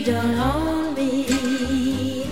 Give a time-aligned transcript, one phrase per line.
[0.00, 2.24] you don't own me.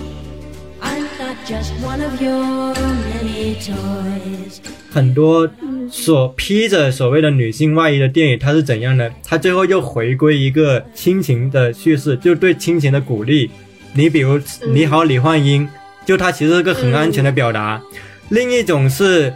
[0.81, 4.59] I'm not just one of your many toys.
[4.91, 5.47] 很多
[5.91, 9.11] 所披着所谓的女性外衣的电影，它是怎样的？
[9.23, 13.51] 它最后又回归一个亲情的叙事，就对亲情的鼓励。
[13.93, 14.39] 你比如
[14.71, 15.67] 《你好，李焕英》，
[16.05, 17.79] 就它其实是个很安全的表达。
[18.29, 19.31] 另一种是，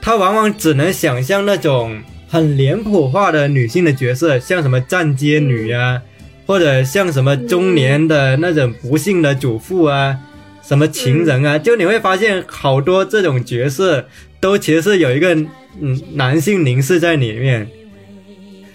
[0.00, 6.00] 它往往只能想象那种很脸谱化的女性的角色，像什么站街女啊，
[6.46, 10.16] 或者像什么中年的那种不幸的主妇啊，
[10.62, 14.06] 什么情人啊，就你会发现好多这种角色
[14.40, 15.34] 都其实是有一个
[15.80, 17.66] 嗯男性凝视在里面。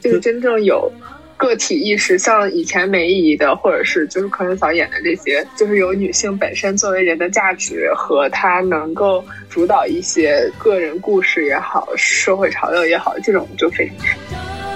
[0.01, 0.91] 就是真正有
[1.37, 14.70] 个体意识，像以前梅姨的，或者是就是柯震嫂演的这些，就是有女性本身作为人的价值和她能够主导一些个人故事也好，社会潮流也好，这种就非常少。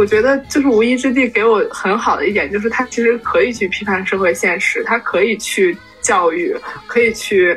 [0.00, 6.56] 我觉得就是《无依之地》给我很好的一点，就是它其实可以去批判社会现实，它可以去教育，
[6.86, 7.54] 可以去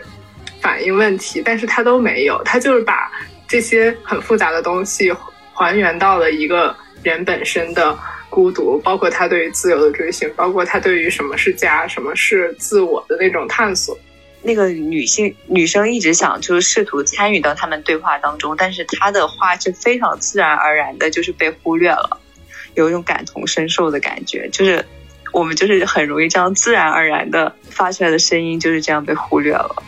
[0.60, 3.10] 反映问题，但是它都没有，它就是把
[3.48, 5.10] 这些很复杂的东西
[5.54, 7.98] 还原到了一个人本身的
[8.30, 13.98] 孤独，包括他对于自由的追寻，包括他对于什么是家、什么是自我的那种探索。
[14.42, 22.20] 那个女性女生一直想就是试图参与到他们对话当中，但是她的话是非常自然而然的，就是被忽略了，
[22.76, 24.84] 有一种感同身受的感觉，就是
[25.32, 29.84] 我们就是很容易这样自然而然的发出来的声音就是这样被忽略了。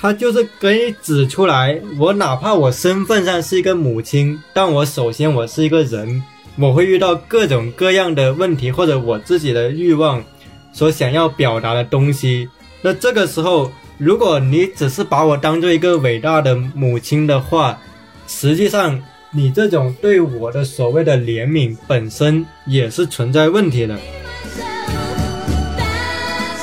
[0.00, 6.22] 他就是给你指出来，我哪怕我身份上是一个母亲，但我首先我是一个人，
[6.58, 10.24] 我会遇到各种各样的问题，或者我自己的欲望
[10.72, 12.48] 所想要表达的东西。
[12.80, 17.78] 那这个时候，如果你只是把我当做一个伟大的母亲的话，
[18.26, 18.98] 实际上
[19.32, 23.96] 你这种对我的所谓的怜悯本身也是存在问题的。
[23.96, 24.02] That's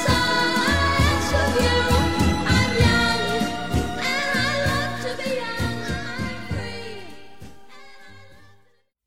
[0.05, 0.19] all
[0.67, 1.71] I ask of you.
[2.45, 3.23] I'm young
[3.79, 5.79] and I love to be young.
[5.87, 7.07] I'm free.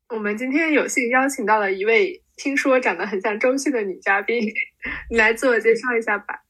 [0.09, 4.41] 我们今天有幸邀请到了一位听说长得很像周迅的女嘉宾，
[5.11, 6.41] 你来自我介绍一下吧。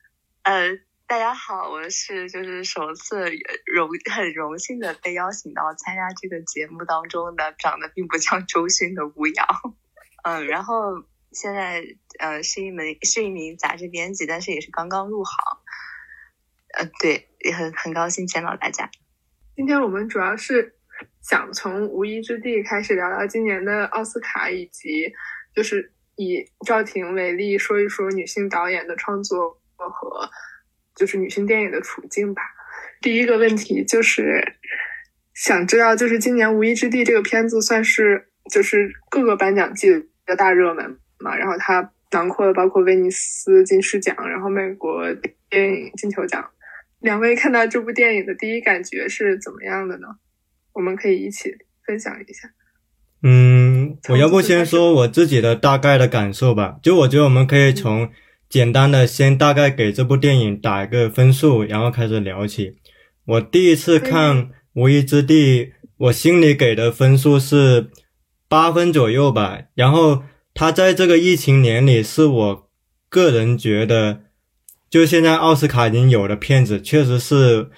[0.44, 0.70] 呃，
[1.12, 3.26] 大家好，我是就是首次
[3.66, 9.46] 荣很荣幸的被邀请到参加这个节目当中的长得并不像周迅的吴瑶，
[10.24, 11.84] 嗯，然后现在
[12.20, 15.36] 呃是一门是一名杂志编辑，但是也是刚刚入行，
[16.78, 18.90] 呃，对，也很很高兴见到大家。
[19.54, 20.78] 今天我们主要是
[21.22, 25.12] 想从《无依之地》开始聊聊今年的奥斯卡，以及
[25.54, 30.30] 就是以赵婷为例，说一说女性导演的创作和
[31.01, 32.44] 就是女性电影的处境吧。
[33.01, 34.53] 第一个问题就是
[35.34, 39.89] 想知道，就是今年《无依之地》这个片子算是就是各个颁奖季
[40.28, 45.12] 的大热门嘛，然后它囊括了包括威尼斯金狮奖，然后美国
[45.50, 46.47] 电影金球奖。
[47.00, 50.07] 两位看到这部电影的第一感觉是怎么样的呢？
[50.73, 51.51] 我们可以一起
[51.83, 52.47] 分享一下。
[53.23, 56.78] 嗯，我要不先说我自己的大概的感受吧。
[56.83, 58.12] 就我觉得我们可以从
[58.51, 62.73] 简单的先大概给这部电影打一个分数，然后开始聊起。
[63.25, 64.35] 我第一次看
[64.73, 65.66] 《无依之地》，
[65.97, 67.89] 我心里给的分数是
[68.50, 69.59] 八分左右吧。
[69.73, 70.23] 然后
[70.53, 72.69] 它在这个疫情年里，是我
[73.07, 74.23] 个人觉得，
[74.89, 77.69] 就现在奥斯卡已经有的片子，确实是，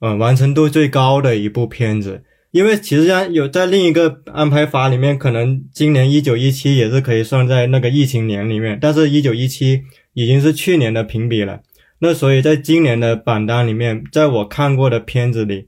[0.00, 2.24] 呃，完成度最高的一部片子。
[2.50, 9.82] 因为其实上有在另一个安排法里面，可能今年一九一七也是可以算在那个疫情年里面，但是一九一七
[10.14, 11.60] 已经是去年的评比了。
[12.00, 15.66] 那所以在今年的榜单里面，在我看过的片子里，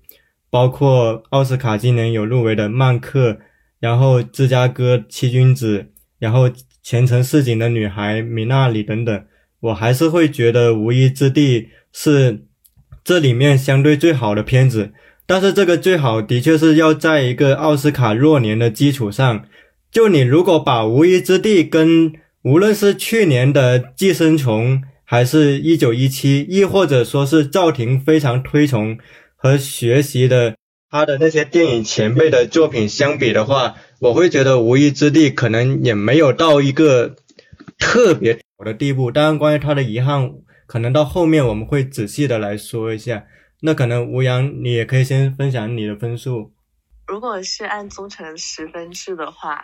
[0.49, 3.33] 包括奥斯卡今年有入围的《曼克》，
[3.81, 5.79] 然后《芝加哥七君子》，
[6.19, 6.49] 然后
[6.83, 9.25] 《前程似锦的女孩》、《米娜里》等等，
[9.61, 12.47] 我还是会觉得《无依之地》是
[13.03, 14.93] 这里面相对最好的片子。
[15.27, 19.45] 但是这个最好的确是要在一个奥斯卡弱年的基础上，
[19.91, 28.99] 就你如果把《无依之地》跟无论是去年的《寄生虫》，还是一九一七，亦或者说是赵婷非常推崇
[29.37, 30.57] 和学习的
[30.89, 37.15] 他的那些电影前辈的作品相比的话，我会觉得《无依之地》可能也没有到一个
[37.79, 39.11] 特别好的地步。
[39.11, 40.33] 当然，关于他的遗憾，
[40.67, 43.27] 可能到后面我们会仔细的来说一下。
[43.61, 46.53] 那可能吴阳，你也可以先分享你的分数。
[47.07, 49.63] 如果是按综成十分制的话，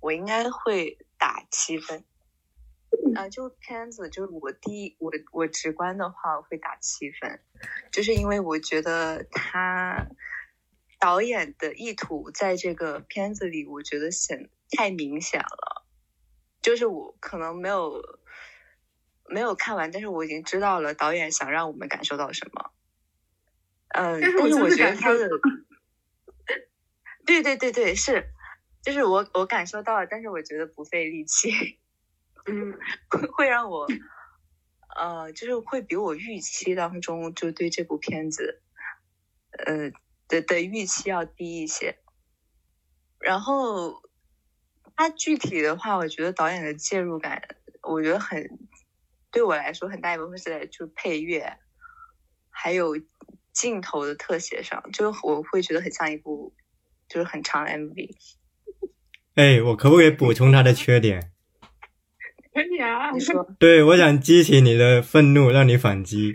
[0.00, 2.04] 我应该会打七分。
[3.14, 7.38] 啊、就片子，就是我第一，我我直观的话，我会打七分，
[7.92, 10.06] 就是因为我觉得他
[10.98, 15.84] 导演的意图在这个片子里，我觉得显太明显了。
[16.62, 18.02] 就是我可能没有
[19.26, 22.70] 没有看完，但是我已经知道了导演想让我们感受到什么。
[23.88, 25.28] 嗯，但是我觉得他的，
[27.26, 28.30] 对对对对，是，
[28.88, 31.50] 就是我我感受到了，但是我觉得不费力气。
[32.48, 32.72] 嗯，
[33.10, 33.86] 会会让我，
[34.98, 38.62] 呃，就是会比我预期当中就对这部片子，
[39.66, 39.90] 呃
[40.26, 41.98] 的的预期要低一些。
[43.20, 44.00] 然后，
[44.96, 47.42] 它具体的话，我觉得导演的介入感，
[47.82, 48.58] 我觉得很，
[49.30, 51.58] 对我来说很大一部分是在就是配乐，
[52.48, 52.94] 还有
[53.52, 56.54] 镜头的特写上，就我会觉得很像一部
[57.06, 58.16] 就是很长的 MV。
[59.38, 61.30] 哎，我可不可以补充他的缺点？
[62.52, 66.34] 可以啊，你说，对，我想激起你的愤怒，让你反击。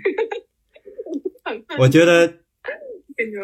[1.79, 2.35] 我觉得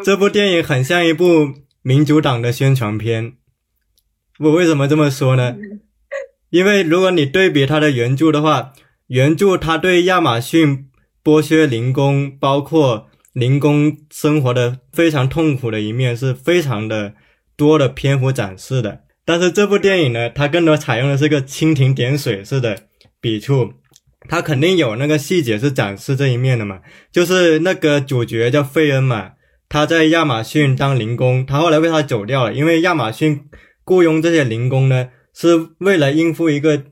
[0.01, 1.49] 这部电影很像一部
[1.81, 3.33] 民主党的宣传片。
[4.39, 5.57] 我为什么这么说呢？
[6.51, 8.71] 因为如果你对比他的原著的话，
[9.07, 10.89] 原著他对亚马逊
[11.21, 17.15] 剥削零工，包括零工生活的非常痛苦的一面，是非常的
[17.57, 19.01] 多的篇幅展示的。
[19.29, 22.75] 但是这部电影呢，它更多采用的是个蜻蜓点水式的
[23.21, 23.73] 笔触，
[24.27, 26.79] 它肯定有那个细节是展示这一面的嘛。
[27.11, 29.33] 就是那个主角叫费恩嘛，
[29.69, 33.41] 他在亚马逊当零工，他后来为他走掉了，因为亚马逊
[33.83, 36.85] 雇佣这些零工呢，是为了应付一个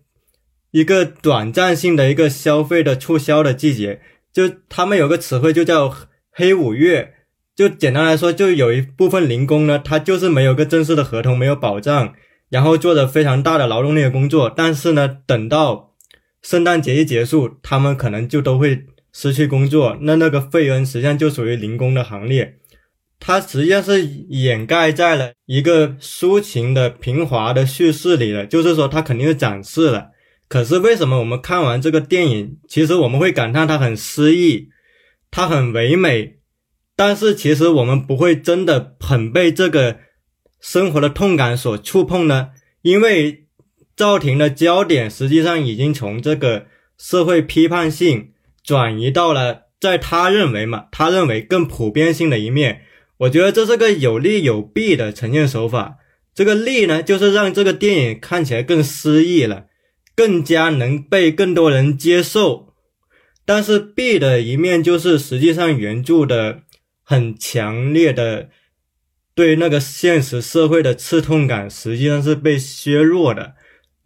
[0.70, 4.00] 一个短暂性的一个消费的促销的季节，
[4.32, 5.92] 就他们有个词汇就叫
[6.32, 7.16] 黑五月，
[7.56, 12.14] 就简单来说，就有一部分零工呢，他就是没有个正式的合同，没有保障，
[12.50, 15.94] 然后做着非常大的劳动力的工作，但是呢，等到
[16.42, 19.98] 圣诞节一结束，他们可能就都会失去工作。
[20.02, 22.56] 那那个费恩实际上就属于零工的行列，
[23.20, 30.12] 他实际上是掩盖在了一个抒情的平滑的叙事里的，就是说他肯定是展示了。
[30.48, 34.70] 可是为什么我们看完这个电影，其实我们会感叹它很诗意，
[35.30, 36.38] 它很唯美，
[36.96, 39.98] 但是其实我们不会真的很被这个
[40.60, 42.50] 生活的痛感所触碰呢？
[42.82, 43.46] 因为
[43.96, 46.68] 赵婷的焦点实际上已经从这个
[46.98, 48.32] 社会批判性
[48.64, 52.82] 转移到了在他认为嘛，他认为更普遍性的一面。
[53.18, 55.98] 我觉得这是个有利有弊的呈现手法。
[56.36, 59.66] 这个利呢，就是让这个电影看起来更诗意了，
[60.16, 62.76] 更加能被更多人接受。
[63.44, 66.62] 但是弊的一面就是，实际上原著的
[67.02, 68.50] 很强烈的
[69.38, 73.54] 对那个现实社会的刺痛感，实际上是被削弱的。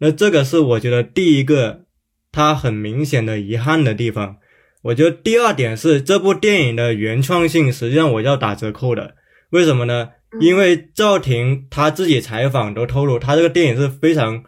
[0.00, 1.86] 那这个是我觉得第一个
[2.30, 4.36] 它很明显的遗憾的地方。
[4.82, 9.14] 我觉得第二点是这部电影的原创性，实际上我要打折扣的。
[9.52, 10.10] 为什么呢？
[10.38, 14.44] 因为赵婷她自己采访都透露，她这个电影是非常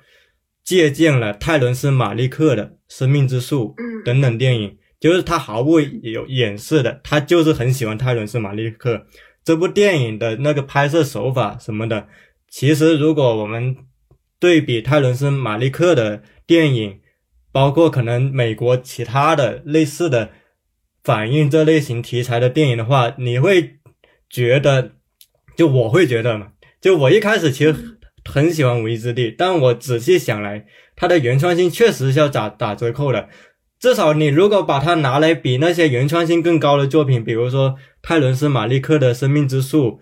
[0.63, 9.07] 借鉴了泰伦斯·马利克的《生命之树》嗯等等电影，就是他毫不有掩饰的，他就是很喜欢泰伦斯·马利克
[9.45, 12.09] 这部电影的那个拍摄手法什么的。
[12.49, 13.77] 其实，如果我们
[14.39, 17.01] 对比泰伦斯·马利克的电影，
[17.53, 20.31] 包括可能美国其他的类似的
[21.03, 23.77] 反映这类型题材的电影的话，你会
[24.31, 24.93] 觉得，
[25.57, 30.65] 就我会觉得嘛，就我一开始其实很喜欢《无依之地》，但我仔细想来，
[30.97, 33.29] 它的原创性确实是要打打折扣的。
[33.79, 39.93] 至少你如果把它拿来比那些原创性更高的作品，比如说泰伦斯·马利克的《生命之树》，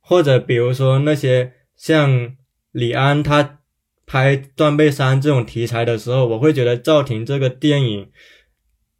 [0.00, 2.34] 或者比如说那些像
[2.72, 3.58] 李安他
[4.06, 8.10] 拍《断背山》这种题材的时候，我会觉得赵婷这个电影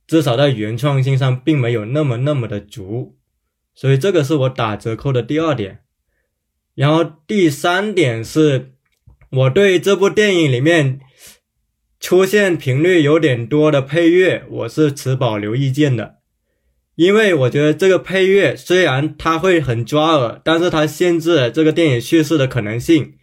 [0.06, 3.16] 至少在原创性上并没有那么那么的足，
[3.74, 5.78] 所以这个是我打折扣的第二点。
[6.74, 8.74] 然后第三点是，
[9.30, 11.00] 我对这部电影里面
[11.98, 16.19] 出现频率有点多的配乐，我是持保留意见的。
[17.00, 23.14] 因为我觉得这个配乐虽然它会很抓耳，但是它限制了这个电影叙事的可能性。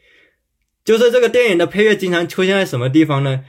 [0.84, 3.42] 就是这个电影的配乐经常出现在什么地方呢？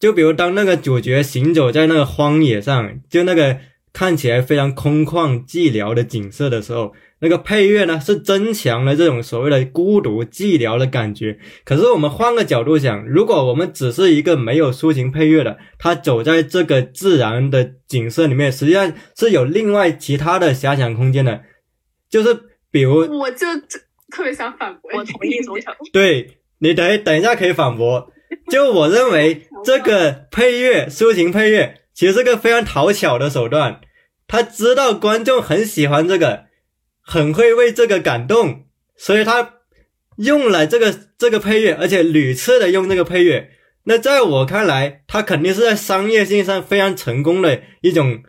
[0.00, 3.60] 就比如当那个主角行走在那个荒野上，就那个
[3.92, 11.38] 看起来非常空旷寂寥的景色的时候，那个配乐呢是增强了这种所谓的孤独寂寥的感觉。
[11.64, 21.42] 可是我们换个角度想，如果我们只是一个没有抒情配乐的，他走在这个自然的景色里面，实际上是有另外其他的遐想空间的。
[22.08, 22.34] 就是
[22.70, 23.46] 比如，我就
[24.10, 25.74] 特别想反驳，我同意总成。
[25.92, 28.10] 对你等等一下可以反驳。
[28.50, 33.80] 就我认为这个配乐抒情配乐其实是个非常讨巧的手段，
[34.26, 36.44] 他知道观众很喜欢这个，
[37.10, 39.54] 很会为这个感动，所以他
[40.18, 43.48] 用了这个这个配乐，而且屡次的用这个配乐。
[43.84, 48.22] 那在我看来，他肯定是在商业性上非常成功的一种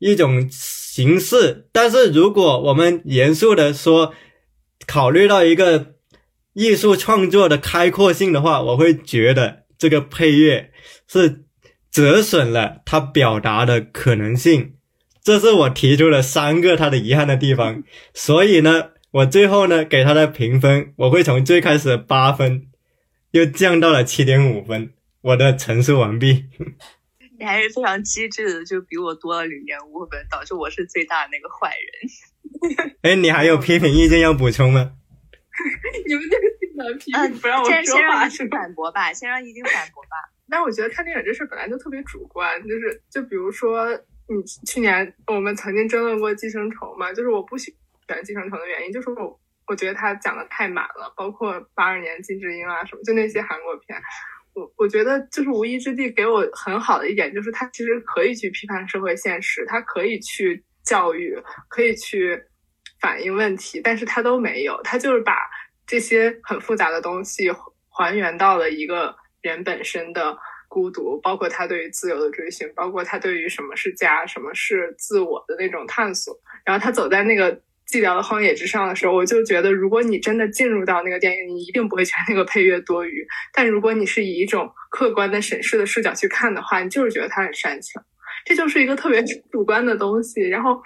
[0.00, 1.68] 一种形式。
[1.70, 4.12] 但是如果我们严肃的说，
[4.84, 5.94] 考虑到一个
[6.54, 10.72] 艺术创作的开阔性的话，我会觉得这个配乐
[11.06, 11.44] 是
[11.88, 14.73] 折损了他表达的可能性。
[15.24, 17.82] 这是我提出了三个他的遗憾的地方。
[18.12, 22.66] 所以呢，我最后呢给他的评分，我会从最开始的八分，
[23.30, 24.92] 又降到了七点五分。
[25.22, 26.44] 我的陈述完毕。
[27.38, 32.94] 你还是非常机智的，就比我多了零点五分，导致我是最大的那个坏人。
[33.00, 34.92] 哎，你还有批评意见要补充吗？
[36.06, 38.48] 你们这个挺难批嗯评，不让我说先先让一丁话是？
[38.48, 40.30] 反驳吧，先让一丁反驳吧。
[40.50, 43.88] 但是我觉得看电影这事本来就特别主观，就是就比如说
[44.26, 47.74] 你去年我们曾经争论过《寄生虫》嘛，就是我不喜
[48.08, 54.00] 欢《寄生虫》的原因，就是我我觉得它讲的太满了，包括八二年金智英啊什么，就那些韩国片。
[54.54, 61.36] 我我觉得就是《无依之地》给我很好的一点，就是它其实可以去批判社会现实，它可以去教育，
[61.68, 62.40] 可以去
[63.00, 65.36] 反映问题，但是它都没有，它就是把
[65.86, 67.50] 这些很复杂的东西
[67.88, 70.38] 还原到了一个人本身的
[70.74, 76.36] 孤独，包括他对于自由的追寻，包括他对于什么是家、什么是自我的那种探索。
[76.64, 77.54] 然后他走在那个
[77.88, 83.24] 寂寥的荒野之上的时候，我就觉得，如果你真的进入到那个电影，你一定不会觉得那个配乐多余。
[83.52, 88.02] 但如果你是以一种客观的审视的视角去看的话，你就是觉得它很煽情。
[88.44, 90.40] 这就是一个特别主观的东西。
[90.48, 90.82] 然后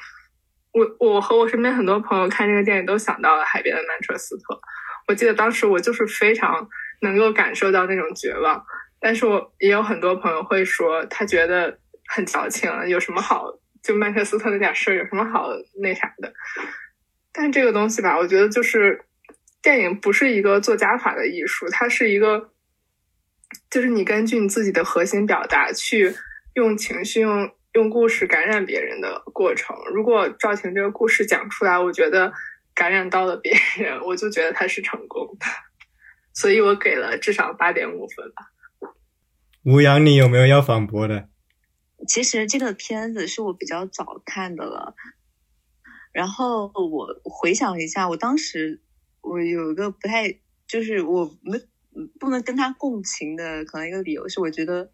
[0.72, 4.60] 我我和我身边很多朋友看这个电影都想到了海边的曼彻斯特。
[5.08, 6.68] 我记得当时我就是非常
[7.00, 8.62] 能够感受到那种绝望，
[9.00, 11.78] 但是我也有很多朋友会说，他觉得
[12.08, 13.46] 很矫情，有什么好
[13.82, 15.48] 就曼彻斯特那点事儿有什么好
[15.80, 16.32] 那啥的？
[17.32, 19.04] 但这个东西吧，我觉得就是
[19.62, 22.50] 电影不是一个做加法的艺术，它是一个，
[23.70, 26.14] 就是你根据你自己的核心表达去
[26.54, 29.76] 用情绪、用用故事感染别人的过程。
[29.94, 32.32] 如果赵婷这个故事讲出来，我觉得
[32.74, 35.46] 感染到了别人，我就觉得他是成功的，
[36.34, 38.46] 所以我给了至少八点五分吧。
[39.70, 41.28] 吴阳，你有没有要反驳的？
[42.06, 44.94] 其实这个片子是我比较早看的了，
[46.10, 48.80] 然后我回想一下，我当时
[49.20, 51.60] 我有一个不太，就是我没
[52.18, 54.90] 不能跟他共情的，可能一个理由是，我觉得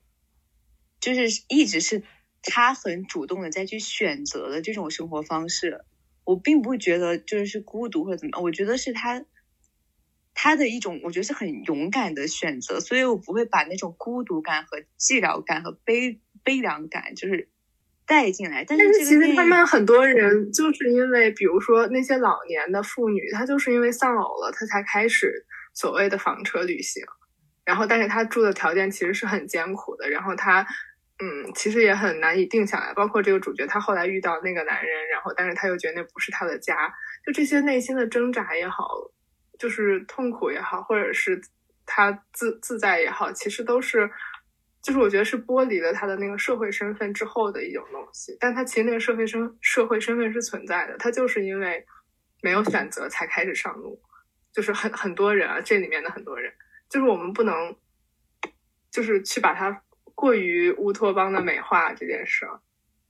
[0.99, 2.02] 就是一直是
[2.43, 5.85] 他很主动的再去选择的这种生活方式，
[6.25, 9.25] 我并不觉得就是是孤独或者怎么样，我觉得是他。
[10.35, 17.49] 他的一种，我觉得是很勇敢的选择，所以我不会把那种孤独感和寂寥感和悲悲凉感就是
[18.05, 18.64] 带进来。
[18.64, 27.03] 但是其实他们很多人就是因为，比如说那些老年的妇女，她就是因为丧偶了，她才开始所谓的房车旅行。
[27.64, 30.67] 然后，但是她住的条件其实是很艰苦的，然后她，
[31.19, 32.93] 嗯，其实也很难以定下来。
[32.93, 36.93] 包括这个主角，她后来遇到那个男人，然后但是她又觉得那不是她的家，
[37.25, 38.87] 就这些内心的挣扎也好，
[39.58, 41.40] 就是痛苦也好，或者是
[41.87, 44.11] 他自自在也好，其实都是，
[44.82, 48.37] 就是我觉得是剥离了他的那个社会身份之后的一种东西。
[48.40, 51.84] 但他其实那个社会身社会身份是存在的，他就是因为
[52.42, 54.00] 没有选择才开始上路，
[54.52, 56.52] 就是很很多人啊，这里面的很多人，
[56.88, 57.76] 就是我们不能，
[58.90, 59.82] 就是去把它
[60.14, 62.61] 过于乌托邦的美化这件事儿。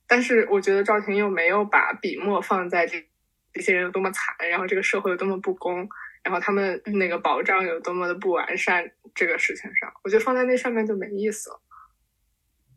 [0.06, 3.04] 但是我觉得赵婷又没有把笔墨放在这
[3.52, 5.88] 这些人有多么惨，然后这个社会有多么不公，
[6.24, 11.60] 然后他们那个保障有多么的不完善这个事情上，我觉得放在那上面就没意思了。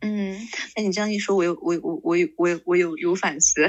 [0.02, 0.38] 嗯，
[0.76, 3.64] 那你这样一说，我有我我我有我有我有有反思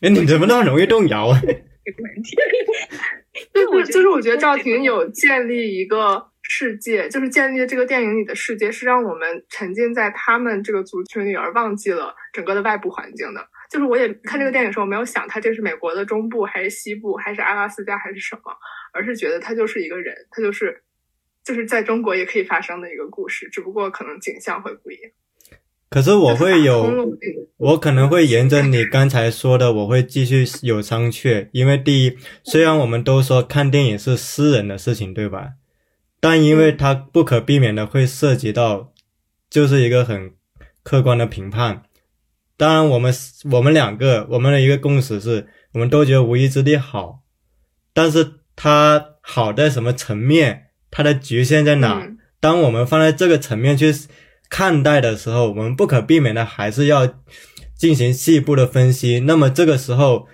[0.00, 1.38] 哎，你怎么那么容易动摇啊？
[1.44, 2.36] 这个问题。
[3.54, 13.48] 就是就是，我觉得赵婷有建立一个世界，就是建立这个电影里的世界，是让我们沉浸在他们这个族群里，而忘记了整个的外部环境的。
[13.72, 18.52] 就是我也看这个电影的时候，我没有想它这是美国的中部还是西部，还是阿拉斯加还是什么，
[18.92, 20.82] 而是觉得他就是一个人，他就是
[21.42, 25.10] 就是在中国也可以发生的一个故事，只不过可能景象会不一样。
[25.88, 27.16] 可是我会有，
[27.56, 31.48] 我可能会沿着你刚才说的，我会继续有商榷。
[31.52, 35.52] 因为第一，虽然我们都说看电影是私人的事情，对吧？
[36.20, 38.92] 但因为它不可避免的会涉及到，
[39.50, 40.34] 就是一个很
[40.82, 41.82] 客观的评判。
[42.62, 43.12] 当然，我们
[43.50, 47.24] 我们两个我们的一个共识是，我们都觉得《无意之地》好，
[47.92, 50.66] 但是它好在什么层面？
[50.88, 52.04] 它的局限在哪？
[52.04, 53.92] 嗯当我们放在这个层面去
[54.48, 57.20] 看待的时候，我们不可避免的还是要
[57.76, 59.18] 进行细部的分析。
[59.18, 60.28] 那么这个时候，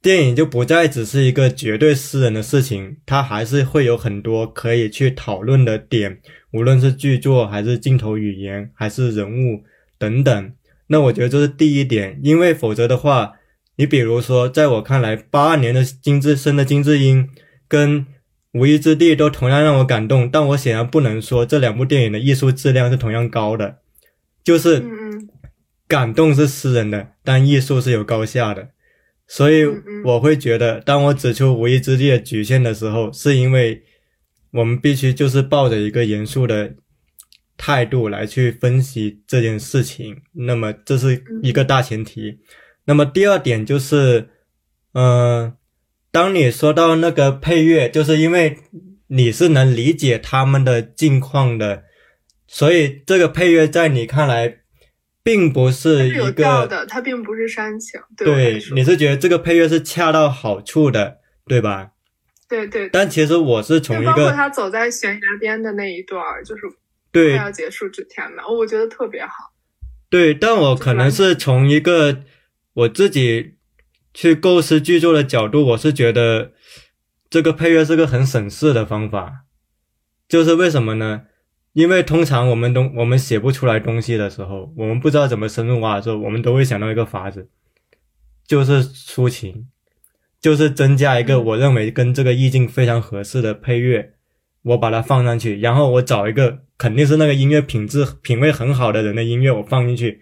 [0.00, 6.18] 电影就不再只是一个绝对私人的事情，它还是会有很多可以去讨论的点，
[6.52, 9.62] 无论是剧作还是镜头语言，还是人物
[9.98, 10.52] 等等。
[10.88, 13.32] 那我觉得这是第一点，因为否则的话，
[13.76, 17.28] 你比如说，在我看来，八二年的金智深的金智英
[17.68, 18.00] 跟
[18.52, 23.78] 《无依之地》都同样让我感动，但我显然不能说这两部电影的艺术质量是同样高的，
[24.44, 24.82] 就是
[25.88, 28.68] 感动是私人的，但艺术是有高下的。
[29.28, 29.64] 所以
[30.04, 33.82] 我会觉得，当我指出无意之地的局限的时候，是因为
[34.52, 36.76] 我们必须就是抱着一个严肃的
[37.56, 40.22] 态度来去分析这件事情。
[40.32, 42.40] 那么这是一个大前提。
[42.84, 44.28] 那么第二点就是，
[44.92, 45.54] 嗯、
[46.10, 48.58] 当你说到那个配乐，就是因为
[49.08, 51.84] 你是能理解他们的境况的，
[52.46, 54.58] 所以这个配乐在你看来，
[55.22, 58.00] 并不它是一个它并不是煽情。
[58.16, 61.90] 对对，你是觉得这个配乐是恰到好处的，对吧？
[62.48, 66.62] 对对，但其实我是从就包括一个他走在悬崖边的那一段，就是
[67.22, 69.52] 快对要结束之前嘛，我觉得特别好。
[70.08, 72.22] 对，但我可能是从一个
[72.74, 73.56] 我自己
[74.14, 76.52] 去构思剧作的角度，我是觉得
[77.28, 79.44] 这个配乐是个很省事的方法。
[80.28, 81.22] 就是为什么呢？
[81.72, 87.50] 因为通常我们东我们写不出来东西的时候，我们不知道怎么深入挖的时候，我们都会想到一个法子，
[88.46, 89.68] 就是抒情，
[90.40, 94.14] 就是增加一个嗯我认为跟这个意境非常合适的配乐，
[94.66, 100.20] 我把它放上去，然后我找一个肯定是那个音乐品质品味很好的人的音乐，我放进去，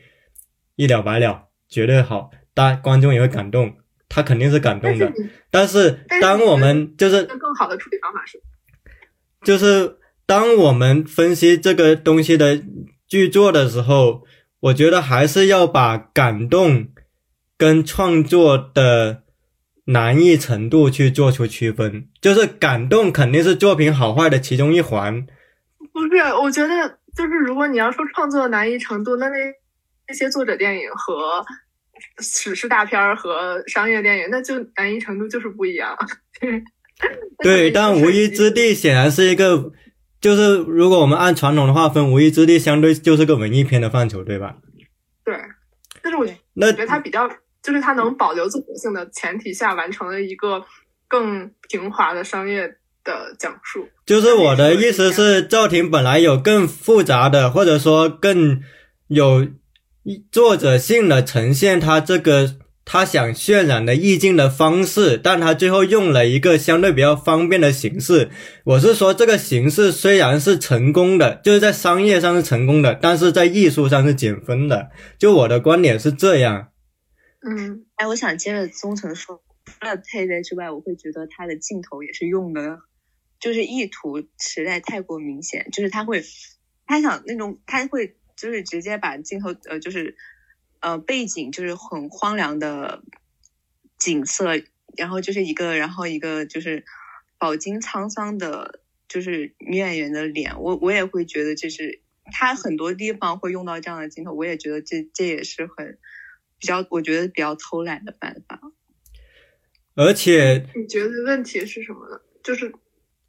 [0.77, 3.75] 一了百了，绝对好，大观众也会感动，
[4.07, 5.11] 他肯定是感动的。
[5.51, 8.43] 但是当我们就是更好的处理方法是，
[9.43, 9.97] 就是
[10.27, 12.63] 当我们分析这个东西的
[13.09, 14.25] 剧作的时候，
[14.61, 16.89] 我觉得还是要把感动
[17.57, 19.24] 跟创作的
[19.87, 22.09] 难易程度去做出区分。
[22.21, 25.27] 就是感动肯定是作品好坏的其中一环，
[25.93, 26.17] 不是？
[26.41, 29.37] 我觉得就是如果你要说创作难易程度，那那
[30.09, 31.45] 那些作者电影和
[32.19, 35.97] 史诗大片儿和商业电影，那就难易程度就是不一样。
[37.43, 38.75] 对，但无依之地。
[38.75, 39.73] 显然是一个，
[40.21, 44.57] 就是如果我们按传统的划分，无依之地相对就是个文艺片的范畴，对吧？
[45.25, 45.37] 对，
[46.03, 47.29] 但是我觉得它比较，
[47.65, 50.63] 就是它能保留作者性的前提下，完成了一个
[51.09, 52.69] 更平滑的商业
[53.03, 53.89] 的讲述。
[54.05, 58.61] 就是我的意思是，赵婷本来有更复杂的，或者说更
[59.09, 59.49] 有
[60.31, 68.29] 作者性的呈现他这个他想渲染的意境的方式，但他最后用了一个相对比较方便的形式。
[68.65, 74.91] 我是说，这个形式虽然是成功的，就是在商业上是成功的，但是在艺术上是减分的。
[75.19, 76.69] 就我的观点是这样。
[77.47, 82.81] 嗯，哎，我想接着宗成说，除了配乐之外，我会觉得他的镜头也是用的，
[83.39, 86.25] 就是意图实在太过明显，就是他会，
[86.87, 90.17] 他想那种他会就是直接把镜头呃就是
[90.81, 93.05] 呃背景就是很荒凉的
[93.99, 94.53] 景色，
[94.97, 96.87] 然后就是一个然后一个就是
[97.37, 102.01] 饱经沧桑的，就是女演员的脸，我我也会觉得这是
[102.33, 105.99] 他很多地方会用到这样的镜头，我也觉得这这也是很。
[106.65, 108.59] 比较，我觉得比较偷懒的办法。
[109.95, 112.21] 而且，你觉得问题是什么呢？
[112.43, 112.73] 就是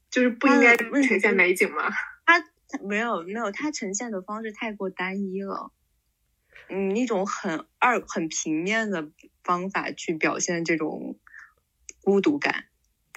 [0.09, 1.89] 就是不应该呈现美景吗？
[2.25, 2.43] 它
[2.81, 5.71] 没有没有，它呈现的方式太过单一了。
[6.69, 9.09] 嗯，一种很二很平面的
[9.43, 11.19] 方法去表现这种
[12.01, 12.65] 孤独感。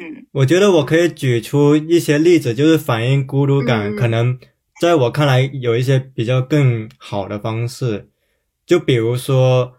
[0.00, 4.38] 嗯，我觉得我可以举出一些例子，就是反映孤独感，嗯可能
[4.78, 8.10] 在我看来有一些比较更好的方式。
[8.66, 9.77] 就比如说，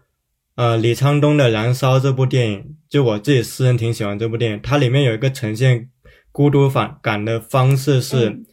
[0.60, 4.60] 呃，李沧东的《燃烧》这部电影，就我自己私人挺喜欢这部电影。
[4.62, 5.88] 它里面有一个呈现
[6.32, 8.44] 孤独反感的方式是，嗯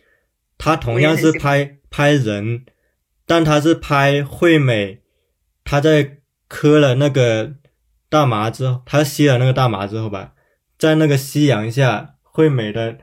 [0.58, 2.64] 它同样是拍拍人，
[3.26, 5.02] 但它是拍惠美，
[5.66, 7.56] 她在磕了那个
[8.10, 10.32] 大麻之后，她吸了那个大麻之后吧，
[10.80, 13.00] 在那个夕阳下，惠美的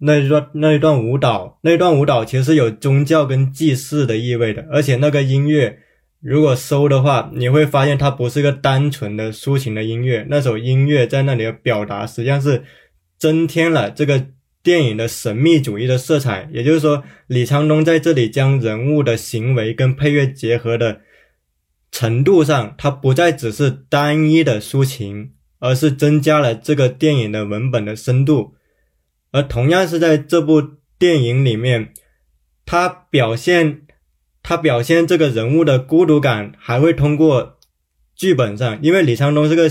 [0.00, 5.78] 那一段那一段舞蹈，那一段舞蹈其实是有宗教跟祭祀的意味的，而且那个音乐
[6.24, 12.64] 如果搜的话，你会发现它不是个单纯的抒情的音乐，那首音乐在那里的表达实际上是
[13.18, 14.28] 增添了这个
[14.62, 16.48] 电影的神秘主义的色彩。
[16.50, 21.02] 也就是说，李沧东在这里将人物的行为跟配乐结合的
[21.92, 28.54] 程度上，它不再只是单一的抒情，而是增加了这个电影的文本的深度。
[29.30, 30.62] 而同样是在这部
[30.98, 31.92] 电影里面，
[32.64, 33.82] 它表现
[34.44, 37.58] 他表现这个人物的孤独感，还会通过
[38.14, 39.68] 剧本上，因为李沧东是个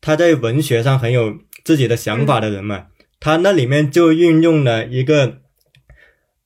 [0.00, 2.86] 他在文学上很有自己的想法的人嘛，
[3.18, 5.40] 他那里面就运用了一个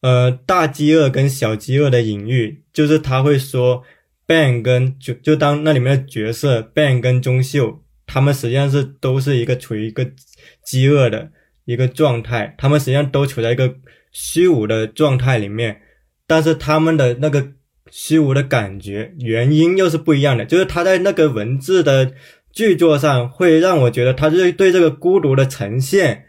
[0.00, 3.82] 呃大饥饿跟小饥饿的隐喻，就是他会说
[4.26, 10.10] Ben 跟就就当那里面的角色 Ben 跟钟秀，他们实际上是都是一个处于一个
[10.64, 11.30] 饥饿的
[11.66, 13.76] 一个状态，他们实际上都处在一个
[14.12, 15.82] 虚无的状态里面，
[16.26, 17.52] 但是他们的那个
[17.90, 22.12] 虚无的感觉原因又是不一样的，就是他在那个文字的
[22.52, 26.24] 剧作上会让我觉得他对对这个孤独的呈现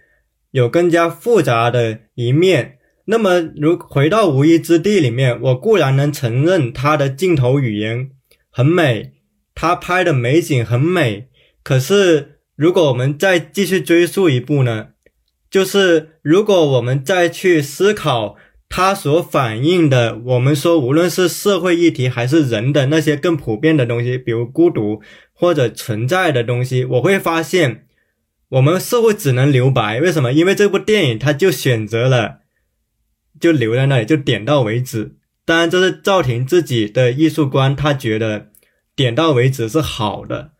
[0.51, 2.77] 有更加复杂的一面。
[3.05, 8.09] 那么，如回到无依之地里面，我固然能承认他的镜头语言
[8.49, 9.13] 很美，
[9.55, 11.27] 他拍的美景很美，
[11.63, 14.89] 可是如果我们再继续追溯一步呢？
[15.49, 18.35] 就是如果我们再去思考
[18.69, 25.01] 它所反映的，我们说无论是社会议题还是人的那些更普遍的东西，比如孤独
[25.33, 27.85] 或者存在的东西，我会发现
[28.49, 29.99] 我们社会只能留白。
[30.01, 30.33] 为什么？
[30.33, 32.39] 因为这部电影它就选择了
[33.39, 35.15] 就留在那里，就点到为止。
[35.45, 38.49] 当然，这是赵婷自己的艺术观，他觉得
[38.95, 40.51] 点到为止是好的。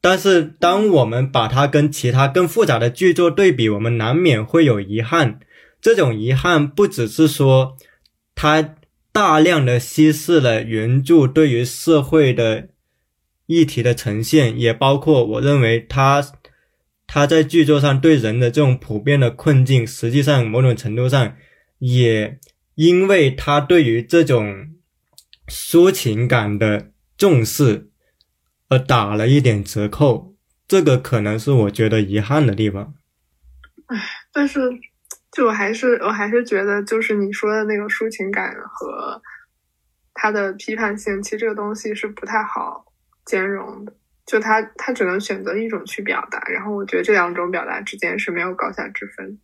[0.00, 5.38] 但是，当我们把它跟其他更复杂的剧作对比，我们难免会有遗憾。
[5.84, 7.76] 这种遗憾不只是说
[8.34, 8.76] 它
[9.12, 12.70] 大量的稀释了原著对于社会的
[13.44, 16.26] 议题的呈现，也包括我认为它
[17.06, 21.36] 它在剧作上对人的这种普遍的困境，实际上某种程度上
[21.80, 22.38] 也
[22.76, 24.70] 因为他对于这种
[25.48, 27.90] 抒情感的重视。
[28.70, 30.34] 而打了一点折扣，
[30.66, 32.94] 这个可能是我觉得遗憾的地方。
[34.32, 34.58] 但是，
[35.34, 39.20] 就我还是我还是觉得，就是你说的那个抒情感和
[40.14, 42.86] 它的批判性，其实这个东西是不太好
[43.26, 43.92] 兼容的。
[44.24, 49.38] 就他他只能选择一种去表达，然后我觉得这两种表达之间是没有高下之分，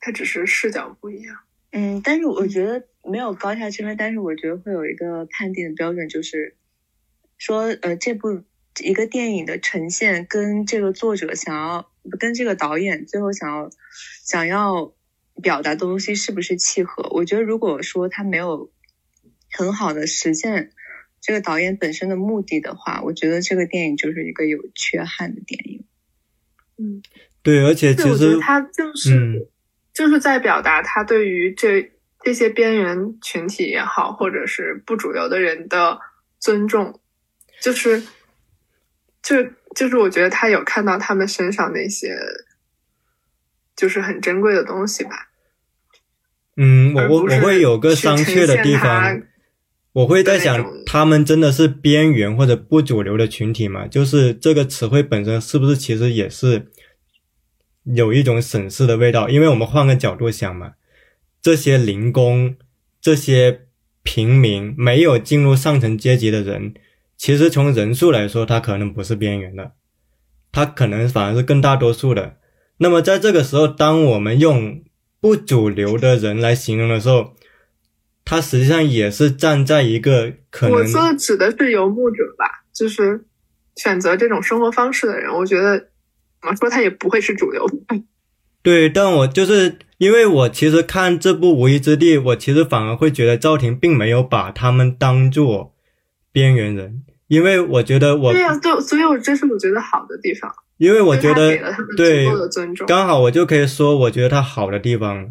[0.00, 1.36] 它只是视角不一样。
[1.70, 6.56] 嗯，但是我觉得没有高下之分，但是我觉得会有一个判定的标准，就是
[7.36, 8.42] 说，呃，这部
[8.80, 13.70] 一个电影的呈现跟这个作者想要，跟这个导演最后想要
[14.24, 14.94] 想要
[15.42, 17.08] 表达的东西是不是契合？
[17.10, 18.70] 我觉得如果说他没有
[19.50, 20.70] 很好的实现
[21.20, 25.84] 这个导演本身的目的的话，我觉得这个电影就是一个有缺憾的电影。
[26.78, 27.02] 嗯，
[27.42, 29.46] 对，而且其实对我觉得他就是、嗯
[29.94, 31.90] 就是在表达他对于这
[32.22, 35.98] 这些边缘群体也好，或者是不主流的人的
[36.38, 37.00] 尊重，
[37.60, 38.04] 就是
[39.20, 39.44] 就
[39.78, 42.18] 就是我觉得他有看到他们身上那些
[43.76, 45.28] 就是很珍贵的东西吧。
[46.56, 49.22] 嗯，我我我会有个商榷的地方，
[49.92, 53.86] 我会在想他们真的是边缘或者不主流的群体吗？
[53.86, 56.72] 就是这个词汇本身是不是其实也是
[57.84, 59.28] 有一种审视的味道？
[59.28, 60.72] 因为我们换个角度想嘛，
[61.40, 62.56] 这些零工、
[63.00, 63.68] 这些
[64.02, 66.74] 平民没有进入上层阶级的人，
[67.18, 69.72] 其实从人数来说，他可能不是边缘的，
[70.52, 72.36] 他可能反而是更大多数的。
[72.78, 74.84] 那么在这个时候，当我们用
[75.20, 77.34] 不主流的人来形容的时候，
[78.24, 83.26] 他实际上也是站在一个可能我说的指的是游牧者吧，就是
[83.74, 85.76] 选择这种生活方式的人，我觉得
[86.40, 87.66] 怎么说他也不会是主流。
[88.62, 95.74] 对，但我就是因为我其实看这部《无依之地》，我其实反而会觉得赵婷并没有把他们当做
[96.30, 100.50] 边缘人，因为我觉得我对呀、对，所以我这是我觉得好的地方。
[100.78, 101.56] 因为我觉得
[101.96, 102.26] 对。
[102.86, 105.28] 刚好我就可以说，我觉得它好的地方。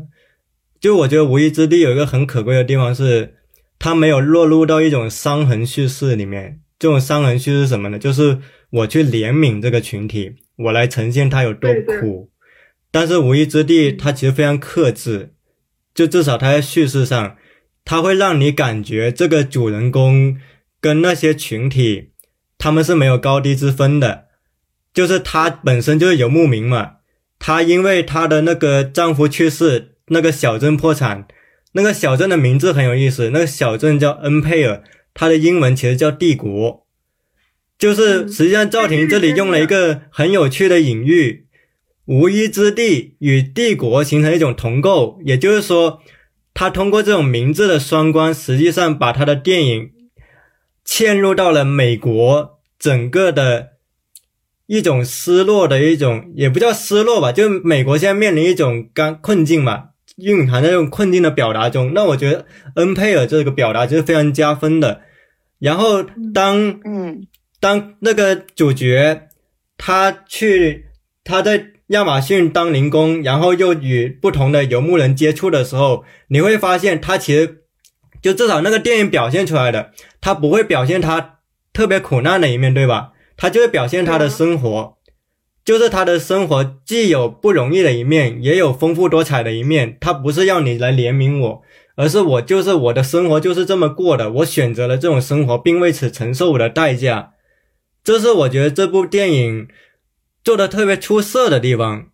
[0.79, 3.35] 就我觉得《无依之地》有一个很可贵的地方是，
[3.79, 6.59] 它没有落入到一种伤痕叙事里面。
[6.77, 7.97] 这种伤痕叙事是什么呢？
[7.97, 8.37] 就是
[8.69, 12.29] 我去怜悯这个群体，我来呈现他有多对对苦。
[12.91, 15.33] 但是《无依之地》它其实非常克制，
[15.95, 17.35] 就至少它在叙事上，
[17.83, 20.37] 它会让你感觉这个主人公
[20.79, 22.09] 跟那些群体
[22.57, 24.25] 他们是没有高低之分的。
[24.93, 26.93] 就是她本身就是游牧民嘛，
[27.37, 31.27] 她因为她的那个丈夫去世，那个小镇破产，
[31.73, 34.81] 那个小镇的名字很有意思，那个小镇叫恩佩尔，
[35.13, 36.87] 它的英文其实叫帝国。
[37.77, 41.45] 就是实际上赵婷这里用了一个很有趣的隐喻，
[42.05, 46.01] 无依之地与帝国形成一种同构，也就是说，
[46.55, 49.91] 他通过这种名字的双关，实际上把他的电影
[50.87, 53.71] 嵌入到了美国整个的
[54.67, 61.93] 一种失落的一种，也不叫失落吧，就美国现在面临一种刚困境嘛，蕴含在这种困境的表达中。
[61.93, 62.45] 那我觉得
[62.75, 65.01] 恩佩尔这个表达就是非常加分的。
[65.59, 67.27] 然后当嗯
[67.59, 69.27] 当那个主角
[69.77, 70.85] 他去
[71.23, 77.63] 他在亚马逊当零工，然后又与不同的游牧人接触的时候，你会发现他其实
[78.21, 81.39] 就至少那个电影表现出来的，他不会表现他
[81.73, 83.11] 特别苦难的一面，对吧？
[83.35, 84.97] 他就会表现他的生活，
[85.63, 89.97] 就是他的生活既有不容易的一面，也有丰富多彩的一面。
[90.01, 91.61] 他不是要你来怜悯我，
[91.95, 97.33] 而是我就是我的生活就是这么过的，我选择了这种生活，并为此承受我的代价。
[98.03, 99.67] 这是我觉得这部电影
[100.43, 102.07] 做的特别出色的地方，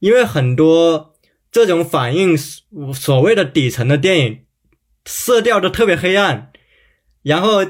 [0.00, 1.14] 因为很多
[1.52, 4.38] 这种反映所谓的底层的电影，
[5.04, 6.50] 色调都特别黑暗，
[7.22, 7.64] 然后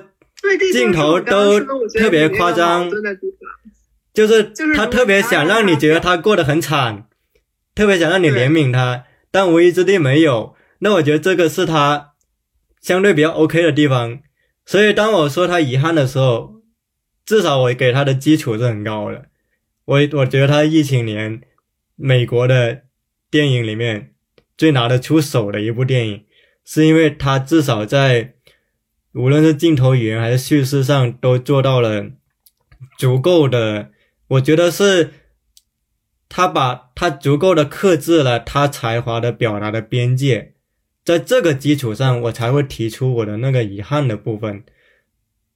[0.72, 2.90] 镜头都特别夸张
[4.12, 7.08] 就是就是他特别想让你觉得他过得很惨，
[7.74, 10.54] 特别想让你怜悯他，但无意之地没有。
[10.78, 12.12] 那我觉得这个是他
[12.80, 14.20] 相对比较 OK 的地方。
[14.66, 16.62] 所以当我说他遗憾的时候，
[17.26, 19.26] 至少我给他的基础是很高的。
[19.86, 21.40] 我我觉得他疫情年
[21.96, 22.82] 美国的
[23.30, 24.14] 电影里面
[24.56, 26.24] 最拿得出手的一部电影，
[26.64, 28.34] 是因为他至少在
[29.12, 32.06] 无论是镜头语言还是叙事上都做到了
[32.98, 33.90] 足够的，
[34.28, 35.10] 我觉得是
[36.28, 40.54] 他把他足够的克制了他才华的表达的边界，
[41.04, 44.64] 在这个基础上，我才会提出我的那个遗憾的部分。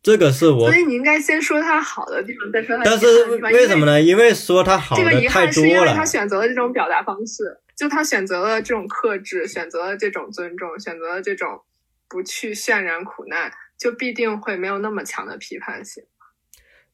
[0.01, 3.07] 这个是我所，以你应该先说他好的地方，再说他但是。
[3.53, 4.01] 为什么呢？
[4.01, 6.05] 因为说他好这个的太多遗憾是因为了他。
[6.05, 11.61] 选择了这种表达方式，就他选择了这种克制，选择了这种尊重，选择了这种
[12.09, 16.03] 不去渲染苦难，就必定会没有那么强的批判性。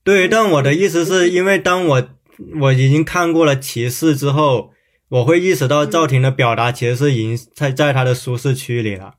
[0.03, 2.09] 对，但我的意思是因为当我
[2.61, 4.73] 我已经看过了骑士之后，
[5.09, 9.15] 我会意识到赵婷的表达其实是已经在在他的舒适区里了，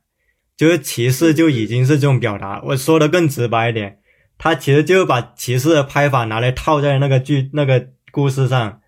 [0.56, 2.62] 就是骑士就已经是这种表达。
[2.66, 3.98] 我说的更直白一点，
[4.38, 8.80] 他其实就把骑士的拍法拿来套在那个剧那个故事上，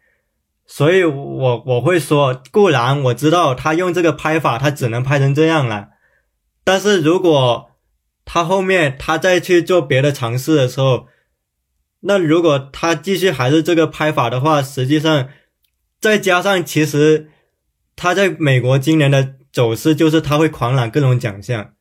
[0.71, 5.89] 所以我我会说，固然我知道他用这个拍法，他只能拍成这样了，
[6.63, 7.71] 但是如果
[8.27, 11.07] 他后面他再去做别的尝试的时候，
[12.01, 15.31] 那如果他继续还是这个拍法的话，实际上
[15.99, 17.31] 再加上其实
[17.97, 21.73] 他在美国今年的走势就是他会狂揽各种奖项，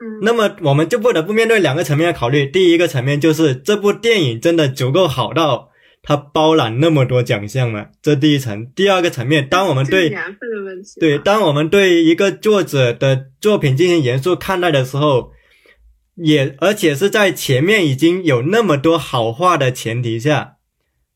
[0.00, 2.46] 嗯，那么我们就不得不面对两个层面考虑。
[2.46, 5.70] 第一个层面就是这部电影真的足够好到
[6.02, 7.86] 它包揽那么多奖项吗？
[8.02, 8.66] 这第一层。
[8.74, 10.12] 第二个层面，当我们对
[10.98, 15.30] 对，当我们对一个作者的作品进行严肃看待的时候，
[16.16, 20.56] 也而且是在前面已经有那么多好话的前提下，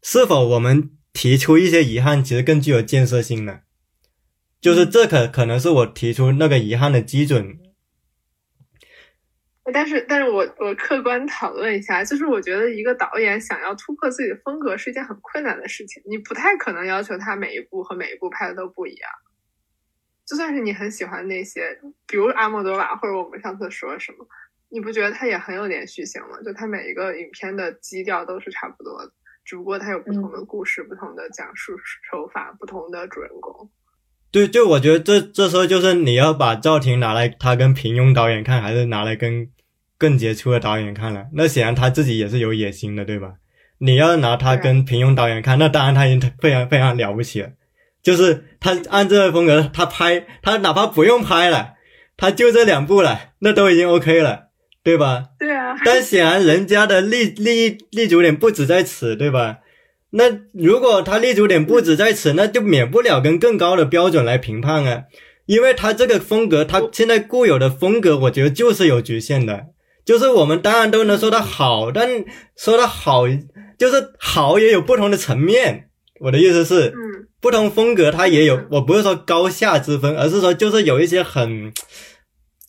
[0.02, 3.58] 是否我们提出一些遗憾，其实更具有建设性呢？
[4.60, 7.58] 就是这可可能是我提出那个遗憾的基准。
[9.72, 19.10] 但是，但是我我客观讨论一下，就是我觉得一个导演想要突破自己的风格是一件很困难的事情，你不太可能要求他每一部和每一部拍的都不一样。
[20.24, 24.26] 就算是你很喜欢那些，比如阿莫多瓦或者我们上次说什么，
[24.68, 26.40] 你不觉得他也很有连续性吗？
[26.44, 29.12] 就他每一个影片的基调都是差不多的，
[29.44, 31.72] 只不过他有不同的故事、不同的讲述
[32.10, 33.70] 手法、不同的主人公。
[34.32, 39.48] 对，就我觉得这这时候就是你要把赵婷拿来他跟平庸导演看，还是拿来跟
[39.98, 41.26] 更杰出的导演看了？
[41.32, 43.34] 那显然他自己也是有野心的，对吧？
[43.78, 47.50] 你要拿他跟平庸导演看，那当然他已经非常非常了不起了。
[48.02, 51.74] 就是他按这个风格，他拍他哪怕不用拍了，
[52.16, 54.44] 他就这两部了，那都已经 OK 了，
[54.84, 55.24] 对吧？
[55.38, 59.58] 对啊，但显然人家的立立立足点不止在此，对吧？
[60.10, 65.02] 那如果他立足点不止在此，那就免不了跟更高的标准来评判啊，
[65.46, 69.66] 因为他这个风格，他现在固有的风格，我觉得就是有局限的。
[70.06, 72.08] 就是我们当然都能说它好，但
[72.56, 73.24] 说它好，
[73.76, 75.90] 就是好也有不同的层面。
[76.20, 81.70] 我的意思是，嗯，不同风格它也有嗯，我不是说高下之分，而是说就是有一些很，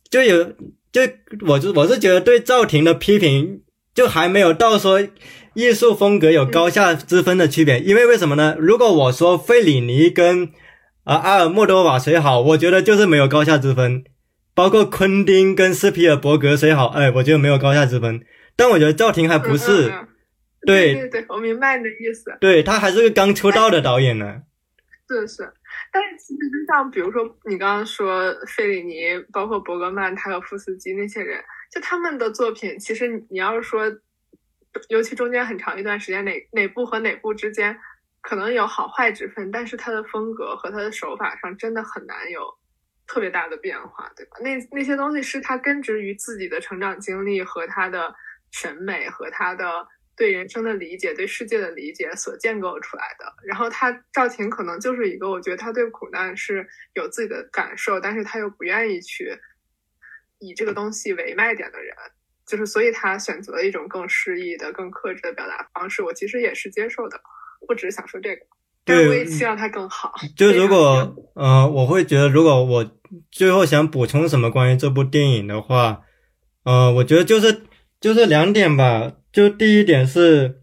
[0.09, 0.43] 就有
[0.91, 1.01] 就
[1.47, 3.61] 我就我是觉得对赵婷的批评
[3.95, 4.99] 就还没有到说
[5.53, 8.55] 艺术风格有高下之分的区别，因为为什么呢？
[8.59, 10.49] 如果我说费里尼跟
[11.05, 14.03] 啊阿尔莫多瓦谁好，我觉得就是没有高下之分，
[14.57, 20.07] 包括昆汀跟斯皮尔伯格谁好，哎，我觉得没有高下之分，但我觉得赵婷还不是，嗯嗯嗯。
[20.65, 20.93] 对。
[20.95, 22.35] 对对，我明白你的意思。
[22.41, 24.41] 对他还是个刚出道的导演呢。
[25.07, 25.53] 是是，
[25.93, 31.39] 但是其实就像比如说你刚刚说费里尼，包括伯格曼、塔可夫斯基那些人，
[31.71, 33.85] 就他们的作品，其实你要是说，
[34.89, 37.77] 尤其中间很长一段时间，哪哪部和哪部之间
[38.21, 42.41] 可能有好坏之分，但是他的风格和他的手法上真的很难有
[43.07, 44.37] 特别大的变化，对吧？
[44.41, 48.13] 那那些东西是他根植于自己的成长经历和他的
[48.51, 53.33] 审美和他的对人生的理解、对世界的理解所建构出来的。
[53.45, 59.37] 然后他赵婷可能就是一个，我觉得他对苦难是有自己的感受，但是他又不愿意去
[60.39, 61.95] 以这个东西为卖点的人，
[62.45, 66.01] 就是所以他选择了一种更诗意的、更克制的表达方式。
[66.01, 67.21] 我其实也是接受的，
[67.67, 68.45] 我只是想说这个，
[68.85, 70.13] 但是我也希望他更好。
[70.35, 72.96] 就如果呃，我会觉得，如果我
[73.31, 76.01] 最后想补充什么关于这部电影的话，
[76.63, 77.63] 呃，我觉得就是
[77.99, 79.13] 就是两点吧。
[79.31, 80.61] 就第一点是，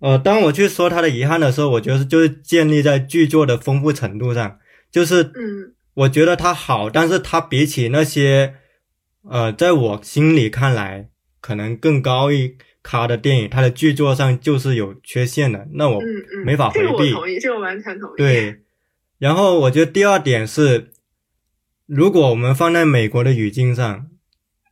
[0.00, 4.58] 呃，当我去说他的遗憾的时候，我觉得就是建立在剧作的丰富程度上，
[4.90, 8.54] 就是嗯我觉得它好，但是它比起那些，
[9.28, 11.08] 呃，在我心里看来
[11.40, 15.68] 可能更高一咖的电影，他的剧作上就是有缺陷的。
[15.74, 18.60] 那我嗯嗯，没法这个回避我同意，这个我完全同意。，对，
[19.18, 20.90] 然后我觉得第二点是，
[21.86, 24.08] 如果我们放在美国的语境上，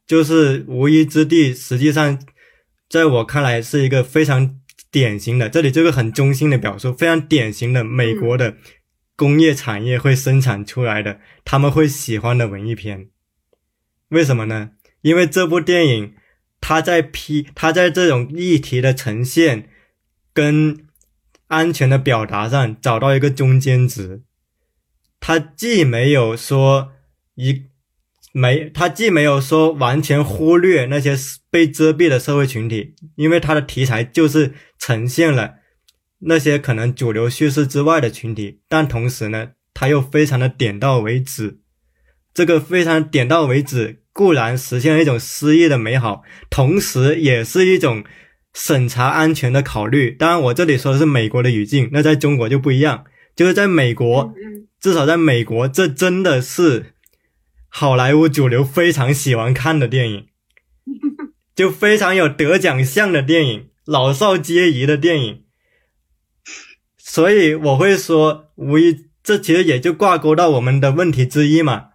[0.07, 2.21] 就是无依之地，实际上
[2.89, 4.59] 在我看来是一个非常
[4.91, 8.57] 典型的，这里这个很中性的表述，非常典型的美国的
[9.17, 13.09] 工业产业会生产出来的，他们会喜欢的文艺片。
[14.09, 14.71] 为什么呢？
[15.03, 16.15] 因为这部电影，
[16.61, 19.69] 它在批，它在这种议题的呈现
[20.33, 20.87] 跟
[21.49, 24.23] 安全的表达上找到一个中间值。
[25.21, 26.93] 它既没有说
[27.41, 27.63] 一
[28.33, 31.17] 没，他既没有说完全忽略那些
[31.51, 35.55] 被遮蔽的社会群体，因为他的题材就是呈现了
[36.21, 41.59] 那些可能主流叙事之外的群体，但同时呢，他又非常的点到为止。
[42.33, 48.05] 这个非常点到为止，固然实现了一种诗意的美好，同时也是一种
[48.55, 50.13] 审查安全的考虑。
[50.13, 53.05] 当然，我这里说的是美国的语境，那在中国就不一样。
[53.35, 56.95] 就是在美国，嗯至少在美国，这真的是
[57.71, 60.27] 好莱坞主流非常喜欢看的电影，
[61.55, 65.45] 就非常有得奖项的电影，老少皆宜的电影。
[66.99, 71.87] 所以我会说，无疑这其实也就挂钩到我们的问题之一嘛。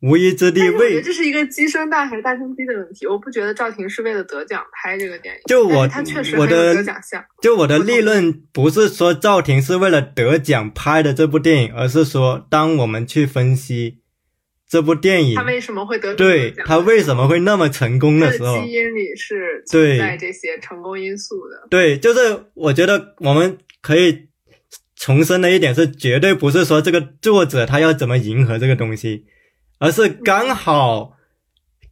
[0.00, 3.06] 无疑之地但是我觉得为这是一个鸡生蛋还是蛋生鸡的问题。
[3.06, 7.24] 我不觉得赵婷是为了得奖拍这个电影，就我他确实我的得奖项。
[7.40, 14.00] 就我的立论不是说赵婷是为了得奖拍的这部电影，而是说当我们去分析
[14.74, 21.68] 这部电影他，为什么会得对他为什么会那么成功的时候，基因里是对存在这些成功因素的。
[21.70, 24.26] 对，就是我觉得我们可以
[24.96, 29.26] 重申的一点是，绝对不是说这个作者他要怎么迎合这个东西，
[29.78, 31.12] 而是刚好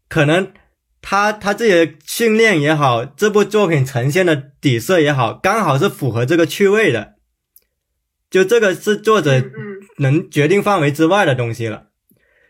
[0.09, 0.53] 可能
[1.01, 7.13] 他他自己的训练也好，这部作品呈现的底色也好，刚好是符合这个趣味的。
[8.29, 9.41] 就这个是作者
[9.99, 11.92] 能决定范围之外的东西了。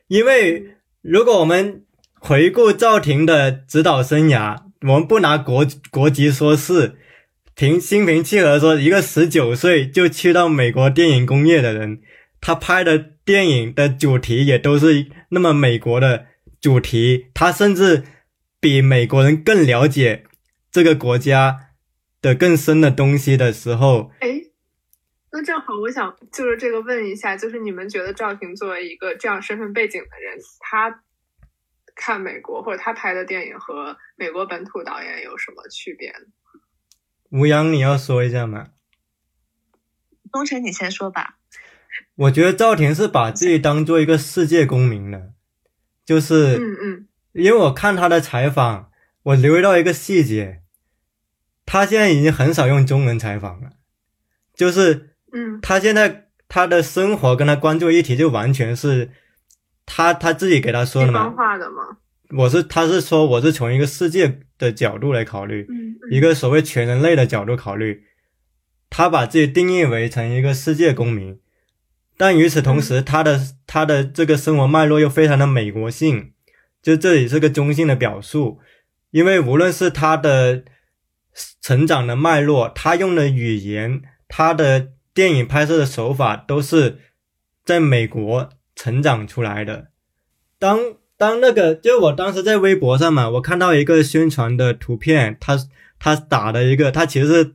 [0.08, 1.84] 因为如果我们
[2.20, 6.96] 回顾赵婷的指导生涯，我们不拿国国籍说事，
[7.54, 12.00] 平心平气和说，一个十九岁就去到美国电影工业的人，
[12.40, 16.26] 他拍的电影的主题也都是那么美国的
[16.60, 18.04] 主题，他甚至
[18.60, 20.24] 比美国人更了解
[20.70, 21.70] 这个国家
[22.20, 24.10] 的更深的东西的时候，
[25.32, 31.02] 那正好我想就是这个问一下，就是你们觉得赵婷作为一个这样身份背景的人，他
[31.94, 36.26] 看美国或者他拍的电影和美国本土导演有什么区别呢？
[37.30, 38.68] 吴阳，你要说一下吗？
[40.30, 41.38] 东城，你先说吧。
[42.14, 45.32] 我觉得赵婷是把自己当做一个世界公民的，
[46.04, 48.90] 就是嗯嗯因为我看他的采访，
[49.22, 50.62] 我留意到一个细节，
[51.64, 53.72] 他现在已经很少用中文采访了，
[54.54, 55.60] 就是嗯。
[55.60, 59.10] 他现在他的生活跟他关注的议题就完全是
[59.86, 61.82] 他他自己给他说的嘛，方化的吗？
[62.36, 68.04] 我是他是说我是从一个世界的角度来考虑，嗯一个所谓全人类的角度考虑，
[68.88, 71.38] 他把自己定义为成一个世界公民，
[72.16, 76.32] 但与此同时，他的他的这个生活脉络又非常的美国性，
[76.82, 78.60] 就这里是个中性的表述，
[79.10, 80.64] 因为无论是他的
[81.60, 86.98] 成长的脉络，他用的语言，他的电影拍摄的手法，都是
[87.64, 89.88] 在美国成长出来的。
[90.58, 90.78] 当
[91.16, 95.58] 当那个，就我当时在微博上嘛，我看到一个宣传的图片，他
[95.98, 97.54] 他打的一个，他其实，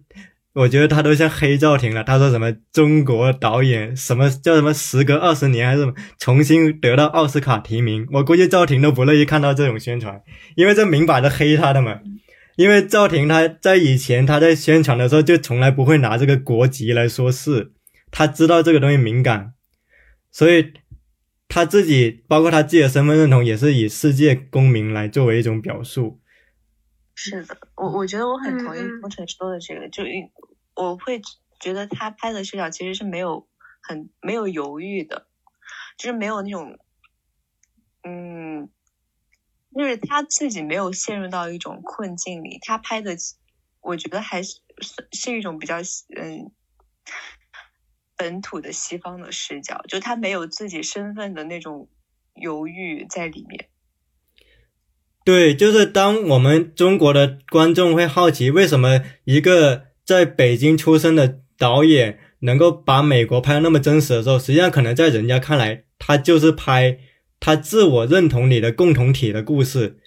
[0.53, 2.03] 我觉得他都像黑赵婷了。
[2.03, 10.21] 他说什么中国导演什么叫什么时隔二十年还是什么重新得到奥斯卡提名，我估计赵婷都不乐意看到这种宣传，
[10.55, 11.99] 因为这明摆着黑他的嘛。
[12.57, 17.71] 因为赵婷她在以前她在宣传的时候就从来不会拿这个国籍来说事，
[18.11, 19.53] 她知道这个东西敏感，
[20.31, 20.73] 所以
[21.49, 26.19] 他自己包括他自己的身份认同也是以世界公民来作为一种表述。
[27.15, 30.29] 是的，我我觉得我很同意工程说的这个，就因
[30.75, 31.21] 我会
[31.59, 33.47] 觉得他拍的视角其实是没有
[33.81, 35.27] 很没有犹豫的，
[35.97, 36.77] 就是没有那种，
[38.03, 38.69] 嗯，
[39.77, 43.15] 就是他自己没有陷入到一种困境里，他拍的，
[43.81, 44.59] 我觉得还是
[45.11, 45.77] 是一种比较
[46.15, 46.51] 嗯
[48.15, 51.87] 本土的西方的视角，就他没有自己身份的那种
[52.33, 53.69] 犹豫在里面。
[55.23, 66.97] 对，就是当我们中国的观众会好奇，为什么一个在北京出生的导演能够把美国拍的那么真实的时候，实际上可能在人家看来，他就是拍
[67.39, 69.97] 他自我认同你的共同体的故事，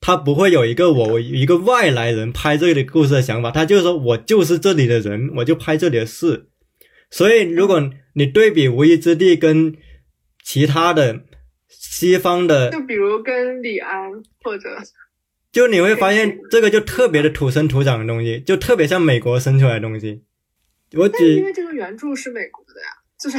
[0.00, 6.48] 他不会有一个我一个外来人拍这里故事的想法，他就是说我就是这里的人，我就拍这里的事。
[7.10, 9.74] 所以，如果你对比《无依之地》跟
[10.44, 11.22] 其他的
[11.68, 14.10] 西方的就比如跟李安
[14.42, 14.68] 或者
[15.50, 20.22] 就你会发现这个就特别的土生土长的东西，就特别像美国生出来的东西。
[20.92, 23.38] 我但是因，为这个原著是美国的呀，就是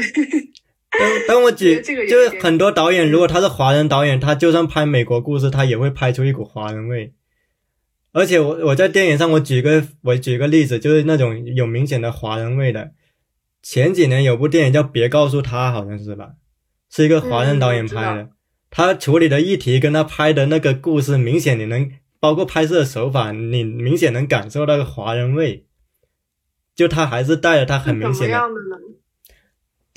[0.98, 7.14] 当当我举，这个就是很多导演，如果他是华人导演，他就算拍美国故事，他也会拍出一股华人味。
[8.12, 12.92] 而且我我在电影上，我举个我举个例子，就是那种有明显的华人味的。
[13.62, 16.32] 前几年有部电影叫《别告诉他》，好像是吧？
[16.90, 18.22] 是一个华人导演拍的。
[18.24, 18.30] 嗯
[18.72, 25.66] 他处理的议题跟他拍的那个故事，明显你能包括拍摄手法，你明显能感受到个华人味。
[26.76, 28.40] 就他还是带着他很明显的？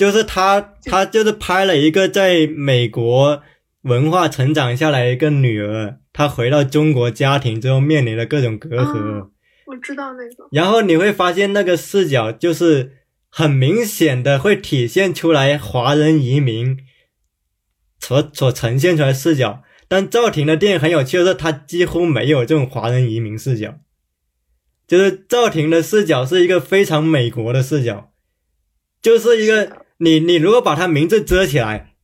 [0.02, 3.40] 就是他他就是拍了一个在美国
[3.82, 9.20] 文化成长下来一个女儿，她回到中国家庭之后面临的各种隔阂。
[9.20, 9.28] 啊
[9.64, 12.94] 我知道那个，然后你会发现那个视角就是
[13.28, 16.76] 很明显的会体现出来华人移民
[18.00, 23.78] 所所呈现出来的视角，但赵婷的电影很有趣的是，她几乎没有这种华人移民视角，
[24.88, 28.10] 就是赵婷的视角是一个非常美国的视角，
[29.00, 31.94] 就是一个你你如果把他名字遮起来，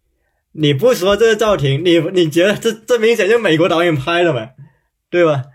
[0.53, 4.51] 你不说这是赵婷，你你觉得这这明显就美国导演拍的嘛，
[5.11, 5.46] 对吧？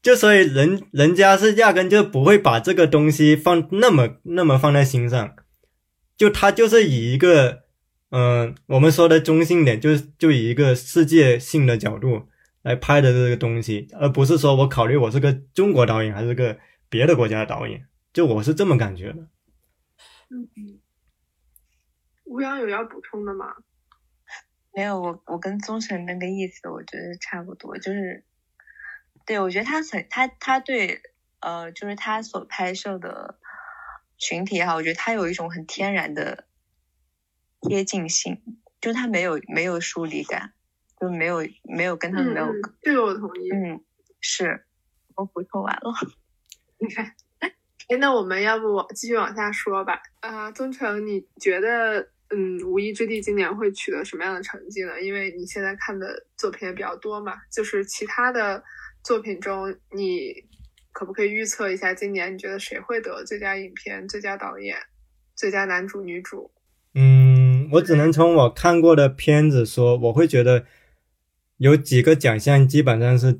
[0.00, 5.34] 就所以人人家是压根就不会把这个东西放那么那么放在心上，
[6.16, 7.64] 就他就是以一个
[8.10, 12.28] 嗯、我们说的中性点，就是就以一个世界性的角度
[12.62, 16.56] 来拍的这个东西，而不是说我考虑我是个中国导演还是个
[16.88, 17.82] 别的国家的导演，
[18.12, 19.28] 就我是这么感觉的。
[22.26, 23.54] 吴阳有要补充的吗？
[24.74, 28.24] 没有，我我跟宗辰那个意思，我觉得差不多，就是，
[29.24, 31.00] 对我觉得他很他他对
[31.40, 33.38] 呃，就是他所拍摄的
[34.18, 36.46] 群体也好，我觉得他有一种很天然的
[37.62, 38.42] 贴近性，
[38.80, 40.52] 就他没有没有疏离感，
[41.00, 42.52] 就没有没有跟他们没有
[42.82, 43.50] 这个我同意。
[43.50, 43.82] 嗯
[44.20, 44.66] 是，
[45.14, 45.92] 我补充完了，
[46.78, 50.02] 你看，哎，那我们要不往继续往下说吧？
[50.20, 55.00] 啊、宗成，你觉得，嗯，《无依之地》今年会取得什么样的成绩呢？
[55.00, 58.62] 因为你现在看的作品也比较多嘛，就是其他的
[59.04, 60.32] 作品中，你
[60.92, 64.76] 可不可以预测一下今年你觉得谁会得最佳影片、最佳导演、
[65.36, 66.50] 最佳男主、女主？
[66.94, 70.66] 嗯，我只能从我看过的片子说，我会觉得
[71.58, 73.38] 有几个奖项基本上是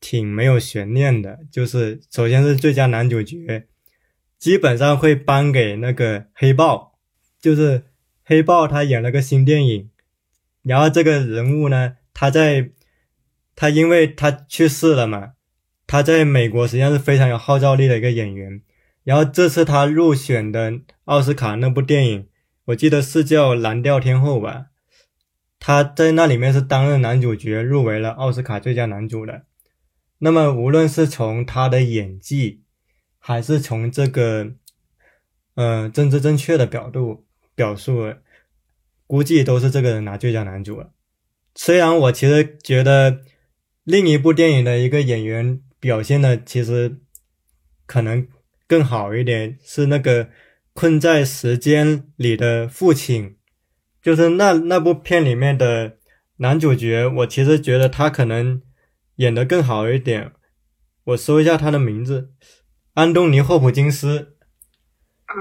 [0.00, 3.68] 挺没有悬念的，就是首先是最佳男主角，
[4.38, 6.98] 基本上会颁给那个黑豹，
[7.40, 7.84] 就是
[8.28, 9.88] 黑豹他演了个新电影，
[10.62, 12.72] 然后这个人物呢，他在
[13.54, 15.34] 他因为他去世了嘛，
[15.86, 18.60] 他在美国实际上是非常有号召力的一个演员，
[19.04, 22.28] 然后这次他入选的奥斯卡那部电影。
[22.64, 24.70] 我记得是叫《蓝调天后》吧，
[25.60, 29.44] 他在那里面是担任男主角，入围了奥斯卡最佳男主的。
[30.18, 32.64] 那么无论是从他的演技，
[33.20, 34.54] 还是从这个，
[35.54, 37.25] 呃，政治正确的角度
[37.56, 38.14] 表述，
[39.08, 40.92] 估计都是这个人拿最佳男主了。
[41.56, 43.22] 虽然我其实觉得
[43.82, 47.00] 另一部电影的一个演员表现的其实
[47.86, 48.28] 可能
[48.68, 50.30] 更好一点，是那个。
[50.78, 53.38] 困在时间里的父亲，
[54.02, 55.96] 就是那那部片里面的
[56.36, 58.60] 男主角，我其实觉得他可能
[59.14, 60.32] 演得更好一点。
[61.04, 62.30] 我搜一下他的名字，
[62.92, 64.36] 安东尼·霍普金斯。
[65.24, 65.34] 啊，，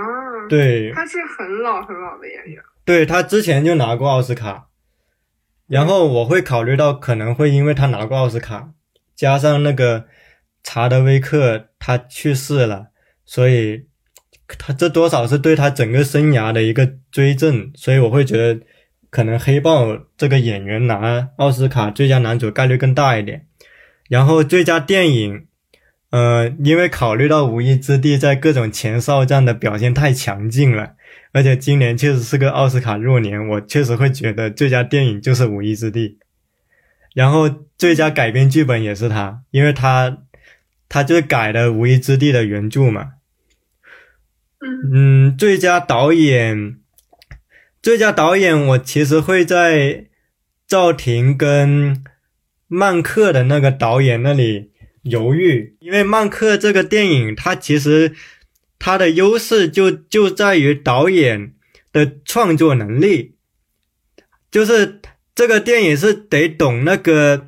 [0.47, 2.61] 对，他是很老很老的演员。
[2.83, 4.67] 对他之前就拿过奥斯卡，
[5.67, 8.71] 然后我会考虑到可能会因为他拿过奥斯卡，
[9.15, 10.05] 加上那个
[10.63, 12.87] 查德威克他去世了，
[13.25, 13.87] 所以。
[14.59, 18.63] 他这多少是对他整个生涯的一个追赠，所以我会觉得
[19.09, 23.47] 可能黑豹这个演员拿奥斯卡最佳男主概率更大一点。
[24.07, 25.47] 然后最佳电影，
[26.15, 30.93] 呃，因为考虑到《无依之地》在各种前哨战的表现太强劲了，
[31.33, 36.07] 而且今年确实是个奥斯卡弱年，我确实会觉得最佳电影就是《无依之地》。
[37.13, 40.19] 然后最佳改编剧本也是他，因为他
[40.87, 43.15] 他就是改了《无依之地》的原著嘛。
[44.93, 46.77] 嗯，最佳导演，
[47.81, 50.05] 最佳导演，我其实会在
[50.65, 52.01] 赵婷跟
[52.69, 54.71] 曼克的那个导演那里
[55.05, 58.13] 犹豫，因为曼克这个电影，它其实
[58.77, 61.53] 它的优势就就在于导演
[61.91, 63.35] 的创作能力，
[64.51, 64.99] 就是
[65.33, 67.47] 这个电影是得懂那个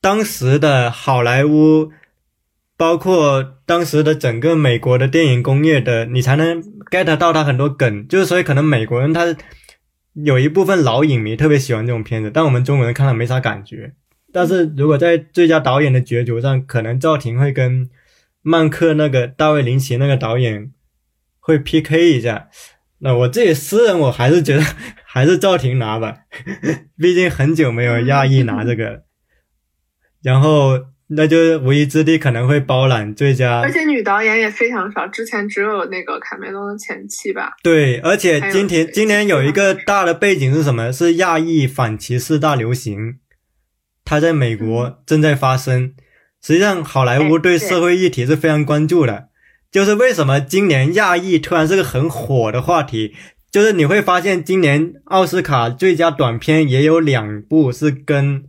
[0.00, 1.90] 当时的好莱坞。
[2.78, 9.34] 包括当时的整个美国的电影工业的，你才能 get 到它很多梗，就是所以可能美国人他
[10.12, 13.94] 有一部分老影迷特别喜欢这种片子，但我们中国人看了没啥感觉。
[14.36, 17.88] 但是如果在最佳导演的角逐上，可能赵婷会跟
[18.42, 20.72] 曼克那个大卫林奇那个导演
[21.40, 22.50] 会 PK 一下。
[22.98, 24.62] 那我自己私人我还是觉得
[25.08, 26.18] 还是赵婷拿吧，
[27.00, 29.06] 毕竟很久没有亚裔拿这个了。
[30.22, 30.88] 然后。
[31.08, 37.52] 那就无一之地可能会包揽最佳，而且女导演也非常少，之前只有那个卡梅隆的前妻吧。
[37.62, 40.90] 对，而且今天今年有一个大的背景是什么？
[40.92, 43.20] 是亚裔反歧视大流行，
[44.06, 45.92] 它在美国正在发生。
[46.40, 49.28] 实际上，好莱坞对社会议题是非常关注的。
[49.70, 53.14] 就是为什么今年亚裔突然是个很火的话题？
[53.50, 58.44] 就是你会发现，今年奥斯卡最佳短片也有两部是跟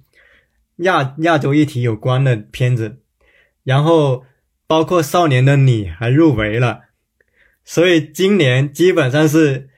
[0.78, 2.99] 亚亚洲议题有关的片子，
[3.64, 4.24] 然后
[4.68, 6.82] 包括《少年的你》还入围了，
[7.66, 9.70] 所以今年基本上是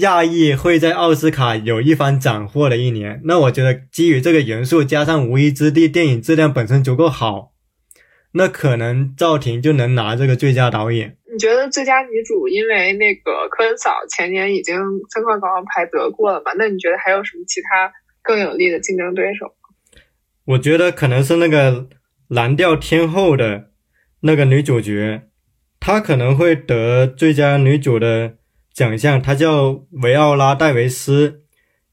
[0.00, 3.20] 亚裔会在奥斯卡有一番斩获的一年。
[3.24, 7.52] 那我觉得基于这个元素，加上《无依之地》电影质量本身足够好，
[8.32, 11.16] 那可能赵婷就能拿这个最佳导演。
[11.32, 14.76] 你觉得最佳女主，因为那个科恩嫂前年已经
[15.12, 16.52] 三块广告牌得过了嘛？
[16.56, 17.92] 那你觉得还有什么其他
[18.22, 19.54] 更有力的竞争对手？
[20.46, 21.88] 我觉得可能是那个
[22.28, 23.70] 蓝调天后的
[24.20, 25.22] 那个女主角，
[25.78, 28.36] 她可能会得最佳女主的
[28.76, 29.20] 奖项。
[29.22, 31.40] 她叫维奥拉·戴维斯，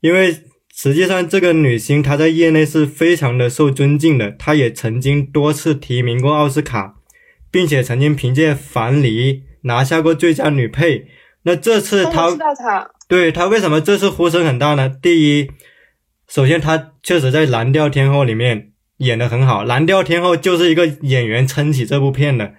[0.01, 0.35] 因为
[0.75, 6.95] 实际上这个女星她在业内是非常的受尊敬的，她也曾经多次提名过奥斯卡，
[7.49, 11.07] 并且曾经凭借《樊梨》拿下过最佳女配。
[11.43, 14.89] 那这次她哦我知道她，对她为什么这次呼声很大呢？
[15.01, 15.49] 第一，
[16.27, 22.53] 首先她确实在《蓝调天后》里面演得很好，《蓝调天后》就是一个演员撑起这部片的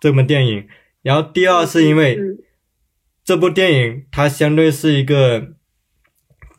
[0.00, 0.66] 这部电影。
[1.02, 2.38] 然后第二是因为嗯
[3.26, 5.48] 这部电影它相对是一个，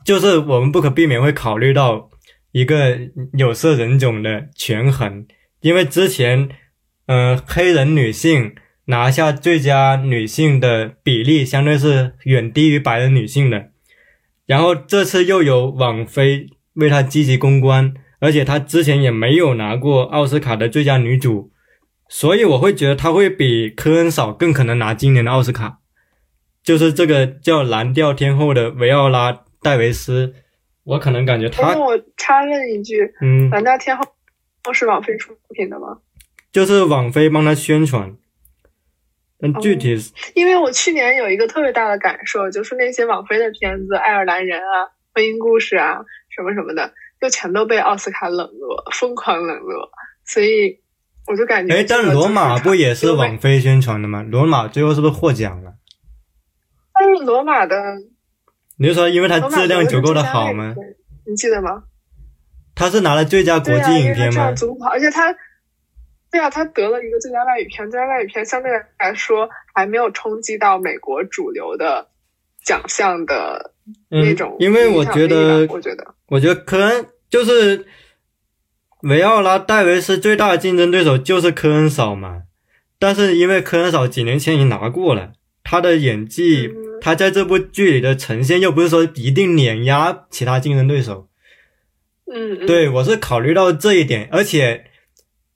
[0.04, 2.10] 就是我们不可避免会考虑到
[2.52, 3.00] 一个
[3.38, 5.26] 有色人种的权衡，
[5.62, 6.50] 因为之前，
[7.06, 8.54] 呃，黑人女性
[8.88, 13.70] 拿下最佳女性的比例相对是远低于白人女性的，
[14.46, 21.50] 然后这次又有网飞为她积极公关，而且她之前也没有拿过奥斯卡的最佳女主，
[22.10, 25.80] 所以我会觉得她会比科恩嫂更可能拿今年的奥斯卡。
[26.68, 30.34] 就是这个叫蓝调天后的维奥拉·戴维斯，
[30.84, 34.04] 我可能感觉她那，我插问一句，嗯《蓝调天后》
[34.74, 36.00] 是网飞出品的吗？
[36.52, 38.18] 就是网飞帮他宣传，
[39.40, 44.84] 但具体是因为我去年有一个特别大的感受，就是那些网飞的片子，《爱尔兰人》啊、
[45.16, 46.04] 《婚姻故事》啊
[46.36, 46.92] 什么什么的，
[47.22, 49.90] 就全都被奥斯卡冷落，疯狂冷落，
[50.26, 50.78] 所以
[51.28, 54.22] 我就感觉哎，但罗马不也是网飞宣传的吗？
[54.30, 55.76] 罗马最后是不是获奖了？
[57.00, 57.76] 但是罗马的
[58.78, 60.76] 你是说因为它质量足够的好吗？
[61.26, 61.84] 你记得吗？
[62.76, 64.56] 他是拿了最佳国际影片吗质量？
[64.56, 65.36] 足够好，而且他，
[66.32, 72.08] 对啊，他得了一个最佳外语片，最佳外语片相对来说还没有冲击到美国主流的
[72.64, 73.74] 奖项的
[74.10, 77.88] 那嗯种，因为我觉得，我觉得，我觉得可能就是
[79.02, 82.44] 维奥拉·戴维斯最大的竞争对手就是科恩嫂嘛。
[83.00, 85.34] 但是因为科恩嫂几年前已经拿过了，
[85.64, 91.30] 她的演技，嗯她在这部剧里的呈现又不是说一定碾压其他竞争对手。
[92.26, 94.92] 嗯，嗯对，我是考虑到这一点，而且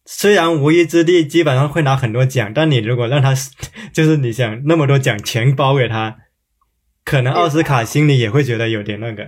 [0.05, 3.33] 虽然无一之地基本上会拿很多奖，但你如果让他
[3.93, 6.17] 就是你想那么多奖全包给他，
[7.03, 9.23] 可能奥斯卡心里也会觉得有点那个。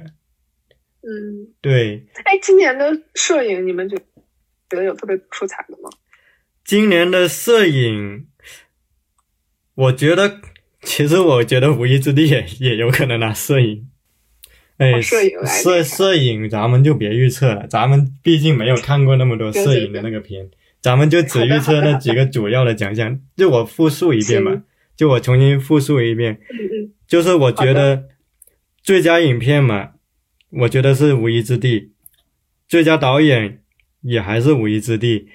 [1.05, 3.97] 嗯，对，哎，今年的摄影你们觉
[4.70, 5.89] 觉得有特别出彩的吗？
[6.64, 8.28] 今年的摄影，
[9.76, 10.39] 我觉得
[10.84, 13.88] 其实我觉得无依之地也也有可能拿摄影，
[14.78, 20.50] 哎，摄影摄摄影咱们就别预测了，咱们毕竟没有看过那么多摄影的那个片，
[20.82, 23.20] 咱们就只预测那几个主要的奖项。
[23.36, 24.62] 就我复述一遍吧，
[24.96, 26.40] 就我重新复述一遍，
[27.08, 28.06] 就是我觉得
[28.82, 29.92] 最佳影片嘛，
[30.50, 31.92] 我觉得是无依之地，
[32.68, 33.62] 最佳导演
[34.02, 35.30] 也还是无依之地，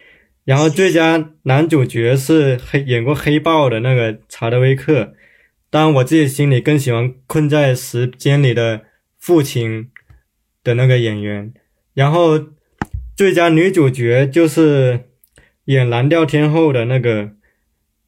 [0.44, 5.14] 然后 最佳男主角是黑演过黑豹的那个查德威克，
[5.70, 8.86] 当然我自己心里更喜欢困在时间里的
[9.18, 9.90] 父亲
[10.64, 11.52] 的那个演员，
[11.94, 12.38] 然后
[13.14, 15.10] 最佳女主角就是
[15.64, 17.32] 演蓝调天后的那个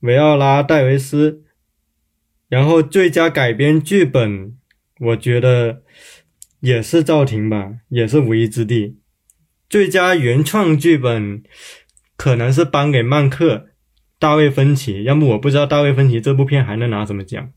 [0.00, 1.42] 维奥拉戴维斯，
[2.48, 4.56] 然后最佳改编剧本，
[4.98, 5.82] 我觉得
[6.60, 8.98] 也是赵婷吧，也是无依之地。
[9.68, 11.42] 最佳原创剧本
[12.16, 13.69] 可能是颁给曼克、
[14.20, 17.50] 大卫芬奇，要么我不知道大卫芬奇这部片还能拿什么奖。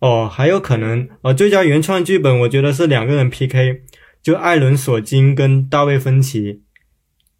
[0.00, 3.82] 哦，还有可能哦，最佳原创剧本我觉得是两个人 PK，
[4.20, 6.62] 就艾伦·索金跟大卫芬奇，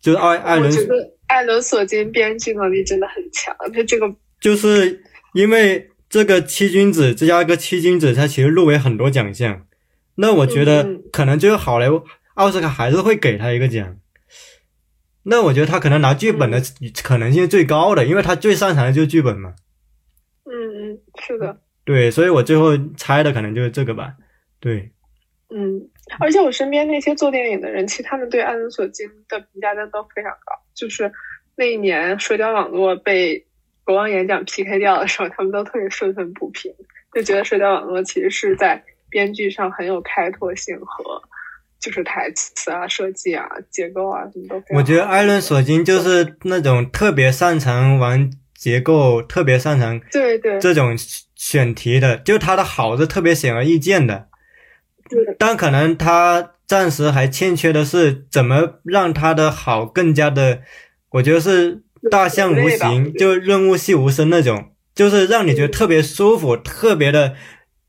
[0.00, 0.94] 就是艾艾伦我觉得
[1.26, 5.02] 艾伦·索金编剧能力真的很强，他这个就是
[5.34, 9.66] 因为这个七君子，芝加哥七君子，他其实入围很多奖项，
[10.14, 12.04] 那我觉得嗯可能就是好莱坞
[12.34, 13.96] 奥斯卡还是会给他一个奖。
[15.24, 16.60] 那我觉得他可能拿剧本的
[17.02, 19.54] 可能性最高的，因为他最擅长的就是剧本嘛。
[20.44, 20.52] 嗯
[20.92, 24.14] 嗯是的，对，所以我最后猜的可能就是这个吧。
[24.60, 24.90] 对，
[25.50, 30.52] 嗯，而且我身边那些做电影的人，其实他们对艾伦·索金的评价都都非常高。
[30.74, 31.10] 就是
[31.56, 33.46] 那一年社交网络被
[33.84, 36.72] 国王演讲 PK 掉的时候，他们都特别愤愤不平，
[37.14, 41.22] 就觉得社交网络其实是在编剧上很有开拓性和
[41.82, 44.62] 就是台词啊、设计啊、结构啊什么都。
[44.70, 50.96] 我觉得艾伦·索金就是那种特别擅长玩结构，特别擅长对对这种
[51.34, 54.28] 选题的，就他的好是特别显而易见的。
[55.10, 60.62] 对但可能他暂时还欠缺的是怎么让他的好更加的，
[61.10, 67.34] 我觉得是大象无形，就润物细无声那种，就是让你觉得特别舒服，特别的，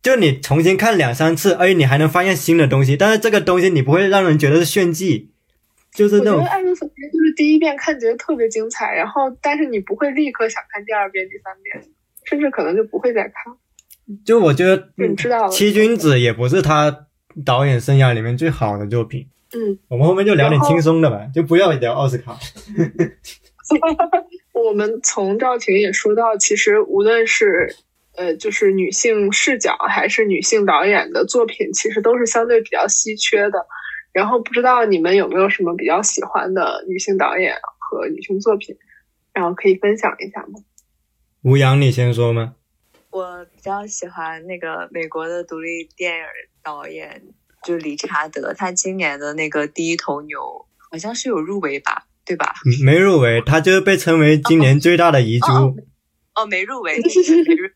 [0.03, 5.31] 就你重新看两三次，而且你还能发现新的东西，但是这个东西你不会让人觉得是炫技，
[5.93, 11.89] 就是那种我觉得爱伦·索金就是第一遍看觉得特别精彩，然后但是你不会立刻想看第二遍、第三遍，
[12.25, 13.33] 甚至可能就不会再看。
[14.25, 17.07] 就我觉得就你知道了七君子也不是他
[17.45, 19.25] 导演生涯里面最好的作品。
[19.55, 22.37] 嗯，我们后面就聊点轻松的吧，就不要聊奥斯卡。
[24.51, 27.73] 我们从赵婷也说到，其实无论是
[28.15, 33.65] 呃，就是女性视角还是女性导演的作品，其实都是相对比较稀缺的。
[34.11, 38.75] 然后不知道你们有没有什么比较喜欢的女性导演和女性作品，
[39.33, 40.59] 然后可以分享一下吗？
[41.41, 42.53] 吴阳，你先说吗？
[43.09, 46.23] 我比较喜欢那个美国的独立电影
[46.63, 47.23] 导演，
[47.63, 50.39] 就是理查德，他今年的那个《第一头牛》
[50.91, 52.53] 好像是有入围吧，对吧？
[52.65, 55.47] 嗯没入围，他就是被称为今年最大的遗珠。
[55.51, 55.75] 哦
[56.35, 57.71] 哦，没入围，对对没入围。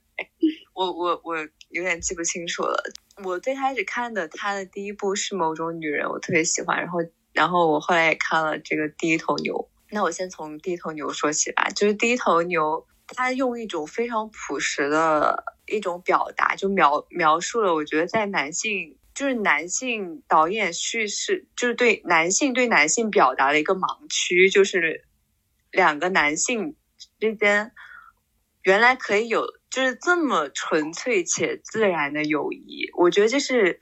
[0.78, 1.36] 我我我
[1.70, 2.78] 有点记不清楚了。
[3.24, 6.78] 我最开始看的他的第一部是《某种女人》，我特别喜欢。
[6.78, 7.00] 然后
[7.34, 9.56] 然后我后来也看了这个《第一头牛》。
[9.90, 18.96] 那我先从《第一头牛》说起吧，就是《第一头牛》，他用一种非常朴实的一种表达，就描描述了我觉得在男性。
[19.16, 25.06] 就是男性导演叙事，就是对男性对男性表达的一个盲区，就是
[25.72, 26.76] 两个男性
[27.20, 27.72] 之间
[28.62, 32.90] 原来可以有就是这么纯粹且自然的友谊。
[32.98, 33.80] 我觉得这是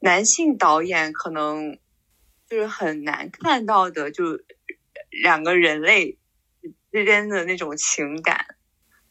[0.00, 1.78] 男性导演可能
[2.48, 4.40] 就是很难看到的，就
[5.10, 6.18] 两个人类
[6.92, 8.56] 之间的那种情感。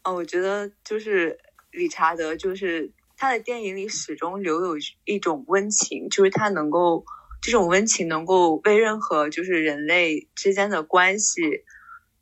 [0.04, 1.40] 哦，我觉得就是
[1.72, 4.76] 理查德，就是他的电影里始终留有
[5.06, 7.06] 一种温情，就是他能够
[7.42, 11.42] 这种温情能够为任何就是人类之间的关系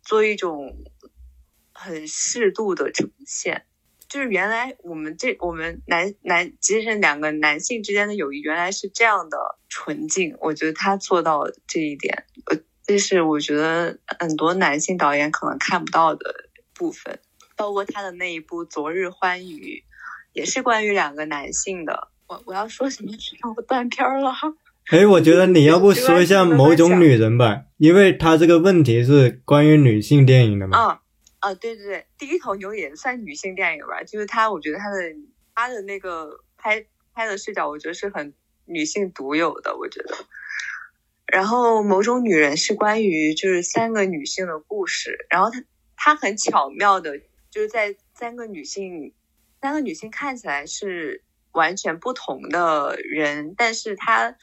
[0.01, 0.77] 做一种
[1.75, 3.65] 很适度的呈现。
[4.07, 16.33] 就是原来我们这我们男男，即使两个男性之间的友谊原来是这样的纯净，我觉得他做到了这一点，呃，这是我觉得很多男性导演可能看不到的
[16.73, 17.19] 部分，
[17.57, 19.79] 包括他的那一部《昨日欢愉》，
[20.33, 22.09] 也是关于两个男性的。
[22.27, 23.11] 我我要说什么？
[23.41, 24.31] 让我断片儿了。
[24.91, 30.77] 哎，我觉得你要不说一下某种女人吧，因为他这个问题是关于女性电影的嘛。
[30.77, 31.01] 啊
[31.45, 34.97] 啊，对对对，第一头牛也算女性电影吧，就是他，我觉得他的
[35.53, 36.83] 他的那个拍
[37.13, 38.33] 拍的视角，我觉得是很
[38.65, 40.25] 女性独有的，我觉得。
[41.27, 45.63] 然后某种女人是关于就是三个女性的故事，然后她
[45.95, 47.19] 她很巧妙的
[47.51, 49.13] 就是在三个女性
[49.61, 54.35] 三个女性看起来是完全不同的人，但是她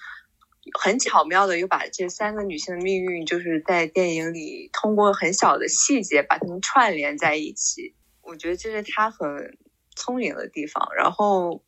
[0.79, 7.95] 很巧妙的又把这三个女性的命运，就是在电影里通过很小的细节把它们串联在一起。
[8.21, 9.59] 我觉得这是他很
[9.97, 10.89] 聪明的地方。
[10.97, 11.65] 然后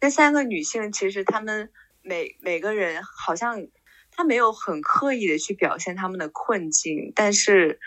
[0.00, 1.70] 这三个女性其实她们
[2.02, 3.68] 每每个人好像
[4.10, 7.78] 她没有很刻意的去表现她们的困境，但是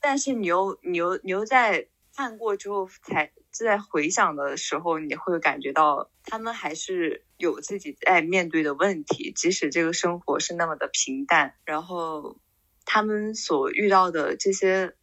[0.00, 3.32] 但是你又你又你又在看过之后才
[3.64, 12.36] 在回想的时候，你会感觉到他们还是有自己在面对的问题，即使这个生活是那么的平淡，然后
[12.84, 14.94] 他们所遇到的这些。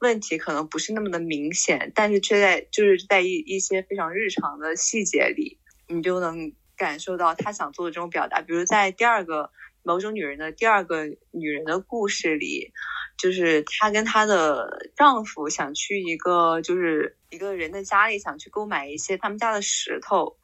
[0.00, 8.40] 问题可能不是那么的明显，但是却在就是在一一些非常日常的细节里，你就能感受到他想做的这种表达。
[8.40, 9.50] 比如在第二个
[9.82, 12.72] 某种女人的第二个女人的故事里，
[13.18, 20.38] 就是她跟她的丈夫想去一个就是一个人的家里，想去购买一些他们家的石头，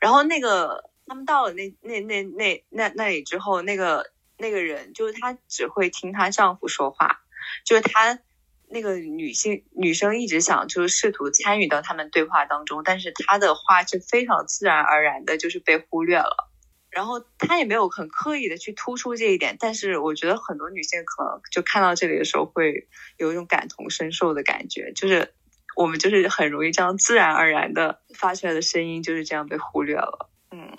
[0.00, 7.20] 然后那个他们到了那那那那那那里之后，那个那个人就是她只会听她丈夫说话，
[7.64, 8.18] 就是她。
[8.66, 16.50] 那个女性女生一直想就是试图参与到他们对话当中，但是她的话是非常自然而然的，就是被忽略了。
[16.94, 22.86] 然后她也没有很刻意的去突出这一点，但是我觉得很多女性可能就看到这里的时候会
[23.18, 25.34] 有一种感同身受的感觉，就是
[25.76, 30.30] 我们就是很容易这样自然而然的发出来的声音就是这样被忽略了。
[30.52, 30.72] 嗯，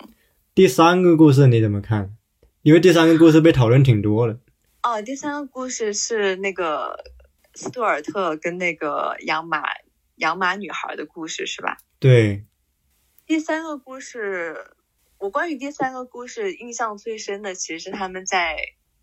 [0.54, 2.16] 第三个故事你怎么看？
[2.62, 4.40] 因为第三个故事被讨论挺多的。
[4.82, 6.96] 哦，第三个故事是那个。
[7.58, 9.62] 斯图尔特跟那个养马
[10.16, 11.78] 养马女孩的故事是吧？
[11.98, 12.44] 对。
[13.24, 14.54] 第三个故事，
[15.26, 18.56] 我关于第三个故事印象最深的，其实是他们在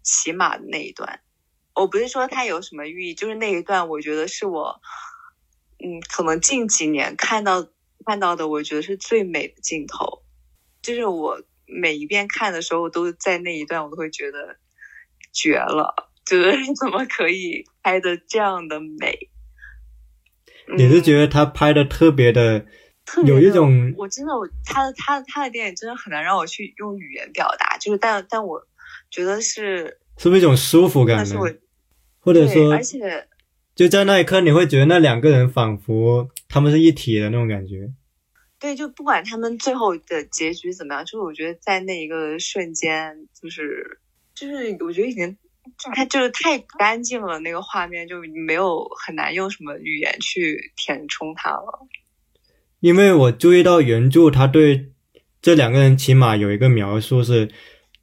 [0.03, 1.19] 骑马的那一段。
[1.75, 4.79] 我不是说它有什么寓意，就是那一段，我觉得是我，
[5.79, 7.67] 嗯，可能近几年看到
[8.05, 10.23] 看到的，我觉得是最美的镜头。
[10.81, 14.55] 就是我每一遍看的时候，都在那一段，我都会觉得
[15.33, 16.09] 绝了。
[16.25, 19.29] 觉得 怎么可以拍的这样的美？
[20.77, 22.65] 你是觉得他拍的特别的，
[23.05, 28.65] 特有一种，我真的，我他的他他的电影真的很难让我去用语言表达，就是但但我
[29.09, 31.35] 觉得是是不是一种舒服感呢？
[32.19, 33.27] 或者说，而且
[33.75, 37.91] 就在那一刻，你会觉得那两个人仿佛他们是一体的那种感觉。
[38.59, 43.99] 对，就不管他们最后的结局怎么样，就是我觉得在那一个瞬间，就是
[44.33, 45.37] 就是我觉得已经。
[45.95, 51.87] 它就是太干净了，那个画面就没有很难用什么语言去填充它了。
[52.83, 54.91] 因为我注意到原著，他对
[55.41, 57.49] 这两个人起码有一个描述是，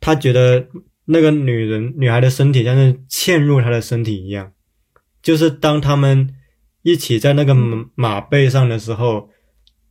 [0.00, 0.68] 他觉得
[1.04, 4.54] 那个女人女孩的身体像是嵌入他的身体一样，
[5.22, 6.34] 就是当他们
[6.80, 7.54] 一起在那个
[7.94, 9.28] 马背上的时候，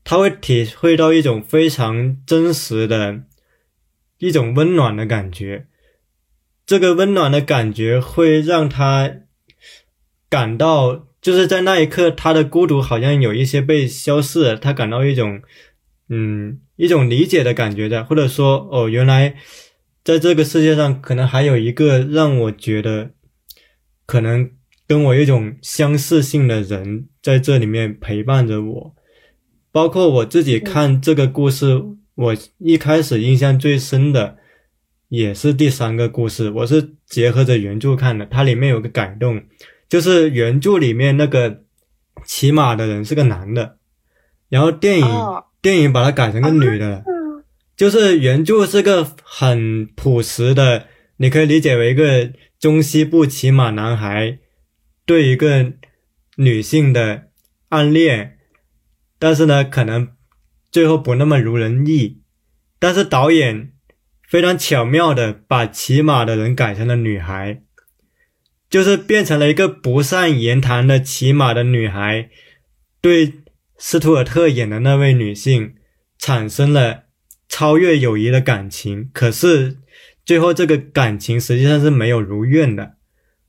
[0.03, 3.25] 他会体会到一种非常真实的
[4.17, 5.67] 一种温暖的感觉。
[6.65, 9.11] 这个温暖的感觉会让他
[10.27, 15.41] 感到，就是在那一刻，他的孤独好像有一些被消逝，他感到一种，
[16.09, 19.35] 嗯，一种理解的感觉的，或者说，哦，原来
[20.03, 23.11] 在这个世界上，可能还有一个让我觉得
[24.05, 24.49] 可能
[24.87, 28.95] 跟我一种相似性的人在这里面陪伴着我。
[29.71, 31.83] 包括我自己看这个故事，
[32.15, 34.37] 我一开始印象最深的。
[35.09, 38.27] 也是第三个故事，我是结合着原著看的。
[38.27, 39.41] 它里面有个改动，
[39.89, 41.63] 就是原著里面那个
[42.23, 43.79] 骑马的人是个男的，
[44.47, 45.07] 然后电影
[45.61, 46.89] 电影把它改成个女的。
[46.89, 47.03] 了，
[47.75, 50.85] 就是原著是个很朴实的，
[51.17, 54.39] 你可以理解为一个中西部骑马男孩
[55.05, 55.73] 对一个
[56.37, 57.23] 女性的
[57.69, 58.37] 暗恋，
[59.17, 60.09] 但是呢，可能
[60.71, 62.21] 最后不那么如人意，
[62.79, 63.73] 但是导演。
[64.29, 67.63] 非常巧妙的把骑马的人改成了女孩，
[68.69, 72.29] 就是变成了一个不善言谈的骑马的女孩，
[73.01, 73.33] 对
[73.77, 75.73] 斯图尔特演的那位女性
[76.17, 77.03] 产生了
[77.47, 79.09] 超越友谊的感情。
[79.13, 79.77] 可是
[80.25, 82.93] 最后这个感情实际上是没有如愿的，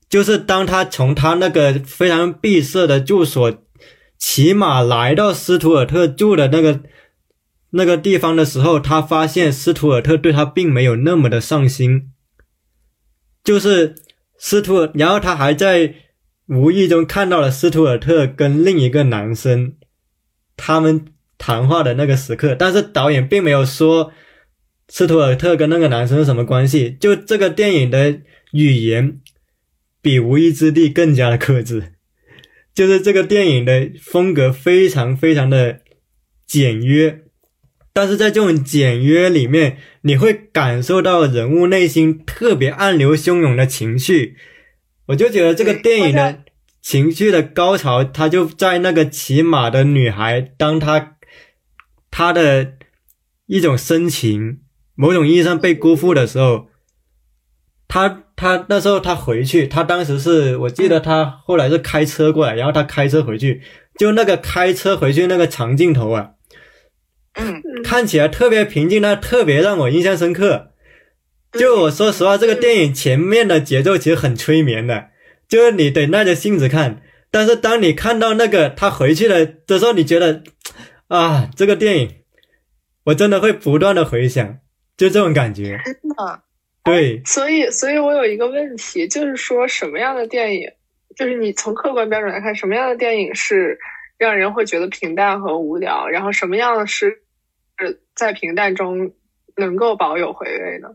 [0.09, 3.63] 就是当他从他那个非常闭塞的住所
[4.19, 6.81] 骑马来到斯图尔特住的那个。
[7.73, 12.11] 那个地方的时候，他发现斯图尔特对他并没有那么的上心，
[13.45, 13.95] 就是
[14.43, 15.95] 斯图尔，然后他还在
[16.47, 19.77] 无意中看到了斯图尔特跟另一个男生
[20.57, 21.05] 他们
[21.37, 24.13] 谈话的那个时刻，但是导演并没有说
[24.89, 28.23] 斯图尔特跟那个男生是什么关系，就这个电影的
[28.53, 29.21] 语言
[30.01, 31.93] 比《无依之地》更加的克制，
[32.75, 35.81] 就是这个电影的风格非常非常的
[36.47, 37.25] 简约。
[37.93, 44.37] 但是在这种简约里面，你会感受到人物内心特别暗流汹涌的情绪。
[45.07, 46.45] 我就觉得这个电影的
[46.81, 51.17] 情绪的高潮，它就在那个骑马的女孩，当她
[52.11, 52.75] 她的
[53.47, 54.61] 一种深情，
[54.95, 56.69] 某种意义上被辜负的时候，
[57.89, 63.63] 她她那时候她回去，她当时是我记得她后来是开车过来，然后她开车回去，
[63.99, 66.31] 就那个开车回去那个长镜头啊，
[67.35, 70.73] 嗯，看起来特别平静，但特别让我印象深刻。
[71.53, 75.09] 就我说实话，这个电影前面的节奏其实很催眠的，
[75.49, 77.03] 就是你得耐着性子看。
[77.31, 80.43] 但是当你看到那个他回去了的时候，你觉得
[81.09, 82.11] 啊，这个电影
[83.05, 84.59] 我真的会不断的回想，
[84.97, 85.81] 就这种感觉。
[85.85, 86.43] 真的，
[86.85, 90.69] 对，所以，所以我有一个问题，就是说什么样的电影，
[91.17, 93.79] 就是你从客观标准来看，什么样的电影是
[94.21, 97.23] 让人会觉得平淡和无聊，然后什么样的是
[97.79, 99.13] 是在平淡中
[99.57, 100.89] 能够保有回味呢？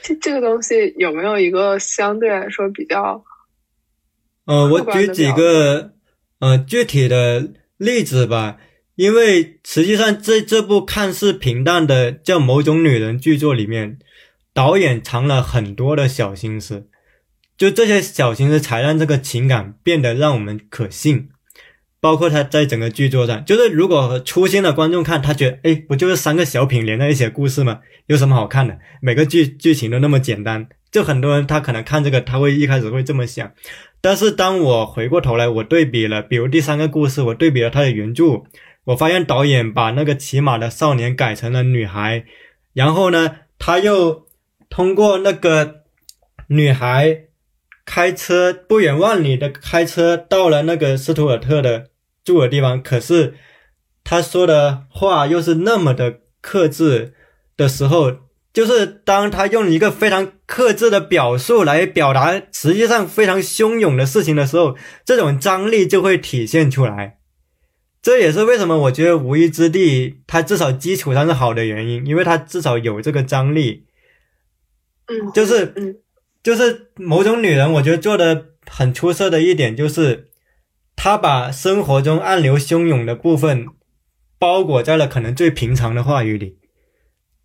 [0.00, 3.22] 这这个东西有没有一个相对来说比较
[4.46, 5.92] 呃，我举几个
[6.38, 8.56] 呃具体的例子吧，
[8.94, 13.98] 因为实际上这这部看似平淡的叫《某种女人》剧作里面，
[14.54, 16.88] 导演藏了很多的小心思，
[17.58, 21.28] 就这些小心思才让这个情感变得让我们可信。
[22.00, 27.80] 包括他在整个剧作上，就是如果粗心的观众看，他觉得，哎，不就是三个小品连在一起的故事吗？
[28.06, 28.78] 有什么好看的？
[29.02, 33.52] 每个剧剧情都那么简单，就很多人他可能看这个，他会一开始会这么想。
[34.00, 38.44] 但是当我回过头来，我对比了，比如第三个故事，我对比了他的原著，
[38.84, 42.24] 我发现导演把那个骑马的少年改成了女孩，
[42.72, 44.26] 然后呢，他又
[44.70, 45.82] 通过那个
[46.46, 47.24] 女孩
[47.92, 51.90] 开车不远万里的开车到了那个斯图尔特的
[52.24, 53.34] 住的地方，可是
[54.04, 57.14] 他说的话又是那么的克制
[57.56, 58.12] 的时候，
[58.52, 67.18] 就是当他用一个非常克制的表述来表达实际上非常汹涌的事情的时候，这种张力就会体现出来。
[68.00, 73.86] 这也是为什么我觉得《无依之地》它至少基础上是好的原因，因为它至少有这个张力。
[75.08, 75.96] 嗯，就是嗯
[76.42, 80.30] 就是某种女人，我觉得做的很出色的一点就是，
[80.96, 83.66] 她把生活中暗流汹涌的部分
[84.38, 86.58] 包裹在了可能最平常的话语里。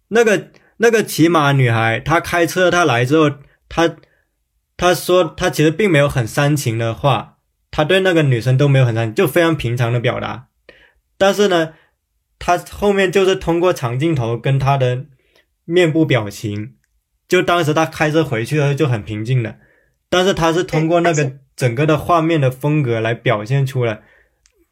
[0.10, 3.32] 那个那个骑马女孩，她开车，她来之后，
[3.68, 3.98] 她
[4.78, 7.38] 她说她其实并没有很煽情的话，
[7.72, 10.48] 她对那个女生都没有很煽情，就非常平常的表达。
[11.18, 11.74] 但是呢，
[12.40, 15.06] 她后面就是通过长镜头跟她的
[15.66, 16.75] 面部表情，
[17.28, 19.58] 就当时他开车回去的时候就很平静的，
[20.10, 24.04] 但是他是通过那个整个的画面的风格来表现出来，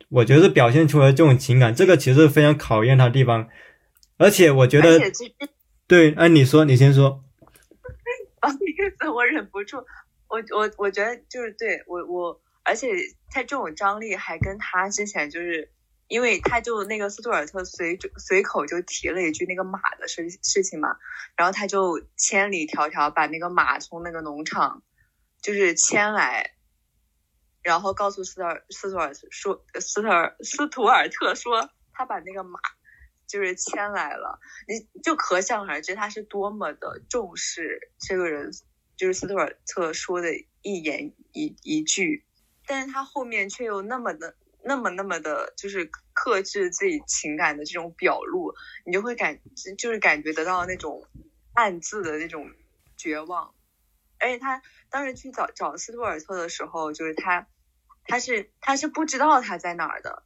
[0.09, 3.49] 我觉得是表现出来这种情感，这个其实非常考验他的地方。
[4.17, 4.99] 而且我觉得
[5.87, 7.23] 对，哎，你说，你先说。
[8.39, 8.55] 不好意
[8.99, 9.77] 思，我忍不住，
[10.27, 12.87] 我我我觉得就是对我我，而且
[13.31, 15.69] 他这种张力还跟他之前就是，
[16.07, 20.97] 因为他就那个斯图尔特随随口就提了一句那个马的事事情嘛，
[21.35, 24.83] 然后他就千里迢迢把那个马从那个农场
[25.41, 26.55] 就是牵来，
[27.61, 32.59] 然后告诉斯特斯图尔说斯特斯图尔特说他把那个马
[33.27, 34.39] 就是牵来了。
[34.67, 38.51] 你就可想而知他是多么的重视这个人，
[38.95, 40.29] 就是斯图尔特说的
[40.61, 42.25] 一言一一句，
[42.65, 44.35] 但是他后面却又那么的、
[44.65, 48.53] 那么、那么的，就是克制自己情感的这种表露，
[48.85, 49.39] 你就会感
[49.77, 51.05] 就是感觉得到那种
[51.53, 52.49] 暗自的那种
[52.97, 53.53] 绝望。
[54.19, 57.47] 而且他当时去找找斯图尔特的时候，就是他，
[58.05, 60.23] 他是他是不知道他在哪儿的，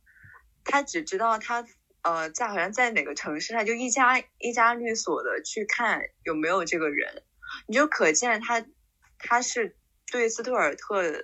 [0.63, 1.65] 他只知道他
[2.03, 7.23] 呃，在好像在哪个城市，他就一家一家律所的去看有没有这个人，
[7.67, 8.63] 你就可见他
[9.17, 9.75] 他是
[10.11, 11.23] 对斯图尔特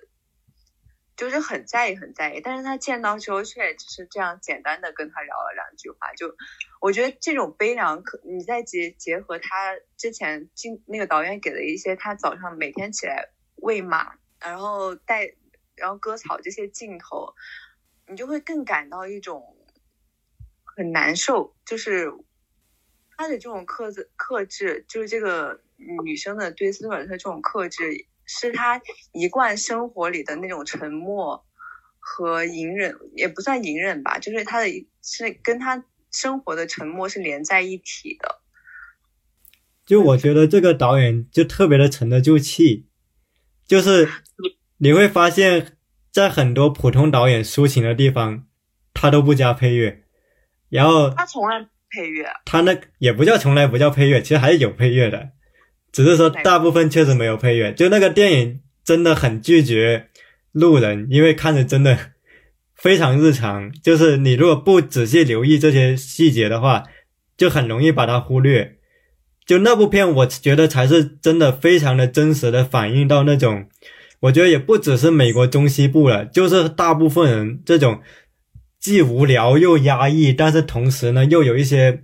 [1.15, 6.35] 就是很在意很在意，但是他见到之后却只是这样简单的跟他聊了两句话，就
[6.81, 15.33] 我觉得这种悲凉可你再结结合他之前经那个导演给的一些他早上每天起来喂马，然后带
[15.75, 17.33] 然后割草这些镜头，
[18.07, 19.57] 你就会更感到一种。
[20.75, 22.11] 很难受，就是
[23.15, 25.61] 他的这种克制克制，就是这个
[26.03, 31.45] 女生的对斯图尔特这种克制，是他一贯生活里的那种沉默
[31.99, 38.39] 和隐忍，也不算隐忍吧，就是他的是跟他生活的沉默是连在一起的。
[39.85, 42.87] 就我觉得这个导演就特别的沉得住气，
[43.67, 44.09] 就是
[44.77, 45.77] 你会发现
[46.11, 48.47] 在很多普通导演抒情的地方，
[48.93, 50.03] 他都不加配乐。
[50.69, 52.27] 然后他从来配乐。
[52.45, 55.31] 他那也不叫从来不叫配乐，其实还是有配乐的，
[55.93, 57.71] 只是说大部分确实没有配乐。
[57.71, 60.07] 就那个电影真的很拒绝
[60.51, 61.97] 路人，因为看着真的
[62.75, 63.71] 非常日常。
[63.81, 66.83] 就是你如果不仔细留意这些细节的话，
[67.37, 68.75] 就很容易把它忽略。
[69.45, 73.67] 就那部片，我觉得才是真的非常的真实的反映到那种，
[74.21, 78.01] 我觉得也不只是美国中西部了，就是大部分人这种
[78.79, 82.03] 既无聊又压抑，但是同时呢又有一些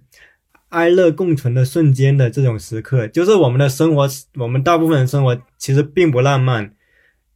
[0.70, 3.08] 哀乐共存的瞬间的这种时刻。
[3.08, 6.72] 就是我们的生活，我们大部分人生活其实并不浪漫，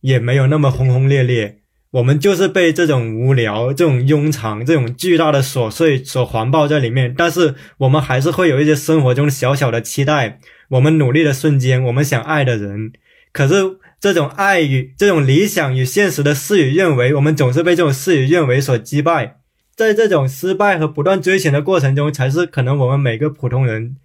[0.02, 1.60] 也没有那么轰轰烈烈。
[1.92, 12.94] 我们就是被这种无聊、这种庸常、这种巨大的琐碎所环抱在里面，但是我们还是会有一些生活中小小的期待，我们努力的瞬间，我们想爱的人。
[13.32, 19.38] 可是这种爱与这种理想与现实的事与愿违，我们总是被这种事与愿违所击败。
[19.76, 23.98] 在这种失败和不断追寻的过程中，才是可能我们每个普通人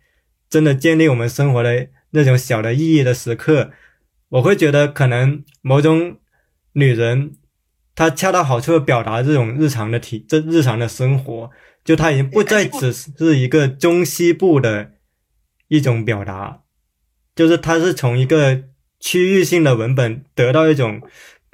[0.49, 3.71] 真的建立我们生活的那种小的意义的时刻。
[4.31, 6.17] 我会觉得，可能某种
[6.73, 7.35] 女人。
[7.95, 11.51] 她恰到好处的表达这种日常的体，这日常的生活，
[11.83, 14.93] 就她已经不再只是一个中西部的
[15.67, 16.61] 一种表达，
[17.35, 18.63] 就是它是从一个
[19.01, 21.03] 区域性的文本得到一种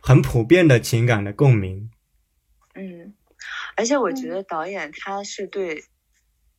[0.03, 1.89] 很普遍的情感的共鸣。
[3.75, 5.85] 嗯，而且我觉得导演他是对，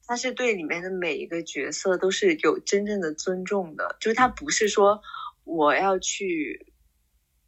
[0.06, 5.02] 他是对里面的每一个角色都是有真正的尊重的，就是他不是说
[5.44, 6.72] 我要去。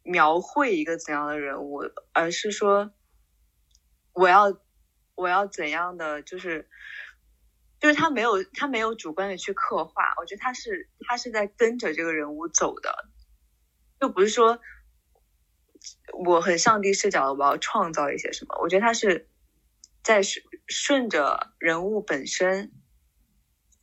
[0.04, 1.82] 描绘一个怎样的人物，
[2.14, 2.90] 而是说，
[4.14, 4.58] 我要
[5.14, 6.66] 我要怎样的，就是
[7.78, 13.10] 就是他没有他没有主观的去刻画，我觉得他是他是在跟着这个人物走的，
[14.00, 14.60] 就不是说
[16.24, 19.28] 我很上帝视角的我要创造一些什么，我觉得他是
[20.08, 22.72] 在顺顺着人物本身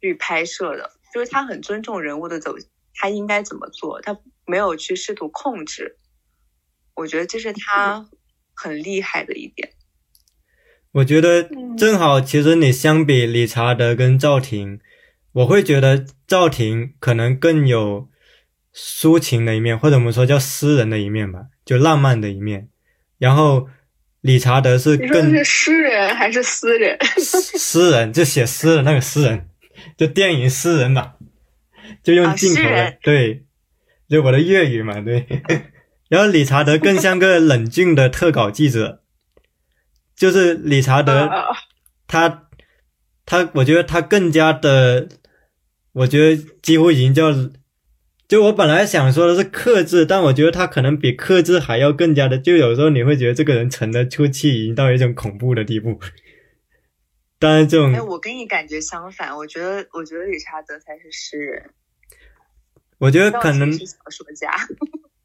[0.01, 2.55] 去拍摄的，就是他很尊重人物的走，
[2.95, 5.99] 他应该怎么做，他没有去试图控制。
[6.95, 8.09] 我觉得这是他
[8.55, 9.73] 很厉害的一点。
[10.93, 11.47] 我觉得
[11.77, 14.79] 正好，其实你相比理查德跟赵婷，
[15.31, 18.09] 我会觉得赵婷可能更有
[18.73, 22.69] 抒情的一面，或者我们说叫诗人的一面吧，就浪漫的一面。
[23.19, 23.69] 然后
[24.25, 26.97] 理查德是更是诗人还是诗人？
[27.59, 29.47] 诗人就写诗的那个诗人，
[29.95, 31.13] 就电影诗人嘛，
[32.01, 33.45] 就用镜头的对，
[34.09, 35.27] 就我的粤语嘛，对。
[36.09, 39.03] 然后理查德更像个冷峻的特稿记者，
[40.15, 41.29] 就是理查德，
[42.07, 42.47] 他
[43.27, 45.07] 他，我觉得他更加的，
[45.93, 47.31] 我觉得几乎已经叫，
[48.27, 55.99] 就我本来想说的是克制，但我觉得他可能比克制还要更加的，就有时候你会觉得这个人沉得出气，已经到一种恐怖的地步。
[57.37, 61.69] 当然，这种哎，我跟你感觉相反，我觉得我觉得理查德才是诗人，
[62.97, 64.49] 我觉得可能是小说家。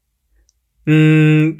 [0.85, 1.57] 嗯，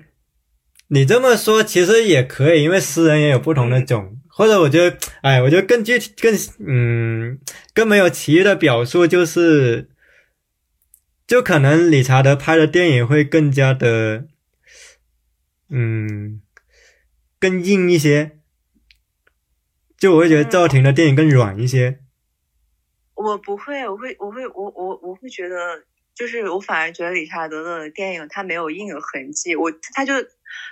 [0.90, 7.40] 你这么说其实也可以，因为诗人也有不同的种，或者我觉得，哎，我觉得更具体、更嗯、
[7.74, 9.91] 更没有歧义的表述就是，
[11.32, 14.28] 就可能理查德拍的电影会更加的，
[15.70, 16.42] 嗯，
[17.40, 18.42] 更硬一些，
[19.98, 22.00] 就我会觉得赵婷的电影更软一些。
[23.16, 25.86] 我不会，我会，我会，我我我会觉得。
[26.14, 30.14] 就是我反而觉得理查德的电影他没有硬的痕迹，我他就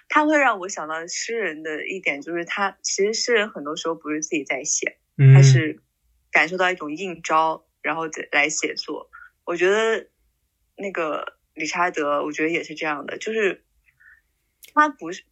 [0.09, 4.97] 他会让我想到诗人的一点就是他其实诗人很多时候不是自己在写，
[5.33, 5.81] 他是
[6.29, 9.09] 感受到一种应招然后再来写作。
[9.45, 10.07] 我觉得
[10.79, 13.63] 那个理查德，我觉得也是这样的，就是
[14.73, 15.23] 他不是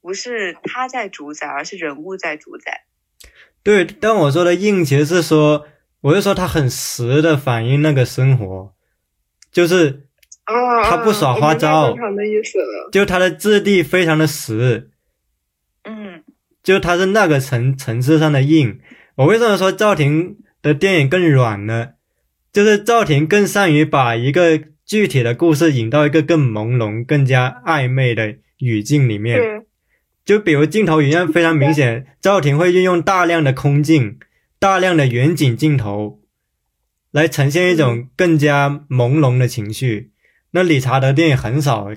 [0.00, 2.84] 不是他在主宰，而是人物在主宰。
[3.62, 5.66] 对，但我说的硬其实是说，
[6.00, 8.74] 我是说他很实的反映那个生活。
[9.52, 10.06] 就是
[10.44, 11.96] 他不耍花招，
[12.92, 14.90] 就他的质地非常的实，
[15.82, 16.22] 嗯，
[16.62, 18.78] 就他是那个层层次上的硬。
[19.14, 21.94] 我为什么说赵婷的电影更软呢？
[22.56, 29.38] 就是赵婷更善于把一个具体的故事引到一个更朦胧、更加暧昧的语境里面。
[30.24, 34.18] 就比如镜头语言非常明显， 赵婷会运用大量的空镜、
[34.58, 36.22] 大量的远景镜头。
[37.10, 40.12] 来呈现一种更加朦胧的情绪。
[40.52, 41.88] 那理查德电影很少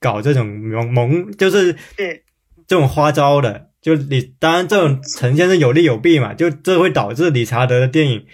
[0.00, 2.22] 搞这种朦朦，就是对
[2.66, 3.68] 这种花招的。
[3.82, 8.24] 就你当然这种呈现是有利有弊嘛，就这会导致理查德的电影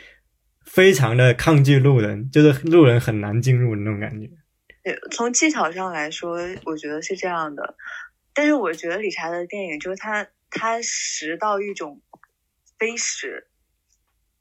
[0.74, 4.28] 非常的抗拒路人，就是路人很难进入的那种感觉。
[4.82, 7.76] 对，从技巧上来说，我觉得是这样的。
[8.34, 12.02] 但是我觉得理查德的电影就是他他实到一种
[12.76, 13.46] 非实。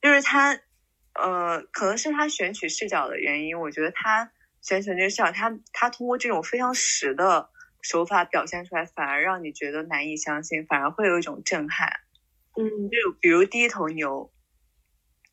[0.01, 0.59] 就是他，
[1.13, 4.31] 呃，可能是他选取视角的原因，我觉得他
[4.61, 7.49] 选取这个视角，他他通过这种非常实的
[7.81, 11.87] 手法表现出来，反而让你觉得难以相信，反而会有一种震撼。
[12.57, 14.29] 嗯就比如《第一头牛》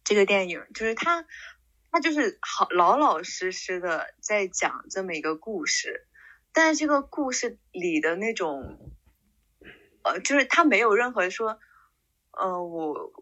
[0.05, 1.25] 这个电影，就是他，
[1.91, 6.07] 他就是好老老实实的在讲这么一个故事，
[6.53, 8.93] 但是这个故事里的那种，
[10.03, 11.61] 呃，就是他没有任何说，
[12.33, 13.13] 呃，我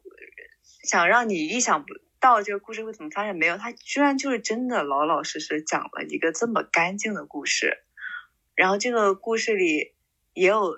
[0.82, 7.78] 想让你意想不到这个故事会怎么发展，没有，他居然就是真的老老实实讲了一个这么干净的故事，
[8.54, 9.94] 然后这个故事里
[10.32, 10.74] 也有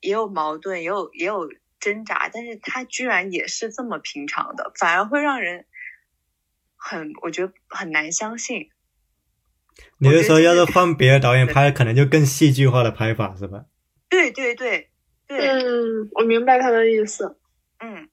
[0.00, 5.64] 也有矛盾，也有也有挣扎，但是他居然也是这么平常的，反而会让人
[6.76, 8.70] 很，我觉得很难相信。
[9.98, 13.64] 你是说要是换别的导演拍，可能就更戏剧化的拍法是吧？
[14.08, 14.90] 对对对
[15.26, 17.38] 对，嗯，我明白他的意思。
[17.78, 18.08] 嗯，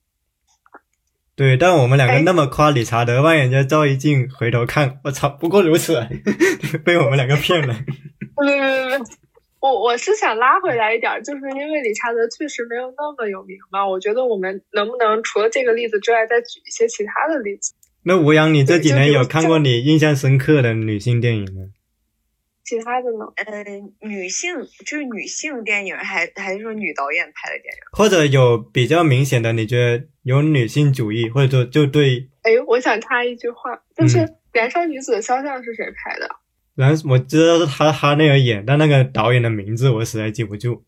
[1.34, 6.06] 对，但我们两个哎那么夸理查德，万人家赵一静回头看，我操，不过如此，
[6.84, 7.74] 被我们两个骗了。
[9.66, 17.74] 我我是想拉回来一点儿，就是因为理查德确实没有那么有名嘛，我觉得我们能不能除了这个例子之外，再举一些其他的例子？
[18.04, 21.70] 那吴阳，你这几年有看过你印象深刻的女性电影吗？
[22.62, 23.26] 其他的呢？
[23.36, 23.64] 呃，
[24.08, 24.54] 女性
[24.84, 27.80] 就是女性电影，还还是说女导演拍的电影？
[27.92, 36.28] 或者有比较明显的，你觉得有女性主义，或者说就对哎，我想插一句话，就是嗯《燃烧女子的肖像》是谁拍的？
[36.76, 40.84] 然后我知道是他他那个演，但那个导演的名字我实在记不住。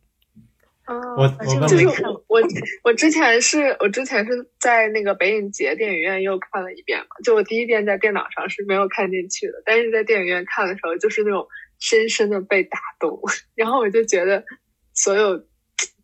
[0.85, 2.41] 啊，我我就是我我
[2.85, 11.47] 我之前是我之前是在那个北影节电影院又看了一遍嘛，就我第一遍在电脑上是没有看进去的，但是在电影院看的时候就是那种
[11.79, 13.21] 深深的被打动，
[13.55, 14.45] 然后我就觉得
[14.95, 15.45] 所有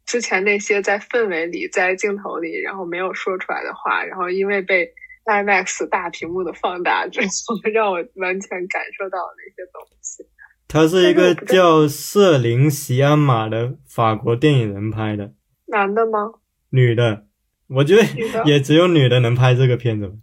[0.04, 4.92] 之前那些在氛围里、在镜头里，然后没有说出来的话，然后因为被
[5.24, 10.26] IMAX 大屏幕的放大之后， 让我完全感受到了那些东西。
[10.66, 15.32] 他是一个叫瑟琳·席安玛的法国电影人拍的，
[15.66, 16.32] 男的吗？
[16.70, 17.26] 女的，
[17.68, 18.02] 我觉得
[18.44, 20.14] 也只有女的能拍这个片子吧。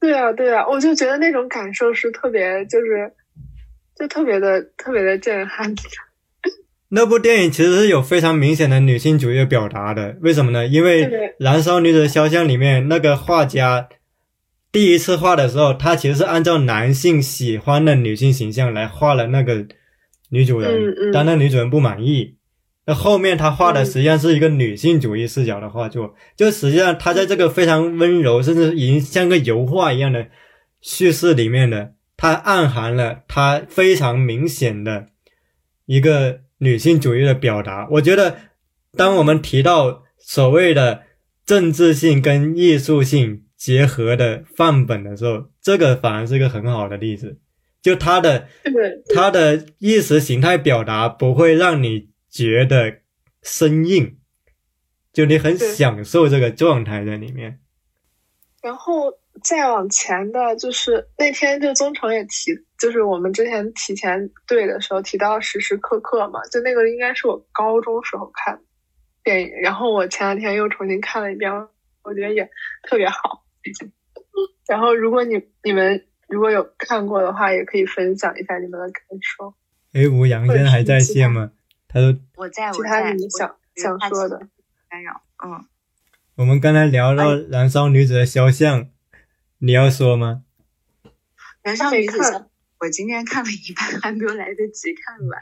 [0.00, 3.12] 对啊，对啊，我就觉得那种感受是特别，就是
[3.96, 5.74] 就特别的特别的震撼。
[6.90, 10.66] 那部电影其实是有非常明显的女性主义表达的，为什么呢？
[10.66, 11.06] 因为
[11.38, 13.88] 《燃烧女子的肖像》里面那个画家
[14.72, 19.66] 第一次画的时候，他其实是按照男性喜欢的女性形象来画了那个
[20.30, 22.36] 女主人，嗯嗯但那女主人不满意。
[22.86, 30.26] 那后面他画的嗯实际上是一个女性主义视角的画作，就实际上他在这个非常温柔，甚至已经像个油画一样的
[30.80, 35.08] 叙事里面的，它暗含了它非常明显的
[35.86, 37.86] 一个女性主义的表达。
[37.92, 38.36] 我觉得，
[38.96, 41.02] 当我们提到所谓的
[41.46, 47.38] 政治性跟艺术性结合的范本的时候，这个反而是一个很好的例子。
[47.80, 52.98] 就它的对，它的意识形态表达不会让你觉得
[53.40, 54.18] 生硬，
[55.12, 57.60] 就你很享受这个状态在里面。
[58.60, 59.12] 然后
[59.44, 62.50] 再往前的，就是那天就宗成也提，
[62.80, 68.62] 就是我们之前提前对的时候提到时时刻刻嘛，就那个应该是我高中时候看的
[69.22, 71.52] 电影，然后我前两天又重新看了一遍，
[72.02, 72.50] 我觉得也
[72.88, 73.44] 特别好。
[74.68, 79.54] 然后如果你你们如果有看过的话，也可以分享一下你们的感受。
[79.92, 81.52] 哎，吴阳现在还在线吗？
[81.88, 84.48] 他说我在其他你们想想说的，
[84.88, 85.66] 干扰，嗯，
[86.36, 88.84] 我们刚才聊到《燃烧女子的肖像》，
[89.58, 90.44] 你要说吗？
[91.62, 92.46] 燃烧女子
[92.80, 95.38] 我今天看了一半，还没有来得及看完。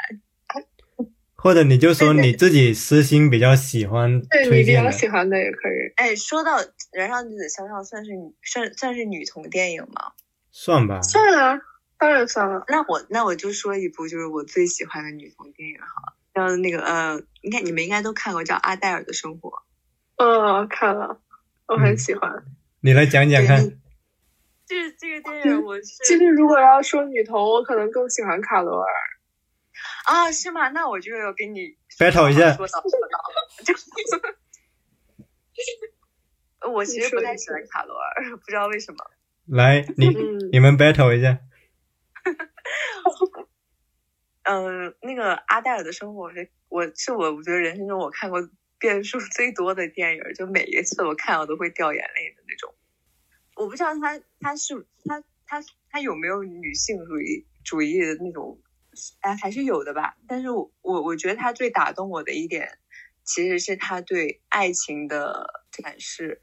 [1.42, 5.92] 或者你就说你自己私心比较喜欢对你比较喜欢的也可以。
[5.96, 6.58] 哎，说到
[6.92, 10.12] 《燃烧女子肖像》，算是女算算是女同电影吗？
[10.50, 11.00] 算吧。
[11.00, 11.60] 算啊，
[11.98, 12.64] 当然算了。
[12.68, 19.48] 那我那我就说一部，就是我最喜欢的女同电影哈，叫那个呃，应该你们应该都看过，叫《阿黛尔的生活》。
[20.16, 21.20] 嗯，看了，
[21.68, 22.30] 我很嗯喜欢。
[22.80, 23.78] 你来讲讲看。
[24.66, 28.86] 这这个电影我是其实如果要说女同，我可能更喜欢卡罗尔。
[30.10, 30.68] 啊，是吗？
[30.70, 33.72] 那我就要跟你 battle 一下说到说到，就
[36.72, 38.98] 我其实不太喜欢卡罗尔，不知道为什么。
[39.46, 41.38] 来，你嗯，你们 battle 一下。
[44.42, 48.40] 嗯， 那个阿黛尔的生活是我是我我觉得人生中我看过
[48.78, 52.74] 变数最多的电影，就每一次我看我都会掉眼泪的那种。
[53.54, 54.74] 我不知道他他是
[55.04, 58.60] 他他他有没有女性主义主义的那种，
[59.20, 60.16] 哎，还是有的吧。
[60.26, 62.78] 但是我我我觉得他最打动我的一点，
[63.24, 66.42] 其实是他对爱情的展示。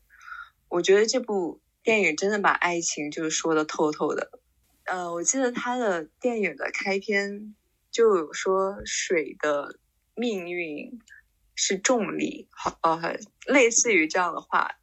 [0.70, 4.40] 我觉得这部电影真的把爱情就是说的透透的。
[4.86, 7.56] 呃，我记得他的电影的开篇
[7.92, 9.80] 就有说水的
[10.16, 11.00] 命运
[11.56, 14.80] 是重力，好呃，类似于这样的话。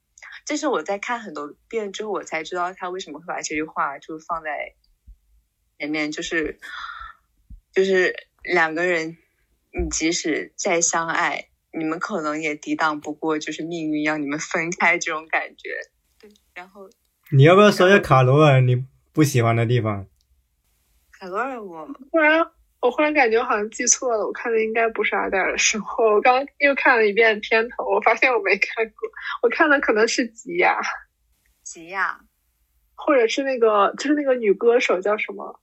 [0.46, 4.74] 这是我在看很多遍之后，我才知道他为什么会把这句话就放在
[5.78, 6.60] 前面，就是
[7.74, 8.14] 就是
[8.44, 9.16] 两个人，
[9.72, 15.70] 你即使再相爱，你们可能也抵挡不过就是命运让你们分开这种感觉。
[16.20, 16.88] 对，然后
[17.32, 20.06] 你要不要说一下卡罗尔你不喜欢的地方？
[21.10, 22.46] 卡罗尔我忽然，
[22.80, 26.05] 我忽然感觉好像记错了，我看的应该不是阿黛尔的生活。
[26.14, 29.09] 我刚又看了一遍片头，我发现我没看过，
[29.42, 30.80] 我看的可能是吉雅，
[31.64, 32.20] 吉亚
[32.94, 35.60] 或者是那个就是那个女歌手叫什么？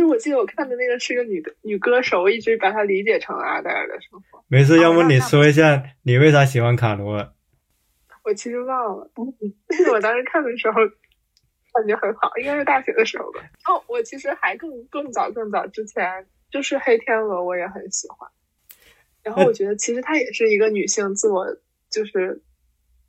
[0.00, 4.42] 就 是我记得我看的那个是个女的女歌手，我一直把她理解成阿黛尔的生活。
[4.48, 7.32] 没事，哦要不你说一下你为啥喜欢卡罗尔？
[8.24, 9.10] 我其实忘了，
[9.66, 10.80] 但是我当时看的时候
[11.72, 13.40] 感觉很好，应该是大学的时候吧。
[13.66, 18.30] 哦，我其实还更更早更早之前，就是黑天鹅我也很喜欢。
[19.22, 21.46] 然后我觉得其实她也是一个女性自我
[21.90, 22.40] 就是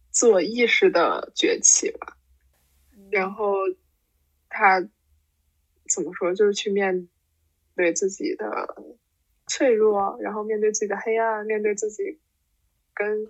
[0.10, 2.18] 自我意识的崛起吧。
[3.10, 3.54] 然后
[4.50, 4.86] 她
[5.94, 7.08] 怎么说，就是去面
[7.76, 8.76] 对自己的
[9.48, 12.20] 脆弱，然后面对自己的黑暗，面对自己
[12.94, 13.28] 跟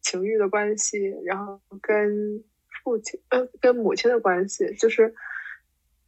[0.00, 2.44] 情欲的关系，然后跟
[2.82, 5.14] 父亲呃跟母亲的关系，就是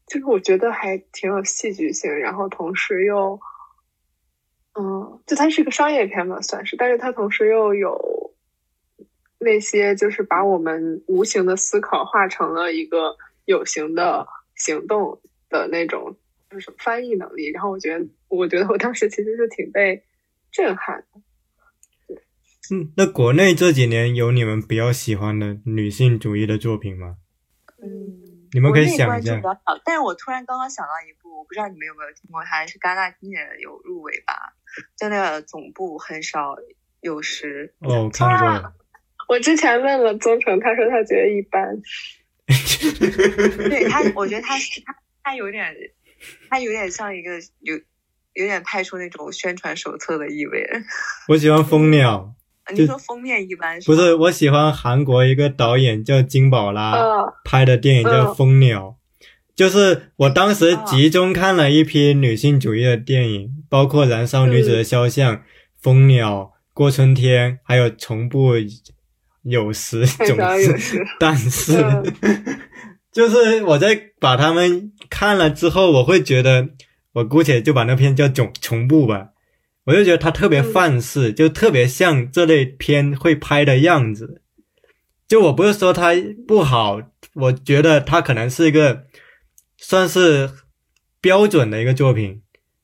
[0.07, 3.39] 就是我觉得还挺有戏剧性，然后同时又
[4.75, 8.33] 嗯，就它是个商业片嘛，算是，但是它同时又有
[9.39, 13.17] 那些就是把我们无形的思考化成了一个
[13.47, 15.21] 有形的行动
[15.51, 16.17] 的那种
[16.51, 20.03] 就是翻译能力，然后我觉得我觉得我当时其实是挺被
[20.51, 21.21] 震撼的。
[22.73, 27.17] 嗯，那国内这几年有你们比较喜欢的女性主义的作品吗？
[27.83, 34.55] 嗯，你们可以想一下关注比较少，但是我突然刚刚想到一部，我不知道你们有没有听过，还是戛纳今年有入围吧？
[34.97, 36.55] 就那个总部很少
[37.01, 38.73] 有时，哦，我看过了。
[39.29, 41.81] 我之前问了宗成，他说他觉得一般。
[43.69, 45.75] 对他，我觉得他是他他有点，
[46.49, 47.77] 他有点像一个有
[48.35, 50.69] 有点派出那种宣传手册的意味。
[51.29, 52.35] 我喜欢蜂鸟，
[52.73, 58.97] 你说封面一般不是，我喜欢韩国一个导演叫金宝拉嗯拍的电影叫《嗯蜂鸟》，
[59.55, 65.37] 就是我当时集中看了一批女性主义的电影，包括《燃烧女子的肖像》
[65.81, 66.43] 《蜂鸟》
[66.73, 68.55] 《过春天》，还有《从不
[69.43, 70.37] 有时总
[70.79, 72.05] 是 但是嗯
[73.13, 76.69] 就是我在把他们看了之后，我会觉得，
[77.15, 79.31] 我姑且就把那片叫《总重布》吧，
[79.85, 84.43] 我就觉得他特别嗯范式，就特别像这类片会拍的样子。
[85.27, 86.11] 就我不是说他
[86.47, 87.01] 不好，
[87.35, 89.05] 我觉得他可能是一个
[89.77, 90.51] 算是
[91.21, 92.43] 标准的一个作品，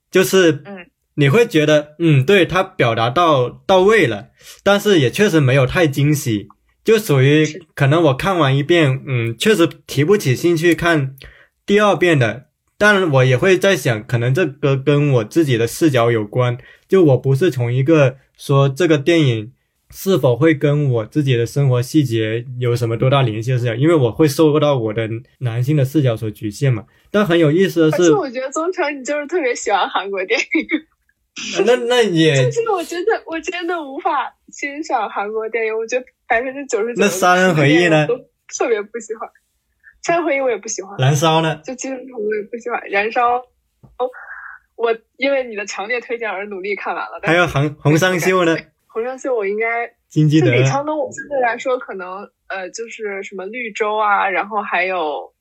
[0.09, 4.29] 就是嗯你会觉得嗯，对他表达到到位了，
[4.63, 6.47] 但是也确实没有太惊喜，
[6.87, 7.45] 就属于
[7.75, 11.17] 可能我看完一遍，嗯，确实提不起兴趣看
[11.65, 12.45] 第二遍的。
[12.77, 16.57] 但我也会在想，可能这个跟我自己的视角有关。
[16.87, 19.51] 就我不是从一个说这个电影
[19.89, 25.09] 是否会跟我自己的生活细节有什么多大联系的视角，因为我会受到我的
[25.39, 26.85] 男性的视角所局限嘛。
[27.11, 30.45] 但很有意思的是，我觉得宗成你就是特别喜欢韩国电影，
[31.67, 38.17] 那那也就是我真的我真的无法欣赏韩国电影，我觉得百分之九十九那三人回忆呢都
[38.57, 39.29] 特别不喜欢，
[40.01, 41.61] 三人回忆我也不喜欢，燃烧呢？
[41.63, 42.81] 就基本上我也不喜欢。
[42.89, 43.37] 燃烧，
[43.97, 44.09] 哦，
[44.75, 47.19] 我因为你的强烈推荐而努力看完了。
[47.23, 48.57] 还有红红尚秀呢？
[48.87, 55.33] 红尚秀，我应该金基德就李沧东，我相对来说可能呃，就是什么绿洲啊，然后还有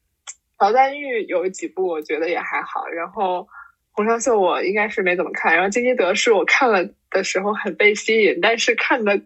[0.58, 3.46] 朴赞玉有几部我觉得也还好，然后
[3.92, 9.18] 红尚秀我应该是没怎么看，然后金基德是我看了的时候很被吸引，但是看了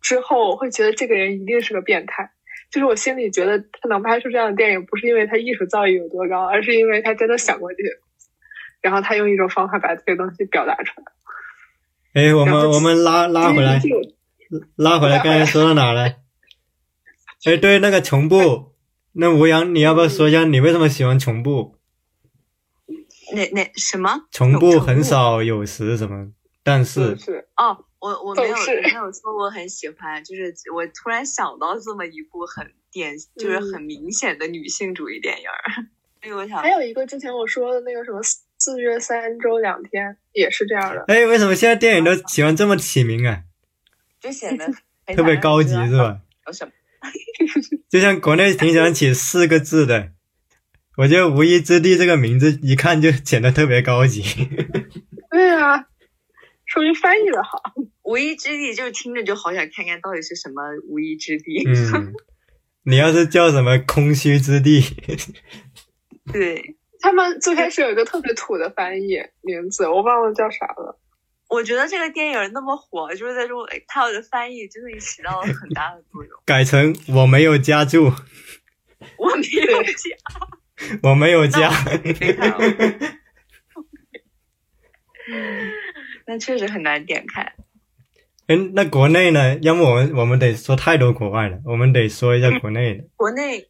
[0.00, 2.30] 之后我会觉得这个人一定是个变态。
[2.70, 8.28] 就是我心里觉得他能拍出这样的电影，不是因为他艺术造诣有多高，而是因为他真的想过这些东西，
[8.82, 12.22] 然后他用一种方法把这些东西表达出来。
[12.22, 13.80] 哎，我们我们拉拉回来，
[14.76, 16.16] 拉回来，刚才说到哪了？
[17.44, 18.74] 哎，对，那个穷布，
[19.12, 21.76] 那吴阳，你要不要说一下你为什么喜欢穷布？
[23.34, 35.84] 那那什么重布很少有时什么，但是是哦，我我没有没有说我很喜欢，就是我突然想到这么一部很典，就是很明显的女性主义电影儿，
[36.22, 43.42] 所以我想还有一个之前我说的那个什么四四月三周两天也是这样的，哎，为什么现在电影都喜欢这么起名啊？
[44.20, 44.68] 就显得
[45.14, 46.20] 特别高级是吧？
[46.46, 46.72] 有什么？
[47.88, 50.10] 就像国内挺喜欢起四个字的，
[50.96, 54.22] 我觉得“无意之地”这个名字一看就显得特别高级。
[55.30, 55.86] 对啊，
[56.68, 57.60] 说明翻译的好。
[58.02, 61.62] 无依之地就听着就好想看看到底是什么无依之地。
[61.66, 62.14] 嗯，
[62.84, 64.80] 你要是叫什么“空虚之地
[66.32, 70.98] 对，他们最开始有一个特别土的翻译名字，我忘了叫啥了。
[71.48, 76.32] 我觉得这个电影那么火，就是在中它的翻译真的起到了很大的作用”，。
[76.44, 78.12] 改成“我没有家住，
[79.16, 80.16] 我没有家，
[81.02, 81.70] 我没有家
[86.28, 87.54] 那确实很难点开。”。
[88.46, 89.58] 嗯，那国内呢？
[89.60, 93.04] 要么我们我们得说太多国外了，我们得说一下国内的。
[93.16, 93.68] 国内，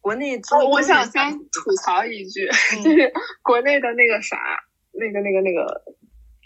[0.00, 3.12] 国内综哦，我想先吐槽一句，嗯 就是
[3.42, 4.36] 国内的那个啥，
[4.92, 5.82] 那个那个那个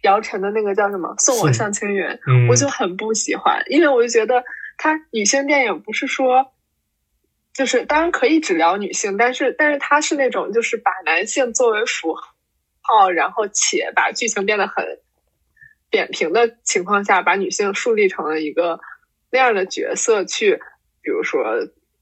[0.03, 4.43] 姚晨的那个叫什么《送我上青云》，嗯，我就很不喜欢，因为我就觉得
[4.79, 6.53] 它女性电影不是说，
[7.53, 12.15] 就是当然可以只聊女性，但是但是他是那种就是把男性作为符
[12.81, 14.87] 号，然后且把剧情变得很
[15.91, 18.81] 扁平的情况下，把女性树立成了一个
[19.31, 20.61] 那样的角色去，
[21.03, 21.45] 比如说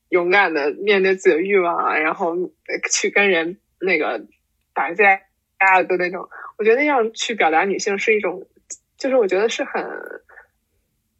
[0.09, 4.27] 勇敢的面对自己的欲望啊，然后呃去跟人那个
[4.75, 5.21] 打架
[5.59, 8.47] 啊的那种，我觉得那样去表达女性是一种，
[8.99, 9.85] 就是我觉得是很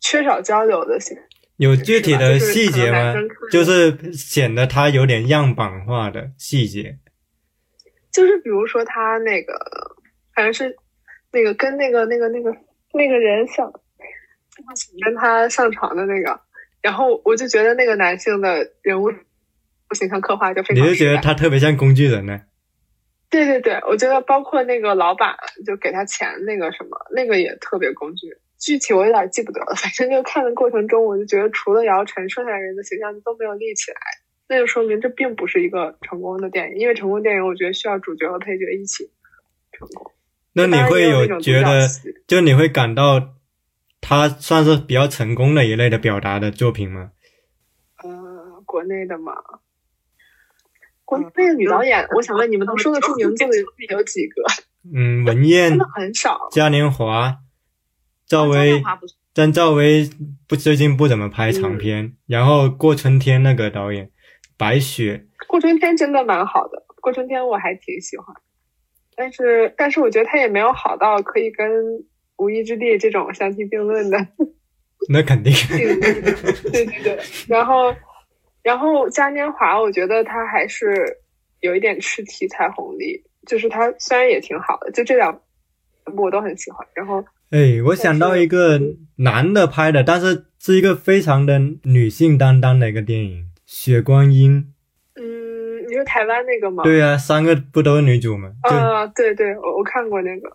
[0.01, 1.17] 缺少交流的形
[1.57, 3.15] 有具体的细节吗？
[3.51, 6.99] 就是显得他有点样板化的细节。
[8.13, 9.55] 就是比如说他那个，
[10.35, 10.77] 反正是
[11.37, 12.51] 那个跟那个那个那个
[12.95, 13.71] 那个人想
[15.05, 16.41] 跟他上床的那个，
[16.81, 19.13] 然后我就觉得那个男性的人物
[19.95, 21.19] 形象刻画就非常你就觉得。
[21.19, 22.41] 他特别像工具人呢？
[23.29, 25.37] 对对对，我觉得包括那个老板
[25.67, 28.39] 就给他钱那个什么，那个也特别工具人。
[28.59, 34.01] 具体我有点记不得了，反正就看的过程中，我就觉得除了姚晨，剩下人的形象都没有立起来，
[34.49, 36.79] 那就说明这并不是一个成功的电影。
[36.79, 39.11] 因为成功电影，我觉得需要主角和配角一起
[39.73, 40.13] 成功。
[40.57, 41.87] 那你会有觉得，
[42.27, 43.35] 就你会感到
[44.01, 47.11] 他算是比较成功的一类的表达的作品吗？
[48.03, 49.35] 呃，国内的嘛，
[51.05, 53.53] 国内的女导演，我想问你们能说得出名字的
[53.91, 54.43] 有几个？
[54.95, 56.49] 嗯，文燕真的、很少。
[56.53, 57.39] 嘉年华、
[58.27, 58.83] 赵薇
[59.35, 60.09] 但赵薇
[60.49, 64.11] 不最近不怎么拍长片，然后过春天那个导演
[64.57, 68.35] 白雪，过春天真的蛮好的，过春天我还挺喜欢，
[69.17, 71.69] 但是但是我觉得他也没有好到可以跟
[72.37, 74.19] 《无依之地》这种相提并论的。
[75.09, 77.19] 那肯定 对对对，
[77.49, 77.95] 然后
[78.63, 81.19] 然后嘉年华，我觉得他还是
[81.61, 85.41] 有一点吃题材红利，就是他虽然也挺好的，就这两
[86.05, 86.87] 部我都很喜欢。
[86.95, 88.81] 然后哎，我想到一个
[89.17, 94.76] 男的拍的，但是是一个非常的女性担当的一个电影《血观音嗯，
[95.87, 96.83] 你说台湾那个吗？》。
[96.85, 98.51] 对啊，三个不都是女主吗？
[98.69, 100.51] 就、啊，对对，我我看过那个。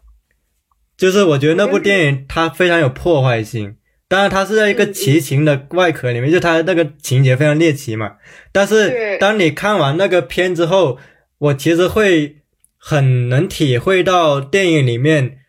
[0.97, 3.75] 就是我觉得那部电影它非常有破坏性，
[4.07, 8.17] 当然它是在一个嗯奇情的外壳里面，就它那个情节非常猎奇嘛。
[8.51, 10.99] 但是当你看完那个片之后，
[11.39, 12.43] 我其实会
[12.77, 15.39] 很能体会到电影里面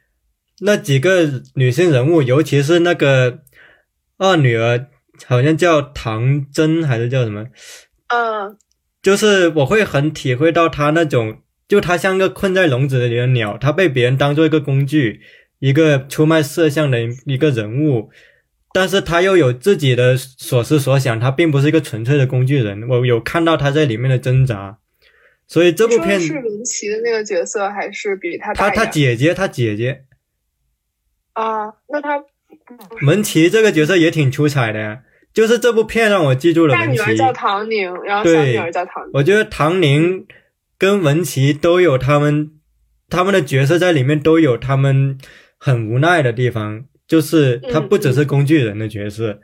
[0.61, 3.41] 那几个女性人物，尤其是那个
[4.17, 4.87] 二女儿，
[5.27, 7.45] 好像叫唐真还是叫什么，
[8.09, 8.57] 嗯，
[9.03, 15.21] 就是我会很体会到他那种，就他像个困在笼子里的鸟，他被别人当做一个工具，
[15.59, 18.11] 一个出卖色相的一个人物，
[18.73, 22.89] 但是他又有自己的所思所想，他并不是一个纯粹的工具人。
[22.89, 24.79] 我有看到他在里面的挣扎，
[25.49, 30.05] 所以这部片是林奇的那个角色，还是比他她她大一点姐姐他姐姐
[31.33, 31.75] 啊？
[31.89, 32.23] 那他
[33.01, 35.03] 门奇这个角色也挺出彩的呀，
[35.33, 36.99] 就是这部片让我记住了文琪。
[36.99, 39.11] 大女儿叫唐宁，然后小对女儿叫唐宁。
[39.15, 40.27] 我觉得唐宁
[40.79, 42.51] 跟文琪都有他们
[43.09, 45.19] 他们的角色在里面都有他们
[45.59, 49.41] 很无奈的地方，就是他不只是工具人的角色。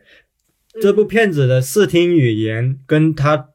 [0.80, 3.48] 这部片子的视听语言跟他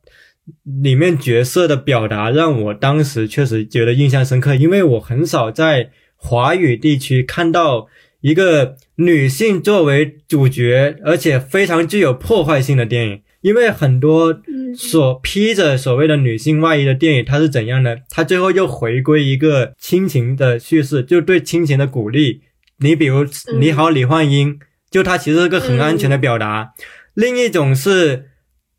[0.64, 7.88] 里面角色的表达，让我当时确实觉得印象深刻，因为我很少在华语地区看到
[8.20, 13.22] 一个女性作为主角，而且非常具有破坏性的电影。
[13.42, 18.00] 因为很多嗯所披着所谓的女性外衣的电影，它是怎样的？
[18.10, 22.42] 它最后又回归一个亲情的叙事，就对亲情的鼓励。
[22.80, 23.26] 你比如
[23.58, 24.60] 《你好，李焕英》，
[24.90, 26.72] 就它其实是个很安全的表达。
[27.14, 28.30] 另一种是，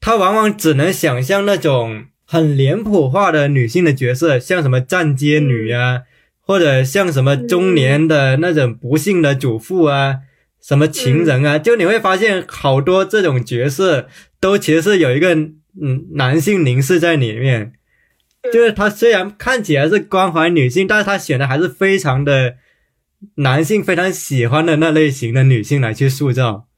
[0.00, 6.02] 它往往只能想象那种很脸谱化的女性的角色，像什么站街女啊，
[6.46, 10.16] 或者像什么中年的那种不幸的主妇啊，
[10.60, 14.08] 什么情人啊，就你会发现好多这种角色
[14.40, 17.72] 都其实是有一个嗯男性凝视在里面，
[18.52, 22.56] 就是他虽然看起来是关怀女性，但是他选的还是非常的
[23.36, 26.68] 男性非常喜欢的那类型的女性来去塑造。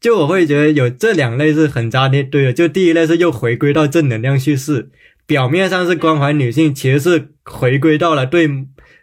[0.00, 4.90] 就我会觉得有这两类是很扎贴对的，就第一类是又回归到正能量叙事，
[5.28, 8.48] 表面上是关怀女性，其实是回归到了对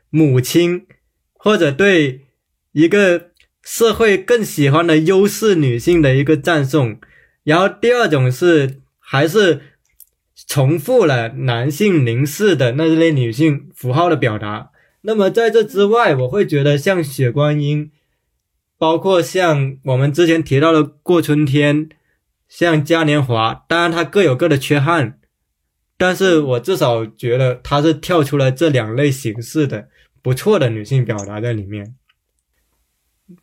[0.10, 0.88] 母亲
[1.36, 2.26] 或者对
[2.72, 3.30] 一个
[3.62, 7.00] 社会更喜欢的优势女性的一个赞颂。
[7.44, 9.62] 然后第二种是还是
[10.48, 14.72] 重复了男性凝视的那类女性符号的表达。
[15.02, 17.92] 那么在这之外，我会觉得像雪观音。
[18.78, 21.88] 包括像我们之前提到的过春天，
[22.50, 25.20] 像嘉年华，当然它各有各的缺憾，
[25.98, 29.90] 但是我至少觉得它是跳出了这两类形式的
[30.22, 31.96] 不错的女性表达在里面。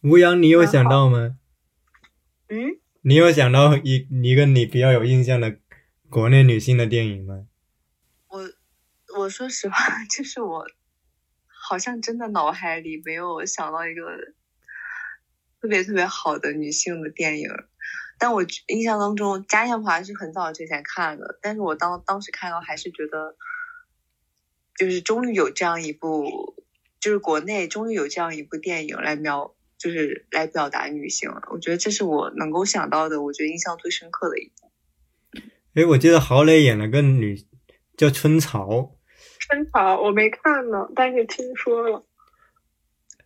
[0.03, 1.37] 吴阳，你有想到吗？
[2.49, 5.57] 嗯，你有想到一一个你比较有印象的
[6.11, 7.47] 国内女性的电影吗？
[8.29, 8.51] 我
[9.19, 10.67] 我说实话，就是我
[11.47, 14.03] 好像真的脑海里没有想到一个
[15.61, 17.49] 特别特别好的女性的电影，
[18.23, 23.35] 但我印象当中《嘉年华》是很早之前看的，但是我当当时看到还是觉得，
[24.79, 26.55] 就是终于有这样一部，
[27.01, 31.43] 就是国内终于有这样一部电影来描，就是来表达女性了。
[31.51, 34.71] 我觉得这是我能够想到的，我觉得印象最深刻的一部。
[35.75, 37.45] 诶，我记得郝蕾演了个女
[37.97, 38.95] 叫春潮，
[39.41, 42.07] 春潮我没看呢，但是听说了。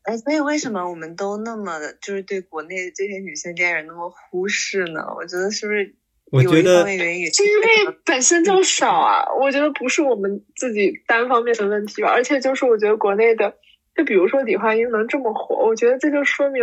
[0.06, 5.00] 哎，所以为什么我们都那么就是对国内这些女性电影那么忽视呢？
[5.16, 5.96] 我觉得是不是
[6.30, 13.56] 有一我觉得方面原因也是是因为本身就少啊，我觉得不是我们自己单方面的问题吧，而且就是我觉得国内的，
[13.96, 16.62] 就比如说李焕英能这么火，我觉得这就说明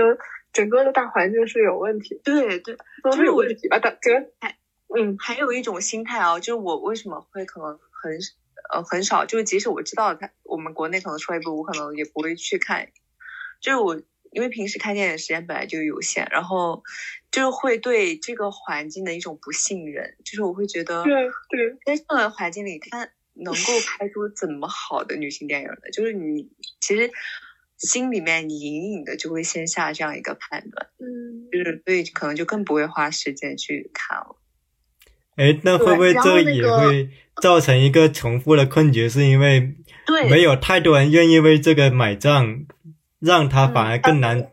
[0.54, 3.80] 整个的大环境是有问题，对对，都是有问题吧？
[3.80, 4.56] 大这个哎，
[4.98, 8.18] 嗯，还有一种心态啊，就是我为什么会可能很
[8.74, 12.88] 呃很少，就是即使我知道他我们国内可能出来一部，我可能也不会去看，
[13.64, 14.00] 就是我
[14.32, 16.84] 因为平时看电影时间本来就有限，然后
[17.32, 21.14] 就是会对这个环境的一种不信任，就是我会觉得对
[21.50, 25.92] 对，在这个环境里，他能够拍出怎么好的女性电影呢？
[25.94, 26.50] 就是你
[26.82, 27.10] 其实
[27.78, 34.36] 心里面你隐隐的就会先下这样一个判断，嗯，就是所以可能就更不会花时间去看了。
[35.36, 37.10] 哎，那会不会这也会
[37.42, 39.10] 造成一个重复的困局？
[39.10, 39.76] 是因为
[40.06, 42.66] 对没有太多人愿意为这个买账，
[43.26, 44.52] 让他反而更难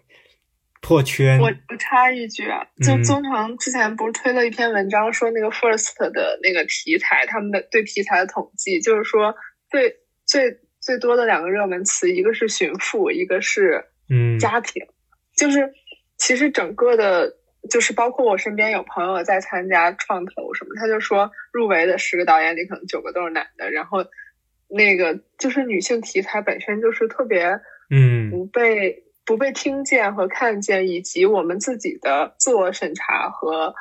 [0.80, 1.40] 破圈。
[1.40, 3.02] 我我插一句啊，就嗯。
[3.02, 9.34] 宗腾之前不是推了一篇文章，说那个 First 的那个题材，他们的对题材的统计，就是说
[9.68, 14.38] 最最最多的两个热门词，一个是寻父，一个是嗯。
[14.38, 14.86] 家庭，
[15.36, 15.72] 就是
[16.16, 17.34] 其实整个的，
[17.68, 24.06] 就是包括我身边有朋友在参加创投什么，他就说入围的十个导演里可能九个都是男的，然后
[24.68, 27.60] 那个就是女性题材本身就是特别
[27.90, 33.74] 嗯不被不被听见和看见，以及我们自己的自我审查和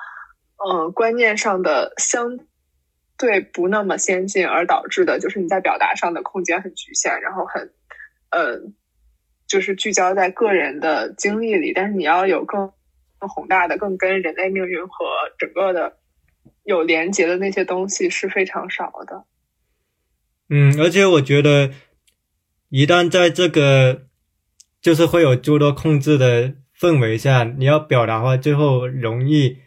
[0.58, 2.40] 呃观念上的相
[3.18, 7.72] 对不那么先进，而导致的就是你在表达上的空间很局限，然后很
[8.32, 8.60] 呃
[9.48, 12.72] 就是聚焦在个人的经历里，但是你要有更
[13.20, 15.06] 更宏大的、更跟人类命运和
[15.38, 15.98] 整个的
[16.64, 19.26] 有连结的那些东西是非常少的。
[20.50, 21.72] 嗯，而且我觉得，
[22.70, 24.04] 一旦在这个
[24.82, 29.58] 就是会有诸多控制的氛围下，你要表达的话，最后容易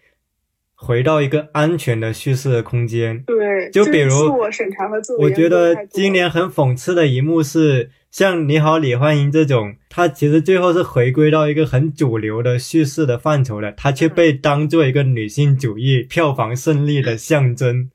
[0.74, 3.23] 回到一个安全的叙事的空间。
[3.24, 17.91] 对，就比如自我审查和自我我觉得今年很讽刺的一幕是，像《你好，李焕英》这种，它其实最后是回归到一个很主流的叙事的范畴的，它却被当做一个女性主义票房胜利的象征。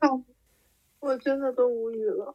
[1.00, 2.34] 我真的都无语了。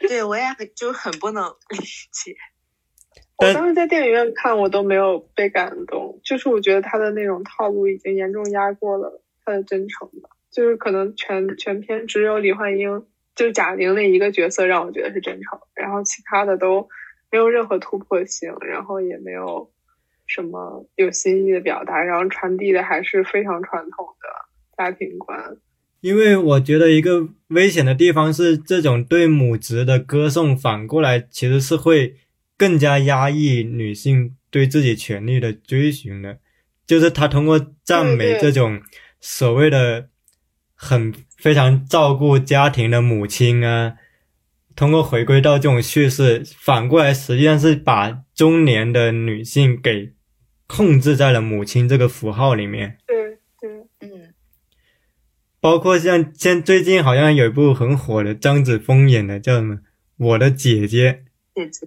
[0.08, 1.78] 对我也很就很不能理
[2.12, 2.36] 解。
[3.38, 10.30] 我当时在电影院看，我都没有被感动，就是我觉得他的那种套路已经严重压过了他的真诚吧。
[10.50, 16.88] 就是可能全全片只有李焕英，就是贾玲那一个角色让我觉得是真诚，然后其他的都
[17.30, 19.70] 没有任何突破性，然后也没有
[20.26, 24.28] 什么有新意的表达，然后传递的还是非常传统的
[24.78, 25.58] 家庭观。
[26.06, 32.14] 因为我觉得一个危险的地方是，这种对母职的歌颂，反过来其实是会
[32.56, 36.38] 更加压抑女性对自己权利的追寻的。
[36.86, 38.80] 就是他通过赞美这种
[39.20, 40.06] 所谓的
[40.76, 43.94] 很非常照顾家庭的母亲啊，
[44.76, 50.12] 通过回归到这种叙事，反过来实际上是把中年的女性给
[50.68, 52.98] 控制在了母亲这个符号里面。
[55.66, 59.74] 包括像像最近好像有一部很火的张子枫演的叫什么
[60.16, 61.24] 《我的姐姐。
[61.56, 61.86] 姐姐，》，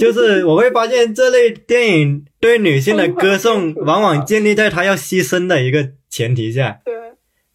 [0.00, 6.80] 就是我会发现这类电影对女性的歌颂，往往建立在她要牺牲的一个前提下。
[6.84, 6.92] 对。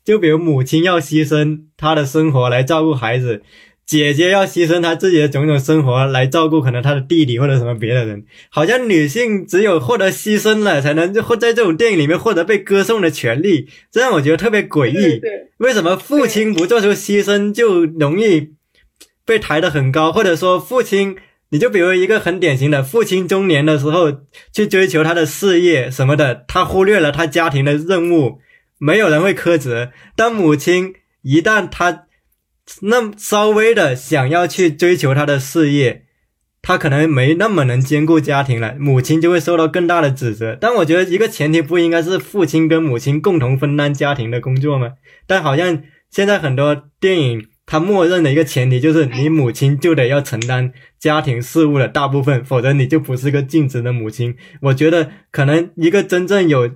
[0.06, 3.42] 就比如母亲要牺牲她的生活来照顾孩子，
[3.88, 15.22] 姐姐要牺牲她自己的种种生活来照顾可能她的弟弟或者什么别的人，好像女性只有获得牺牲了，才能获在这种电影里面获得被歌颂的权利，这让我觉得特别诡异。
[15.58, 18.50] 为什么父亲不做出牺牲就容易
[19.26, 21.16] 被抬得很高，或者说父亲？
[21.50, 24.12] 你就比如一个很典型的父亲中年的时候
[24.52, 28.40] 去追求他的事业什么的，他忽略了他家庭的任务，
[28.78, 29.94] 没有人会苛责。
[30.18, 32.07] 但母亲一旦她
[32.82, 36.06] 那稍微的想要去追求他的事业，
[36.62, 40.58] 他可能没那么能兼顾家庭了，母亲就会受到更大的指责。
[40.60, 44.94] 但我觉得一个前提不应该是父亲跟母亲共同分担家庭的工作吗？
[45.26, 47.48] 但好像现在很多电影。
[47.70, 54.38] 它默认的一个前提就是你母亲就得要承担家庭事务的大部分，否则你就不是个尽职的母亲。
[54.62, 56.72] 我觉得可能一个真正有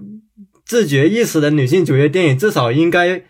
[0.65, 3.23] 自觉意识的女性主义电影，至少应该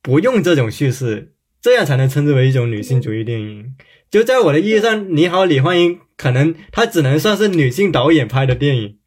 [0.00, 1.33] 不用这种叙事，
[1.64, 3.74] 这样才能称之为一种女性主义电影。
[4.10, 8.98] 就在我的意义上，《你好，李焕英》可能它只能算是女性导演拍的电影，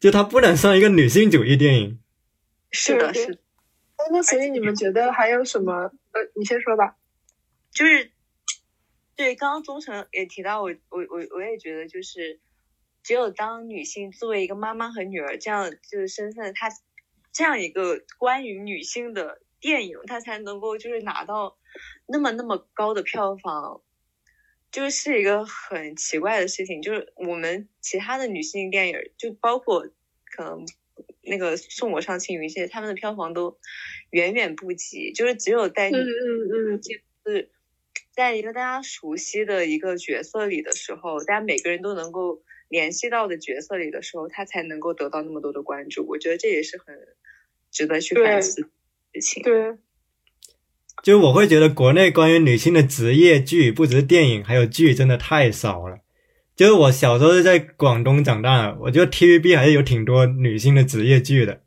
[0.00, 2.00] 就它不能算一个女性主义电影。
[2.72, 3.38] 是的，是的，
[3.94, 5.92] 哎那所以你们觉得还有什么？
[6.10, 6.96] 呃，你先说吧。
[7.70, 8.10] 就是
[9.14, 12.40] 对，刚刚忠诚也提到我，我我我也觉得就是，
[13.04, 16.70] 只有当女性作为一个妈妈和女儿这样就是身份，她
[17.32, 21.56] 这样一个关于女性的电影，她才能够就是拿到
[22.06, 23.82] 那么那么高的票房，
[24.70, 26.82] 就是一个很奇怪的事情。
[26.82, 29.88] 就是我们其他的女性电影，就包括
[30.36, 30.66] 可能
[31.22, 33.58] 那个《送我上青云》这些，他们的票房都
[34.10, 36.80] 远远不及，就是只有在女嗯嗯嗯，
[37.24, 37.50] 是
[38.12, 46.06] 在一个大家熟悉的一个角色里的时候，大家每个人都能够联系到的角色里的时候，他才能够得到那么多的关注。
[46.06, 46.96] 我觉得这也是很
[47.70, 48.68] 值得去反思的
[49.14, 49.42] 事情。
[49.42, 49.76] 对，
[51.02, 55.98] 就我会觉得国内关于女性的职业剧，不只是电影，还有剧，真的太少了。
[56.56, 61.60] 就是我小时候是在广东长大的，我觉得 TVB 还是有挺多女性的职业剧的，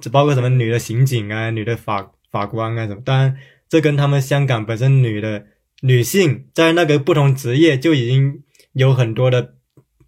[0.00, 3.02] 这包括什么女的刑警啊、女的法法官啊什么。
[3.04, 3.36] 当然，
[3.68, 5.44] 这跟他们香港本身女的
[5.82, 8.42] 女性在那个不同职业就已经
[8.72, 9.54] 有很多的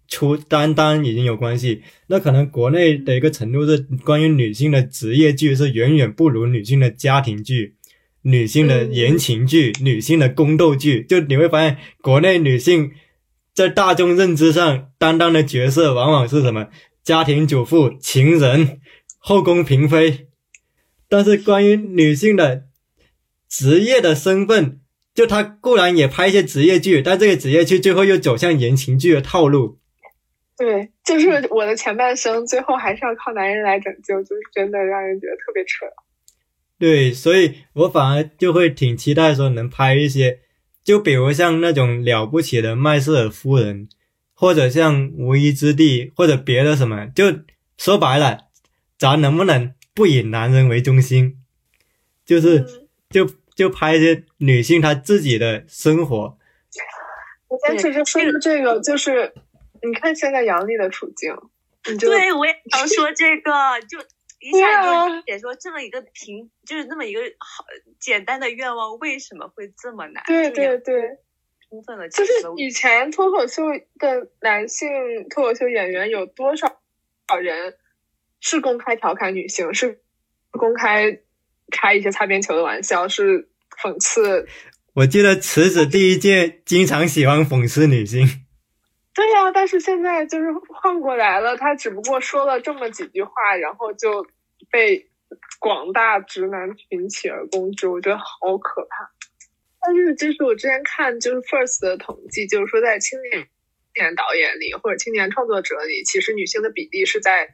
[0.07, 1.83] 出担当已经有关系。
[2.07, 7.75] 那可能国内的一个程度是，关于女性的职业剧是远远不如女性的家庭剧。
[8.23, 12.91] 女性的言情剧、女性的宫斗剧，就你会发现，国内女性
[13.53, 16.67] 在大众认知上担当的角色，往往是什么
[17.03, 18.79] 家庭主妇、情人、
[19.17, 20.27] 后宫嫔妃。
[21.09, 22.63] 但是关于女性的
[23.47, 24.79] 职业的身份，
[25.13, 29.77] 就她固然也拍一些职业剧，但这个职业剧最后又走向言情剧的套路。
[30.57, 35.85] 对，就是我的前半生，最后还是要靠男人来拯救，就是真的让人觉得特别扯。
[36.83, 40.41] 对，所以我反而就会挺期待说能拍一些，
[40.83, 43.87] 就比如像那种了不起的麦瑟尔夫人，
[44.33, 47.23] 或者像无依之地，或者别的什么，就
[47.77, 48.49] 说白了，
[48.99, 51.37] 咱能不能不以男人为中心，
[52.25, 52.67] 就是嗯
[53.09, 56.37] 就就拍一些女性她自己的生活。
[57.47, 59.31] 我先其实说到这个，就是
[59.81, 61.33] 你看现在杨笠的处境，
[61.89, 63.51] 你就对，我也想说这个，
[63.87, 63.99] 就
[64.43, 67.63] 一对下啊就理解说这么一个平，就是那么一个好
[67.99, 70.21] 简单的愿望，为什么会这么难？
[70.27, 71.01] 对对对，
[71.69, 73.63] 充分的就是解释了以前脱口秀
[73.97, 74.89] 的男性
[75.29, 76.81] 脱口秀演员有多少
[77.29, 77.77] 少人
[78.41, 80.01] 是公开调侃女性，是
[80.51, 81.19] 公开
[81.71, 83.49] 开一些擦边球的玩笑，是
[83.81, 84.45] 讽刺。
[84.93, 88.42] 我记得池子第一届经常喜欢讽刺女性，
[89.15, 94.25] 对呀、但是现在就是换过来了，他只不过说了这么几句话，然后就
[94.71, 95.07] 被
[95.59, 99.11] 广大直男群起而攻之，我觉得好可怕。
[99.79, 107.49] 但是就是我之前看就是 First 的统计，就是说在青年青年导演里或者青年创作者里，其实女性的比例是在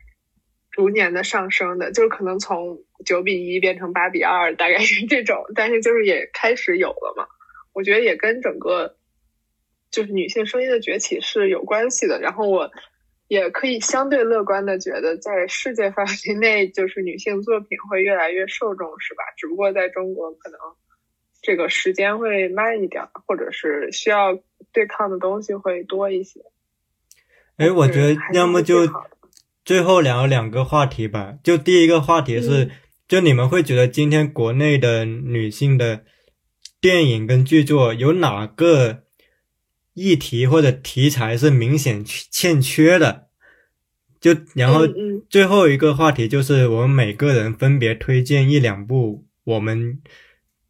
[0.72, 7.28] 逐年的上升的，就是可能从九比一变成八比二，大概是这种，但是就是也开始有了嘛。
[7.74, 8.96] 我觉得也跟整个
[9.92, 12.20] 就是女性声音的崛起是有关系的。
[12.20, 12.70] 然后我
[13.28, 19.24] 也可以相对乐观的觉得，在世界范围内，就是女性作品会越来越受重视吧。
[19.38, 20.60] 只不过在中国可能
[21.42, 24.40] 这个时间会慢一点，或者是需要
[24.74, 26.42] 对抗的东西会多一些。
[27.58, 28.88] 哎，我觉得要么就
[29.64, 31.36] 最后聊两个话题吧。
[31.44, 32.72] 就第一个话题是，嗯
[33.08, 36.04] 就你们会觉得今天国内的女性的
[36.80, 39.04] 电影跟剧作有哪个
[39.94, 43.28] 议题或者题材是明显欠缺的？
[44.20, 44.82] 就然后
[45.30, 50.02] 最后一个话题就是我们每个人分别推荐一两部我们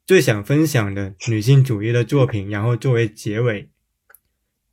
[0.06, 3.70] 最想分享的女性主义的作品，然后作为结尾。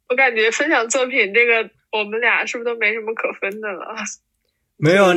[0.09, 3.97] 我感觉分享作品这个，我们俩是不是都没什么可分的了？
[4.79, 5.15] 没有，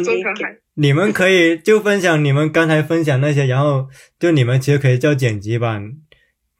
[0.75, 5.97] 你们可以就分享你们刚才分享那些，然后就你们其实可以叫剪辑版，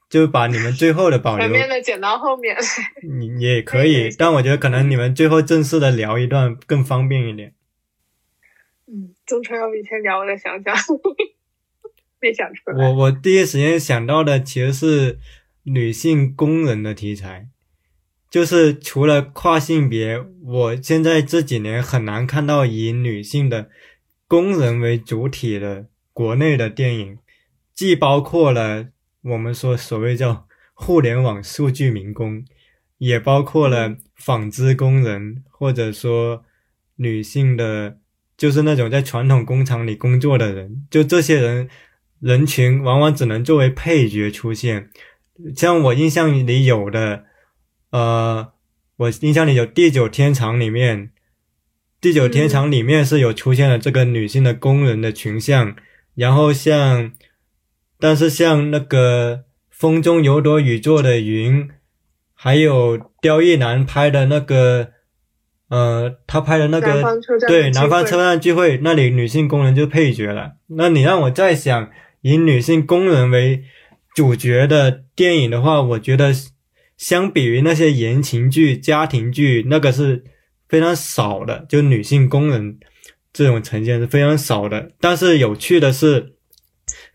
[0.09, 2.57] 就把你们最后的保留前，面的剪到后面。
[3.03, 7.53] 你也可可以以，但我觉得可能你们最后正式的聊一段更方便一点。
[8.87, 10.75] 嗯，宗川要不你先聊，我再想想。
[12.19, 12.85] 没想出来。
[12.85, 15.19] 我我第一时间想到的其实是
[15.63, 17.47] 女性工人的题材，
[18.29, 23.69] 就是除了跨性别，我现在这几年很难看到以女性的
[24.27, 27.19] 工人为主体的国内的电影，
[27.73, 28.87] 既包括了
[29.21, 32.45] 我们说所谓叫互联网数据民工，
[32.97, 36.45] 也包括了纺织工人，或者说
[36.95, 37.97] 女性的，
[38.37, 41.69] 就是那种在传统工厂里工作的人，就这些人
[42.19, 44.89] 人群往往只能作为配角出现。
[45.55, 47.25] 像我印象里有的，
[47.91, 48.53] 呃，
[48.97, 51.07] 我印象里有《地久天长》里面，
[52.01, 55.75] 《地久天长》里面是有出现了这个女性的工人的群像，
[56.15, 57.13] 然后像，
[57.99, 59.35] 但是像那个
[59.69, 61.67] 《风中有朵雨做的云》，
[62.33, 64.91] 还有刁亦男拍的那个，
[65.67, 67.03] 呃，他拍的那个
[67.47, 70.53] 对，南方车站聚会那里女性工人就配角了。
[70.67, 73.65] 那你让我再想以女性工人为
[74.15, 76.33] 主角的电影的话，我觉得
[76.95, 80.23] 相比于那些言情剧、家庭剧，那个是
[80.69, 82.79] 非常少的，就女性工人
[83.33, 84.91] 这种呈现是非常少的。
[85.01, 86.35] 但是有趣的是，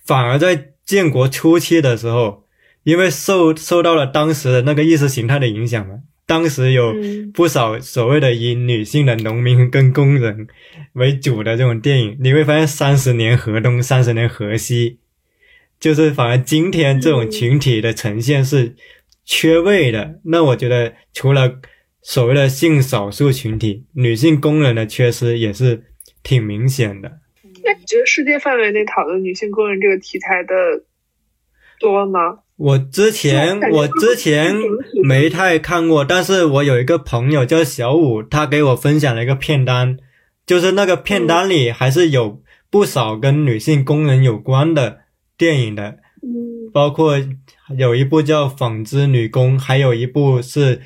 [0.04, 2.44] 反而在建国初期的时候，
[2.82, 10.46] 因为受受到了当时的那个意识形态的影响嘛，当时有嗯不少所谓的以女性的农民跟工人
[10.92, 14.98] 为主的这种电影，你会发现三十年河东，三十年河西，
[15.80, 18.74] 就是反而今天这种群体的呈现是
[19.24, 20.20] 缺位的。
[20.24, 21.60] 那我觉得除了
[22.02, 25.84] 所谓的性少数群体，女性工人的缺失也是
[26.22, 27.20] 挺明显的。
[27.64, 30.54] 那你觉得世界范围内讨论女性工人这个题材的
[31.80, 32.38] 多吗？
[32.56, 34.54] 我之前我之前
[35.02, 39.98] 没太看过，但是我有一个朋友叫小五，他给我分享了一个片单，
[40.46, 45.00] 就是那个片单里还是有不少跟女性工人有关的
[45.36, 47.16] 电影的，嗯包括
[47.76, 50.80] 有一部叫《纺织女工》，还有一部是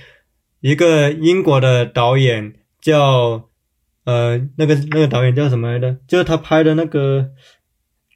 [0.61, 3.48] 一个英国的导演叫
[4.09, 5.99] 呃那个那个导演叫什么来着？
[6.07, 7.21] 就是他拍的那个《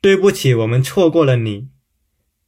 [0.01, 1.61] 对不起，我们错过了你》。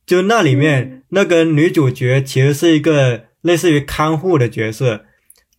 [0.07, 5.05] 就那里面、那个女主角其实是一个类似于看护的角色，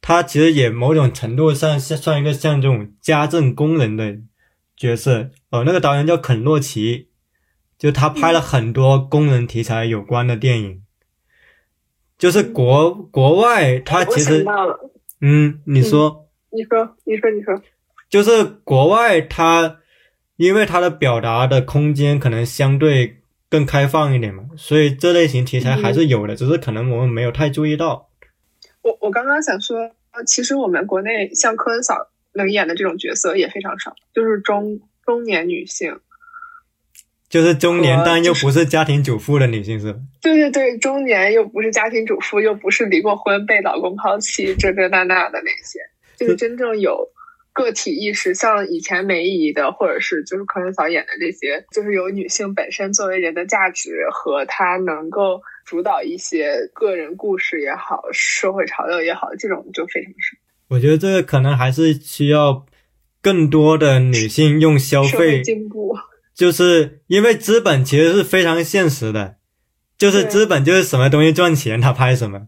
[0.01, 4.17] 她其实也某种程度上是算一个像这种家政工人的
[4.75, 5.29] 角色。
[5.51, 7.09] 哦，那个导演叫肯洛奇，
[7.77, 10.81] 就他拍了很多工人题材有关的电影。
[12.17, 14.43] 就是国国外，他其实
[15.21, 16.23] 嗯，你说。
[16.51, 17.61] 你说，你说，你说，
[18.15, 19.79] 就是国外它，
[20.37, 23.17] 因为它的表达的空间可能相对
[23.49, 28.07] 更开放一点嘛，所以这类型题材还是有的，只是可能我们没有太注意到。
[28.83, 29.79] 我我刚刚想说，
[30.13, 35.99] 呃其实我们国内像柯恩嫂能演的这种角色也非常少，就是中中年女性。
[37.27, 39.99] 就是中年但又不是家庭主妇的女性是吧？
[40.21, 45.79] 对对对，中年又不是家庭主妇，又不是离过婚被老公抛弃这这那那的那些，
[46.15, 47.09] 就是真正有
[47.55, 60.37] 个体意识，像以前梅姨的，或者是就是柯恩嫂演的这些，就是有女性本身作为人的价值和她能够主导一些个人故事也好，社会潮流也好，这种就非常少。
[60.67, 62.65] 我觉得这个可能还是需要
[63.21, 65.95] 更多的女性用消费，进步，
[66.35, 69.37] 就是因为资本其实是非常现实的，
[69.97, 72.47] 就是资本就是什么东西赚钱，他拍什么。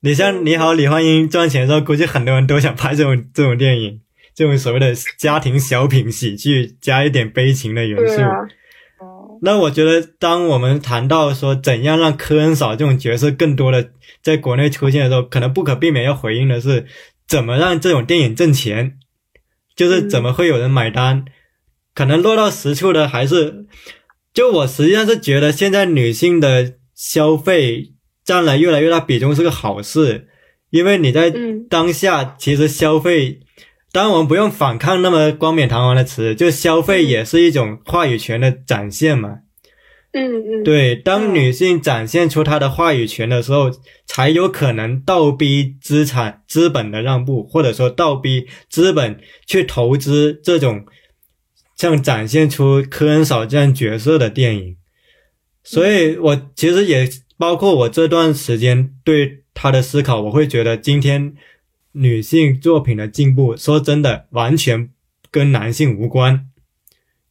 [0.00, 4.00] 你像《嗯你好，李焕英》赚钱的时候，估计很多人都想拍这种这种电影，
[4.40, 8.22] 这种所谓的家庭小品喜剧，加一点悲情的元素。
[9.42, 13.90] 那我觉得，当我们谈到说怎样让科恩嫂这种角色更多的
[14.22, 16.86] 在国内出现的时候，可能不可避免要回应的是，
[17.28, 18.94] 怎么让这种电影挣钱，
[19.76, 21.26] 就是怎么会有人买单。
[21.94, 23.66] 可能落到实处的还是，
[24.32, 27.92] 就我实际上是觉得现在女性的消费
[28.24, 30.28] 占了越来越大比重是个好事，
[30.70, 31.66] 因为你在嗯。
[31.68, 33.40] 当下其实消费
[33.92, 39.38] 当然我们不用反抗那么冠冕堂皇的词，就消费也是一种话语权的展现嘛。
[40.12, 43.70] 嗯嗯，对，当嗯女性展现出她的话语权的时候，
[44.06, 50.84] 才有可能倒逼资产资本的让步，或者说倒逼资本去投资这种
[51.76, 54.76] 像展现出科恩嫂这样角色的电影。
[55.62, 57.08] 所以，我其实也
[57.38, 61.34] 包括我这段时间对她的思考，我会觉得今天
[61.92, 64.90] 女性作品的进步，说真的，完全
[65.30, 66.46] 跟男性无关。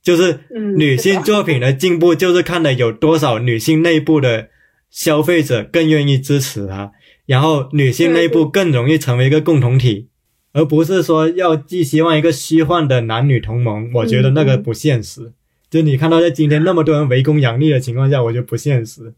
[0.02, 4.50] 就是嗯女性作品的进步，就是看的有多少女性内部的
[4.90, 6.92] 消费者更愿意支持她，
[7.26, 10.08] 然后女性内部更容易成为一个共同体，
[10.54, 13.92] 而不是说要寄希望一个虚幻的男女同盟。
[13.94, 15.34] 我觉得那个不现实。
[15.70, 19.14] 就你看到在今天那么多人围攻杨笠的情况下，我觉得不现实。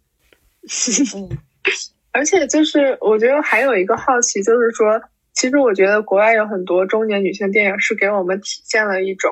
[2.11, 5.01] 而且就是我觉得还有一个好奇，就是说，
[5.33, 9.31] 其实我觉得国外有很多中年女性电影是给我们体现了一种，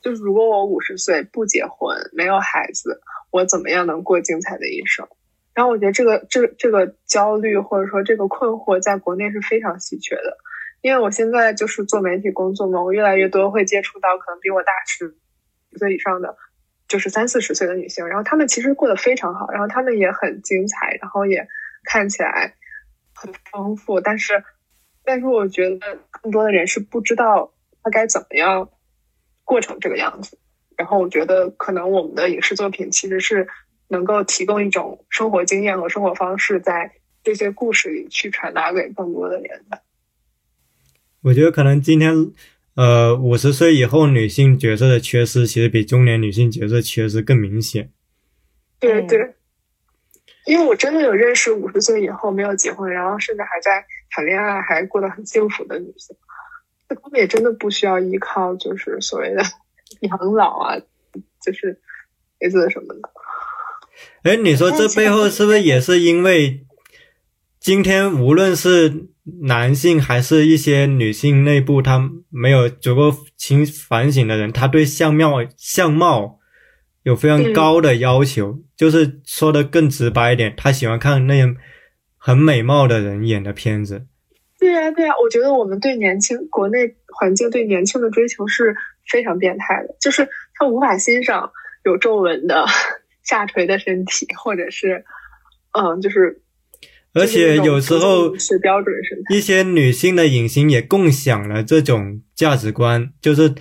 [0.00, 3.00] 就是如果我五十岁不结婚没有孩子，
[3.30, 5.06] 我怎么样能过精彩的一生？
[5.54, 10.38] 然后我觉得这个这这个焦虑或者说这个困惑在国内是非常稀缺的，
[10.80, 15.14] 因为我现在就是做媒体工作嘛，我越来越多会接触到可能比我大十
[15.76, 16.34] 岁以上的，
[16.88, 21.46] 就是三四十岁的女性，然后她们其实过得非常好，然后她们也很精彩，然后也
[21.84, 22.54] 看起来
[23.14, 24.42] 很丰富，但是
[25.04, 27.52] 但是我觉得更多的人是不知道
[27.82, 28.70] 他该怎么样
[29.44, 30.38] 过成这个样子，
[30.76, 33.48] 然后我觉得可能我们的影视作品其实是
[33.88, 36.92] 能够提供一种生活经验和生活方式，在
[37.22, 39.82] 这些故事里去传达给更多的人的。
[41.22, 42.32] 我觉得可能今天，
[42.74, 47.84] 呃，五十岁以后女性角色的缺失，其实比中年女性角色缺失更明显。
[47.84, 47.92] 嗯
[48.80, 49.34] 对对，
[50.46, 56.16] 因为我真的有认识五十岁以后没有结婚，然后甚至还在谈恋爱，还过得很幸福的女性，
[56.88, 59.42] 那她们也真的不需要依靠就是所谓的
[60.00, 60.76] 养老啊，
[61.40, 61.80] 就是
[62.40, 63.00] 孩子什么的。
[64.24, 66.66] 哎，你说这背后是不是也是因为
[67.60, 69.08] 今天无论是
[69.42, 76.40] 男性还是一些女性内部，他没有足够清反省的人，他对相貌相貌
[77.02, 81.54] 有非常嗯高的要求，就是说的更直白一点，他喜欢看那些
[82.16, 84.06] 很美貌的人演的片子。
[84.58, 88.74] 对呀、对呀、我觉得我们对年轻国内环境对年轻的追求是
[89.10, 91.50] 非常变态的，就是他无法欣赏
[91.84, 92.64] 有皱纹的
[93.24, 95.04] 下垂的身体，或者是
[95.76, 96.40] 嗯，就是
[97.12, 99.34] 而且有时候是标准身材。
[99.34, 103.52] 一些女性的影星也共享了这种价值观，就是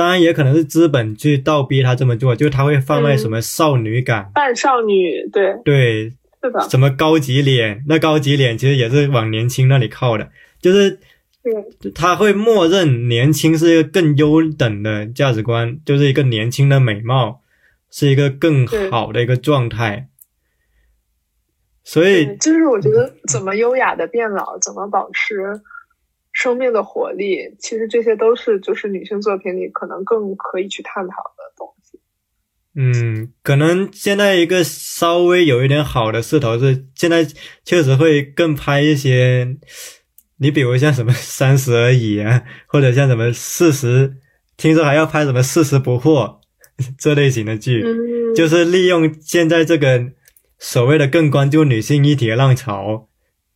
[0.00, 6.10] 当然也可能是资本去倒逼他这么做，就是他会贩卖嗯什么少女感，半少女，对，对，
[6.42, 10.98] 是的，什么高级脸，那高级脸其实也是往年轻那里靠的，就是
[11.42, 17.42] 对，他会默认年轻是一个更优等的价值观，就是一个年轻的美貌
[17.90, 20.08] 是一个更好的一个状态，
[21.84, 25.60] 所以，就是我觉得怎么优雅的变老，怎么保持
[26.40, 32.00] 生命的活力，其实这些都是就是女性作品里可能更可以去探讨的东西。
[32.74, 37.26] 嗯，可能现在一个稍微有一点好的势头是，现在
[37.62, 39.54] 确实会更拍一些，
[40.38, 44.14] 你比如像什么三十而已啊，或者像什么四十，
[44.56, 46.38] 听说还要拍什么四十不惑
[46.96, 50.12] 这类型的剧，嗯，就是利用现在这个
[50.58, 53.09] 所谓的更关注女性议题的浪潮，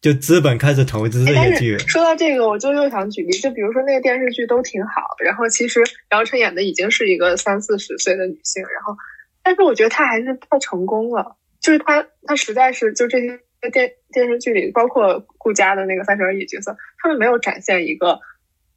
[0.05, 1.79] 就资本开始投资这哎但些剧。
[1.79, 8.95] 说到这个，我就又想举例，就比如说那个电视剧都挺好，然后其实姚晨演的已经是一个三四十岁的女性，然后，
[9.43, 13.41] 但是我觉得她还是太成功了，就是她她实在是就这些
[13.73, 18.21] 电电视剧里，包括顾佳的那个三十而已角色，他们没有展现一个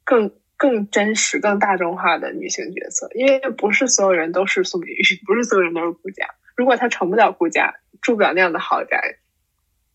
[0.04, 6.24] 更更真实、更大众化的女性角色，因为不是所有人都是宋美玉，不是所有人都是顾佳。
[6.56, 9.18] 如果她成不了顾佳，住不了那样的豪宅，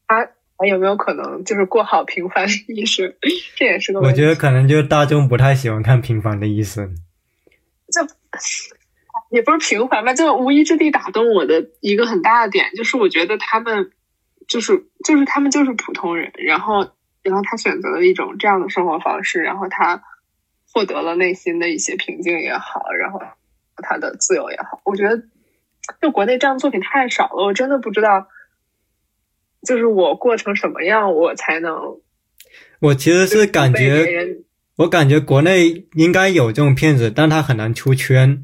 [0.07, 0.29] 她
[0.63, 3.13] 还有没有可能就是过好平凡的一生？
[3.57, 4.21] 这也是个问题。
[4.21, 6.87] 我觉得可能就是大众不太喜欢看《平凡的一生》。
[7.91, 8.01] 就
[9.29, 13.91] 也不是平凡吧，就无意之地打动我的一个很大的点，就是我觉得他们
[14.47, 16.89] 就是就是他们就是普通人，然后
[17.23, 20.01] 然后他选择了一种这样的生活方式，然后他
[20.71, 23.19] 获得了内心的一些平静也好，然后
[23.77, 25.21] 他的自由也好，我觉得
[26.01, 28.27] 就国内这样的作品太少了，我真的不知道，
[29.65, 31.73] 就是我过成什么样，我才能
[32.79, 34.05] 我其实是感觉，
[34.75, 38.41] 我感觉国内应该有这种片子，但他很难出圈，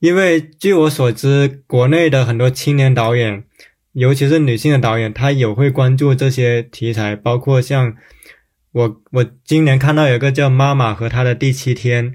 [0.00, 3.44] 因为据我所知，国内的很多青年导演，
[3.92, 7.94] 尤其是女性的导演，她有会关注这些题材，包括像
[8.72, 12.10] 我我今年看到有个叫《妈妈和她的第七天》，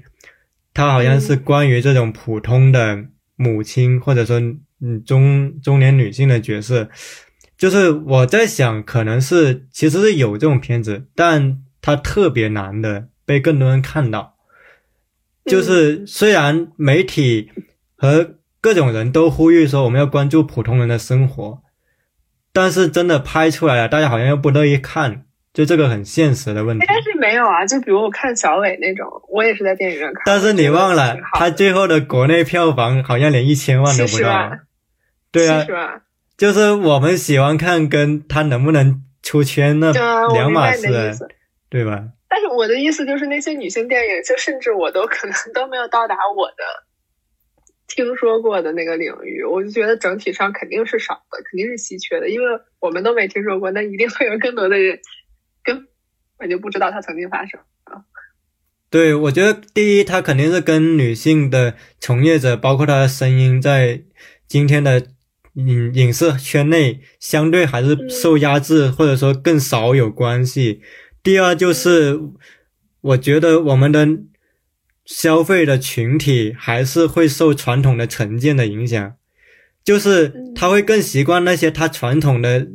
[0.74, 3.06] 它好像是关于这种普通的
[3.36, 4.38] 母亲或者说
[4.80, 6.90] 嗯中中年女性的角色。
[7.62, 14.34] 就是我在想，可能是其实是有这种片子，但它特别难的被更多人看到。
[15.44, 17.52] 就是虽然媒体
[17.94, 21.62] 和各种人都呼吁说我们要关注普通人的生活，
[22.52, 26.84] 但是真的拍出来了，大家好像又不乐意看，就这个很现实的问题。
[26.88, 30.24] 但是没有啊，就比如我看小伟那种，我也是在电影院看。
[30.26, 34.60] 但是你忘了，他他最后的国内票房好像连一千万都不到七十万。
[35.30, 36.00] 对啊是，吧？
[36.36, 39.92] 就是我们喜欢看，跟他能不能出圈那
[40.32, 40.88] 两码事。
[41.70, 42.04] 对吧？
[42.28, 46.56] 但是我的意思就是，那些女性电影，就甚至我都可能都没有到达我的
[47.88, 54.98] 听说过的那个领域，我就觉得整体上肯定是少的，肯定是稀缺的，因为我们都没听说过，那一定会有更多的人
[55.64, 55.86] 根
[56.36, 57.58] 本就不知道它曾经发生。
[58.90, 64.02] 对，我觉得第一，它肯定是跟女性的从业者，包括她的声音，在
[64.46, 65.06] 今天的
[65.54, 70.80] 影影视圈内相对还是受压制，或者说更少有关系。
[71.22, 72.18] 第二就是，
[73.00, 74.08] 我觉得我们的
[75.04, 79.14] 消费的群体还是会受传统的成见的影响，
[79.84, 82.68] 就是他会更习惯那些他传统的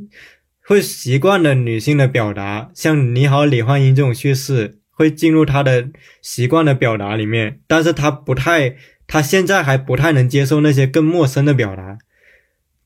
[0.63, 5.89] 会习惯的女性的表达，像你好李焕英这种叙事，会进入他的
[6.21, 8.75] 习惯的表达里面，但是他不太，
[9.07, 11.97] 他现在还不太能接受那些更陌生的表达。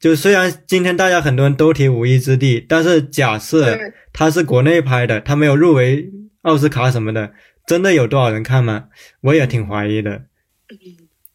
[0.02, 3.78] 就虽然今天大家很多人都提《无依之地》，但是假设
[4.12, 6.10] 它，是国内拍的，它没有入围
[6.42, 7.34] 奥斯卡什么的，
[7.68, 8.86] 真的有多少人看吗？
[9.22, 10.24] 我也挺怀疑的。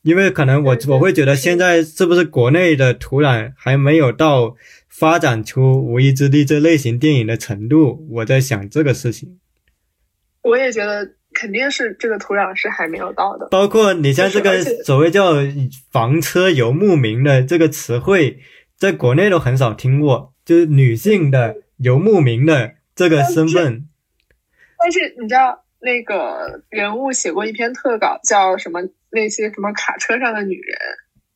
[0.02, 4.56] 因为可能我我会觉得现在是不是国内的土壤还没有到
[4.88, 9.38] 发展出《无依之地》这类型电影的程度，我在想这个事情。
[10.42, 13.46] 我也觉得肯定是这个土壤是还没有到的。
[13.48, 15.34] 包括你像这个所谓叫
[15.92, 18.38] “房车游牧民”的这个词汇，
[18.76, 23.88] 在国内都很少听过，就是女性的游牧民的这个身份。
[24.78, 28.80] 但是你知道那个人物写过一篇特稿，叫什么
[29.10, 30.78] 那些什么卡车上的女人，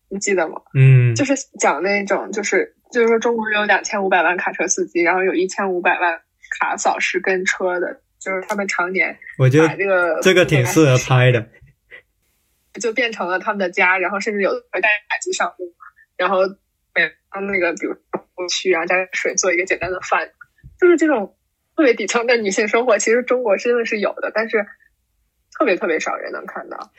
[0.08, 0.60] 你记得吗？
[0.74, 6.20] 嗯，就是讲那种就是就是说中国有两千五百万卡车司机，然后有一千五百万
[6.58, 11.48] 卡嫂是跟车的，就是他们常年我觉得把这个这个挺适合拍的。
[12.80, 15.74] 就变成了他们的家，然后甚至有的会带着海机上路，
[16.16, 16.54] 然后每
[17.32, 20.30] 当那个比如说去啊加点水做一个简单的饭，
[20.80, 21.36] 就是这种
[21.76, 24.66] 特别底层的女性生活，其实中国真的是有的，但是
[25.58, 26.92] 特别特别少人能看到。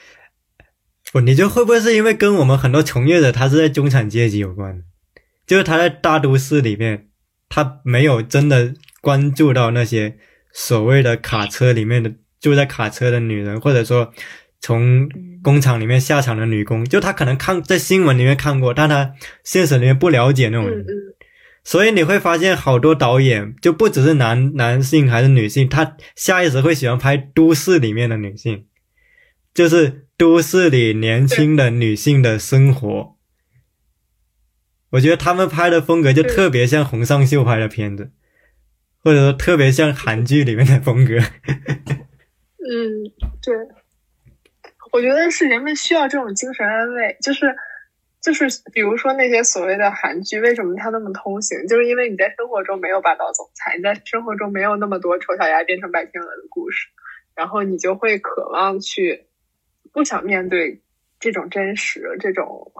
[1.11, 4.83] 不，你就会不会是因为跟我们很多从业者他是在中产阶级有关？
[5.45, 7.09] 就是他在大都市里面，
[7.49, 10.17] 他没有真的关注到那些
[10.53, 14.13] 所谓的卡车里面的住在卡车的女人，或者说
[14.61, 15.09] 从
[15.43, 19.13] 工厂里面下场的女工，就他可能看在新闻里面看过，但他
[19.43, 20.85] 现实里面不了解那种人。
[21.63, 28.65] 所以你会发现，好多导演就不只是男男性还是女性，他下意识会喜欢拍都市里面的女性，
[29.53, 33.15] 就是都市里年轻的女性的生活。
[34.91, 38.11] 我觉得他们拍的风格就特别像洪尚秀拍的片子，
[39.03, 41.15] 或者说特别像韩剧里面的风格。
[42.57, 43.05] 嗯，
[43.41, 43.55] 对，
[44.91, 47.55] 我觉得是人们需要这种精神安慰，就是
[48.21, 51.65] 就是比如说那些所谓的韩剧，为什么它那么通行？
[51.67, 56.87] 就是因为你在生活中没有霸道总裁，你在生活中没有那么多丑小鸭变成白天鹅的故事，
[57.35, 59.25] 然后你就会渴望去
[59.93, 60.81] 不想面对
[61.19, 62.71] 这种真实，这种。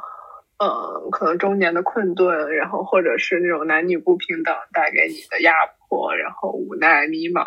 [0.64, 5.54] 嗯，可能中年的困顿，然后或者是那种男女不平等带给你的压
[5.90, 7.44] 迫，然后无奈、迷茫，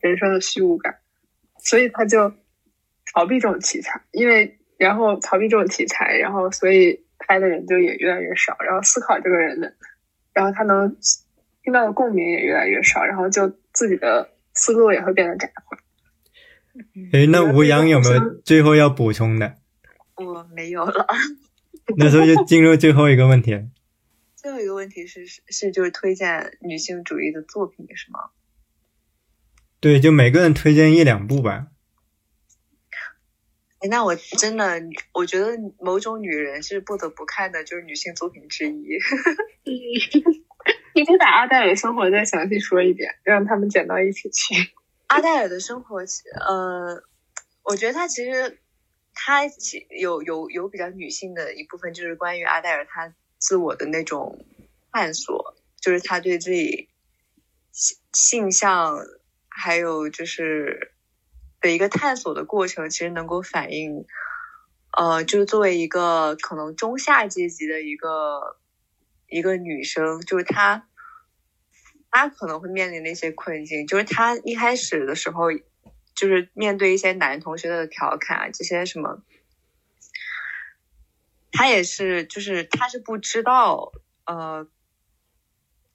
[0.00, 0.96] 人生的虚无感。
[1.58, 2.32] 所以他就
[3.16, 9.72] 逃避这种题材，因为然后逃避这种题材，然后所以拍的人就也越来越少，然后思考这个人的，
[10.34, 10.94] 然后他能
[11.62, 15.78] 听到的共鸣也越来越少，然后就自己的思路也会变得窄化。
[17.14, 19.54] 哎，那吴阳有没有最后要补充的？
[20.16, 21.06] 我没有了。
[21.96, 23.62] 那时候就进入最后一个问题了。
[24.36, 28.20] 最后一个问题是是是就是推荐女性主义的作品是吗？
[29.80, 31.68] 对，就每个人推荐一两部吧。
[33.80, 34.82] 哎，那我真的
[35.12, 38.98] 我觉得某种女人是不得不看的，就是女性作品之一。
[40.94, 44.54] 你可以把阿黛尔的生活再详细说一遍，让他们剪到一起去。
[45.08, 47.02] 阿黛尔的生活，呃，
[47.62, 48.58] 我觉得她其实
[49.14, 54.44] 她其有有有比较女性的一部分，就是关于阿黛尔她自我的那种
[54.90, 56.88] 探索，就是她对自己
[57.72, 58.98] 性性向
[59.48, 60.92] 还有就是
[61.66, 64.06] 的一个探索的过程，其实能够反映，
[64.96, 68.56] 呃，就是作为一个可能中下阶级的一个
[69.28, 70.86] 一个女生，就是她，
[72.10, 75.50] 她可能会面临的一些困境，就是她一开始的时候，
[76.14, 79.22] 就是面对一些男同学的调侃，这些什么，
[81.50, 83.92] 她也是，就是她是不知道，
[84.24, 84.68] 呃。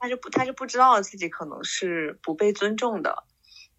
[0.04, 3.24] 他是不，他是不知道自己可能是不被尊重的，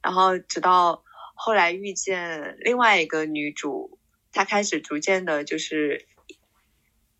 [0.01, 1.02] 然后直到
[1.44, 3.98] 后来遇见另外一个女主，
[4.31, 6.06] 她开始逐渐的，就是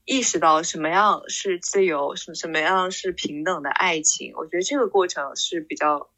[0.05, 4.33] 意识到什么样是自由，什什么样是平等的爱情。
[4.37, 6.09] 我觉得这个过程是比较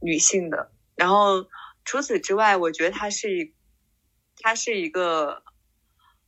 [0.00, 0.72] 女性的。
[0.96, 1.46] 然后
[1.84, 3.54] 除此之外，我觉得它是一，
[4.40, 5.44] 它是一个，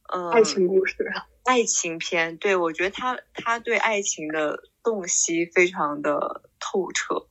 [0.09, 1.12] 呃，爱情故事。
[1.43, 7.27] 爱情片，对我觉得他他对爱情的洞悉非常的透彻，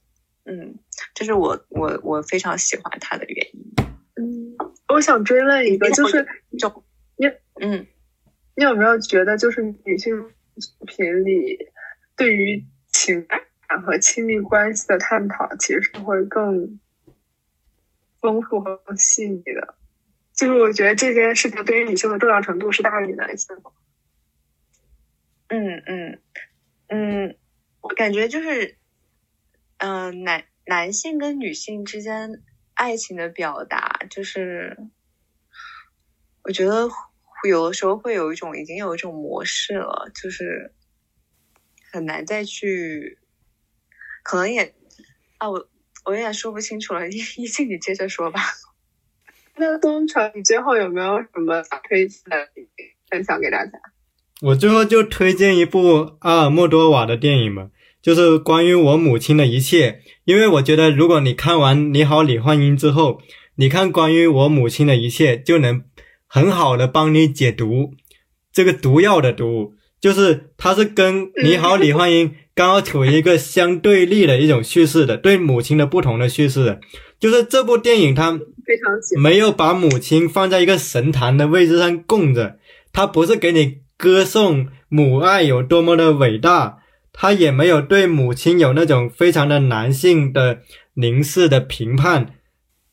[0.45, 0.79] 嗯，
[1.13, 3.73] 这是我我我非常喜欢他的原因。
[4.15, 4.55] 嗯，
[4.89, 6.27] 我想追问一个，就是
[6.57, 6.83] 就
[7.17, 7.27] 你
[7.61, 7.85] 嗯，
[8.55, 10.13] 你有没有觉得，就是女性
[10.57, 11.57] 作品里
[12.15, 13.41] 对于情感
[13.81, 16.79] 和亲密关系的探讨，其实是会更
[18.19, 19.75] 丰富和更细腻的？
[20.33, 23.71] 就是我觉得这件事情对于女性的重要程度是大于男性的。
[25.49, 26.19] 嗯嗯
[26.87, 27.35] 嗯，
[27.81, 28.77] 我感觉就是，
[29.83, 32.43] 嗯、男男性跟女性之间
[32.75, 34.77] 爱情的表达，就是
[36.43, 36.87] 我觉得
[37.49, 40.71] 有的时候会有一种已经有一种模式了，就是
[41.91, 43.17] 很难再去，
[44.21, 44.75] 可能也
[45.39, 45.67] 啊，我
[46.05, 48.39] 我有点说不清楚了，一一静你接着说吧。
[49.57, 52.49] 那东城，你最后有没有什么想推荐的
[53.09, 53.71] 分享给大家？
[54.41, 57.71] 我最后就推荐一部阿尔莫多瓦的电影吧，
[58.01, 59.99] 就是关于我母亲的一切。
[60.25, 63.19] 因为我觉得，如果你看完《你好，李焕英》之后，
[63.55, 65.83] 你看关于我母亲的一切，就能
[66.27, 67.91] 很好的帮你解读
[68.51, 76.79] 这个毒药的毒，就是它是跟《你好，李焕英》刚好处于一个相对立的一种叙事的，对母亲的不同的叙事的。
[77.19, 79.21] 就是这部电影它非常。
[79.21, 82.57] 没有把母亲放在一个神坛的位置上供着，
[82.93, 86.79] 它不是给你歌颂母爱有多么的伟大，
[87.13, 90.59] 他也没有对母亲有那种非常的男性的
[90.95, 92.27] 凝视的评判，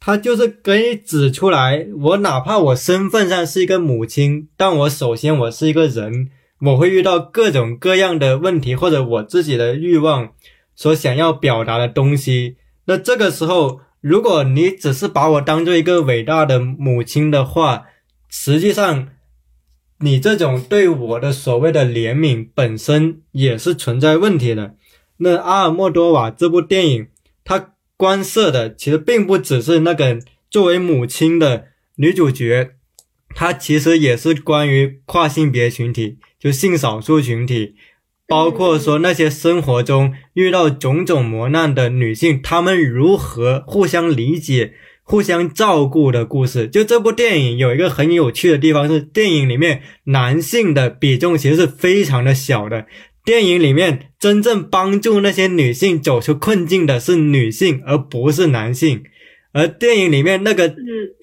[0.00, 6.30] 他就是给你指出来，我哪怕我身份上是一个母亲，但我首先我是一个人，
[6.60, 10.30] 我会遇到各种各样的问题，或者我自己的欲望
[10.74, 13.80] 所想要表达的东西，那这个时候。
[14.00, 17.86] 如果你只是把我当做一个伟大的母亲的话，
[18.28, 19.08] 实际上，
[20.00, 24.74] 你这种对我的所谓的怜悯本身也是存在问题的。
[25.18, 27.08] 那阿尔莫多瓦这部电影，
[27.44, 31.66] 它关涉的其实并不只是那个作为母亲的
[31.96, 32.70] 女主角，
[33.34, 37.74] 它其实也是关于跨性别群体，就性少数群体。
[38.28, 44.74] 包括说那些生活中遇到种种磨难的女性，她们如何互相理解、
[45.08, 46.68] 互相照顾的故事。
[46.68, 52.84] 就这部电影有一个很有趣的地方是，电影里面男性的比重其实是非常的小的。
[53.24, 59.02] 电影里面真正帮助那些女性走出困境的是女性，而不是男性。
[59.54, 60.76] 而电影里面那个嗯，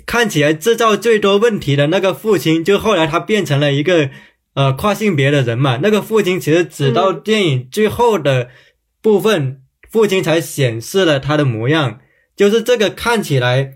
[0.07, 4.09] 看起来制造最多问题的那个父亲，就后来他变成了一个
[4.55, 5.79] 呃跨性别的人嘛。
[5.83, 8.49] 那个父亲其实直到嗯电影最后的
[8.99, 11.99] 部分，父亲才显示了他的模样，
[12.35, 13.75] 就是这个看起来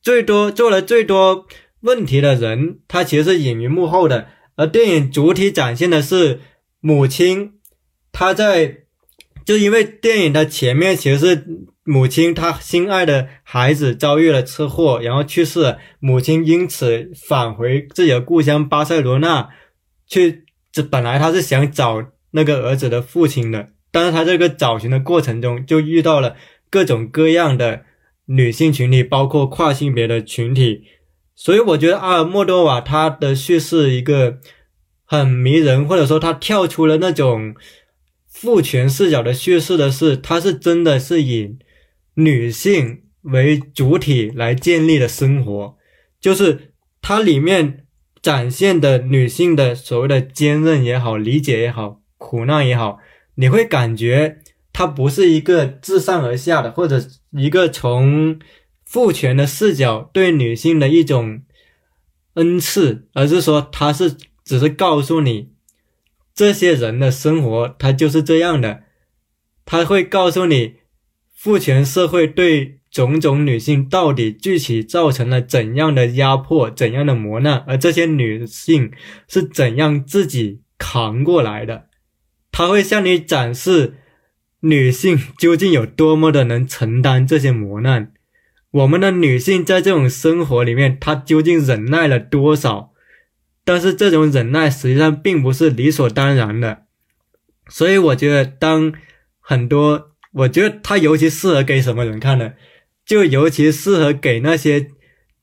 [0.00, 1.46] 最多做了最多
[1.80, 4.28] 问题的人，他其实是隐于幕后的。
[4.54, 6.40] 而电影主体展现的是
[6.80, 7.54] 母亲，
[8.12, 8.84] 她在
[9.44, 11.46] 就因为电影的前面其实是
[11.84, 19.48] 母亲她心爱的孩子遭遇了车祸，然后去世，母亲因此返回自己的故乡巴塞罗那
[20.06, 20.44] 去。
[20.70, 26.36] 这本来她是想找那个儿子的父亲的，但是她这个找寻的过程中就遇到了
[26.72, 27.84] 各种各样的
[28.24, 30.84] 女性群体，包括跨性别的群体。
[31.34, 34.38] 所以我觉得阿尔莫多瓦他的叙事一个
[35.04, 37.54] 很迷人，或者说他跳出了那种
[38.26, 41.58] 父权视角的叙事的是，他是真的是以
[42.14, 45.76] 女性为主体来建立的生活，
[46.18, 46.72] 就是
[47.02, 47.84] 它里面
[48.22, 52.98] 展现的女性的所谓的坚韧也好、理解也好、苦难也好，
[53.34, 54.41] 你会感觉
[54.82, 57.00] 它不是一个自上而下的，或者
[57.30, 58.36] 一个从
[58.84, 61.42] 父权的视角对女性的一种
[62.34, 65.50] 恩赐，而是说它是只是告诉你，
[66.34, 68.82] 这些人的生活他就是这样的，
[69.64, 70.74] 他会告诉你，
[71.32, 78.90] 父权社会对种种女性到底具体造成了怎样的压迫、怎样的磨难，而这些女性
[79.28, 81.86] 是怎样自己扛过来的。
[82.50, 83.98] 他会向你展示
[84.62, 88.12] 女性究竟有多么的能承担这些磨难。
[88.70, 92.92] 我们的女性在这种生活里面，她究竟忍耐了多少？
[93.64, 96.84] 但是这种忍耐实际上并不是理所当然的。
[97.68, 98.92] 所以我觉得，当
[99.40, 102.54] 很多，我觉得它尤其适合给什么人看呢？
[103.04, 104.88] 就尤其适合给那些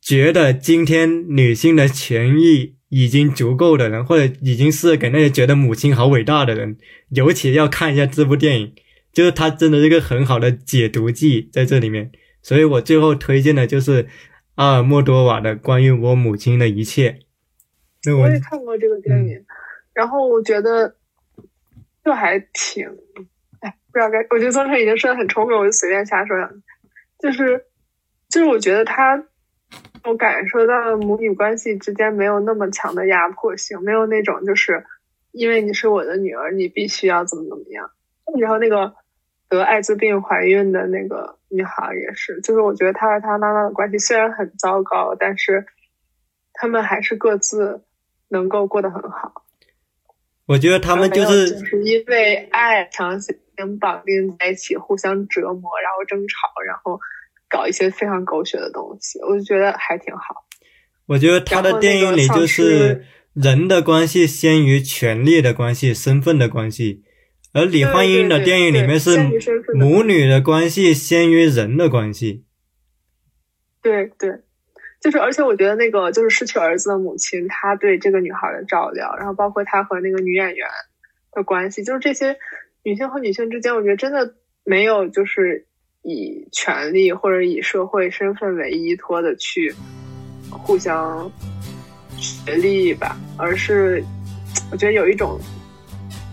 [0.01, 6.77] 觉得今天女性的权益已经足够的人，或者已经适合给那些觉得母亲好伟大的人，
[7.09, 8.73] 尤其要看一下这部电影，
[9.19, 12.09] 就是它真的是一个很好的解毒剂在这里面。
[12.41, 14.07] 所以我最后推荐的就是
[14.55, 17.09] 阿尔莫多瓦的《关于我母亲的一切》。
[18.05, 19.45] 那我我也看过这个电影，
[19.93, 20.95] 然后我觉得
[22.05, 22.87] 就还挺，
[23.59, 26.61] 哎，不知道该，我觉得宗辰已经说的很充分，我就随便瞎说两句。
[27.19, 27.65] 就是
[28.29, 29.21] 就是我觉得他，
[30.05, 34.85] 我感受到了母女关系之间没有那么强的压迫性，没有那种就是
[35.33, 37.91] 因为你是我的女儿，你必须要怎么怎么样。
[38.39, 38.93] 然后那个
[39.49, 45.65] 得艾滋病怀孕的那个女孩也是，就是我觉得她和她妈妈的关系虽然很糟糕，但是
[46.53, 47.83] 他们还是各自
[48.27, 49.45] 能够过得很好。
[50.45, 56.99] 我觉得他们就是就是因为爱强行绑定在一起，互相折磨，然后争吵，然后
[57.47, 60.45] 搞一些非常狗血的东西，我就觉得还挺好。
[61.05, 67.03] 我觉得他的电影里就是人的关系先于权力的关系、身份的关系，
[67.51, 69.17] 而李焕英的电影里面是
[69.73, 72.45] 母女的关系先于人的关系。
[73.81, 74.41] 对对，
[75.01, 80.67] 就是而且我觉得那个就是失去儿子的母亲，她对这个女孩的照料，然后包括她和那个女演员
[81.31, 82.37] 的关系，就是这些
[82.83, 85.65] 女性和女性之间，我觉得真的没有就是
[86.03, 89.73] 以权利或者以社会身份为依托的去
[90.51, 91.31] 互相
[92.17, 94.03] 学利益吧，而是
[94.71, 95.39] 我觉得有一种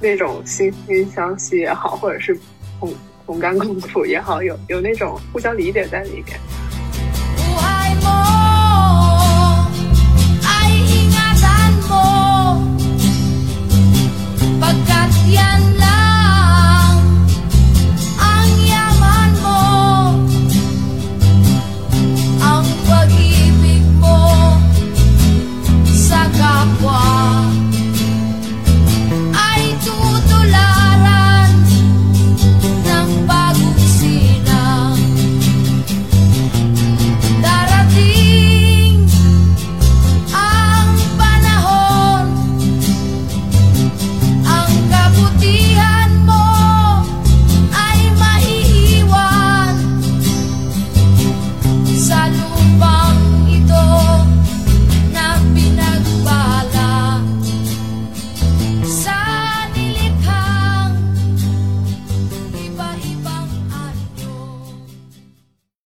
[0.01, 2.39] 那种惺惺相惜也好，或者是
[2.79, 2.93] 同
[3.27, 6.39] 同甘共苦也好，有有那种互相理解在里面。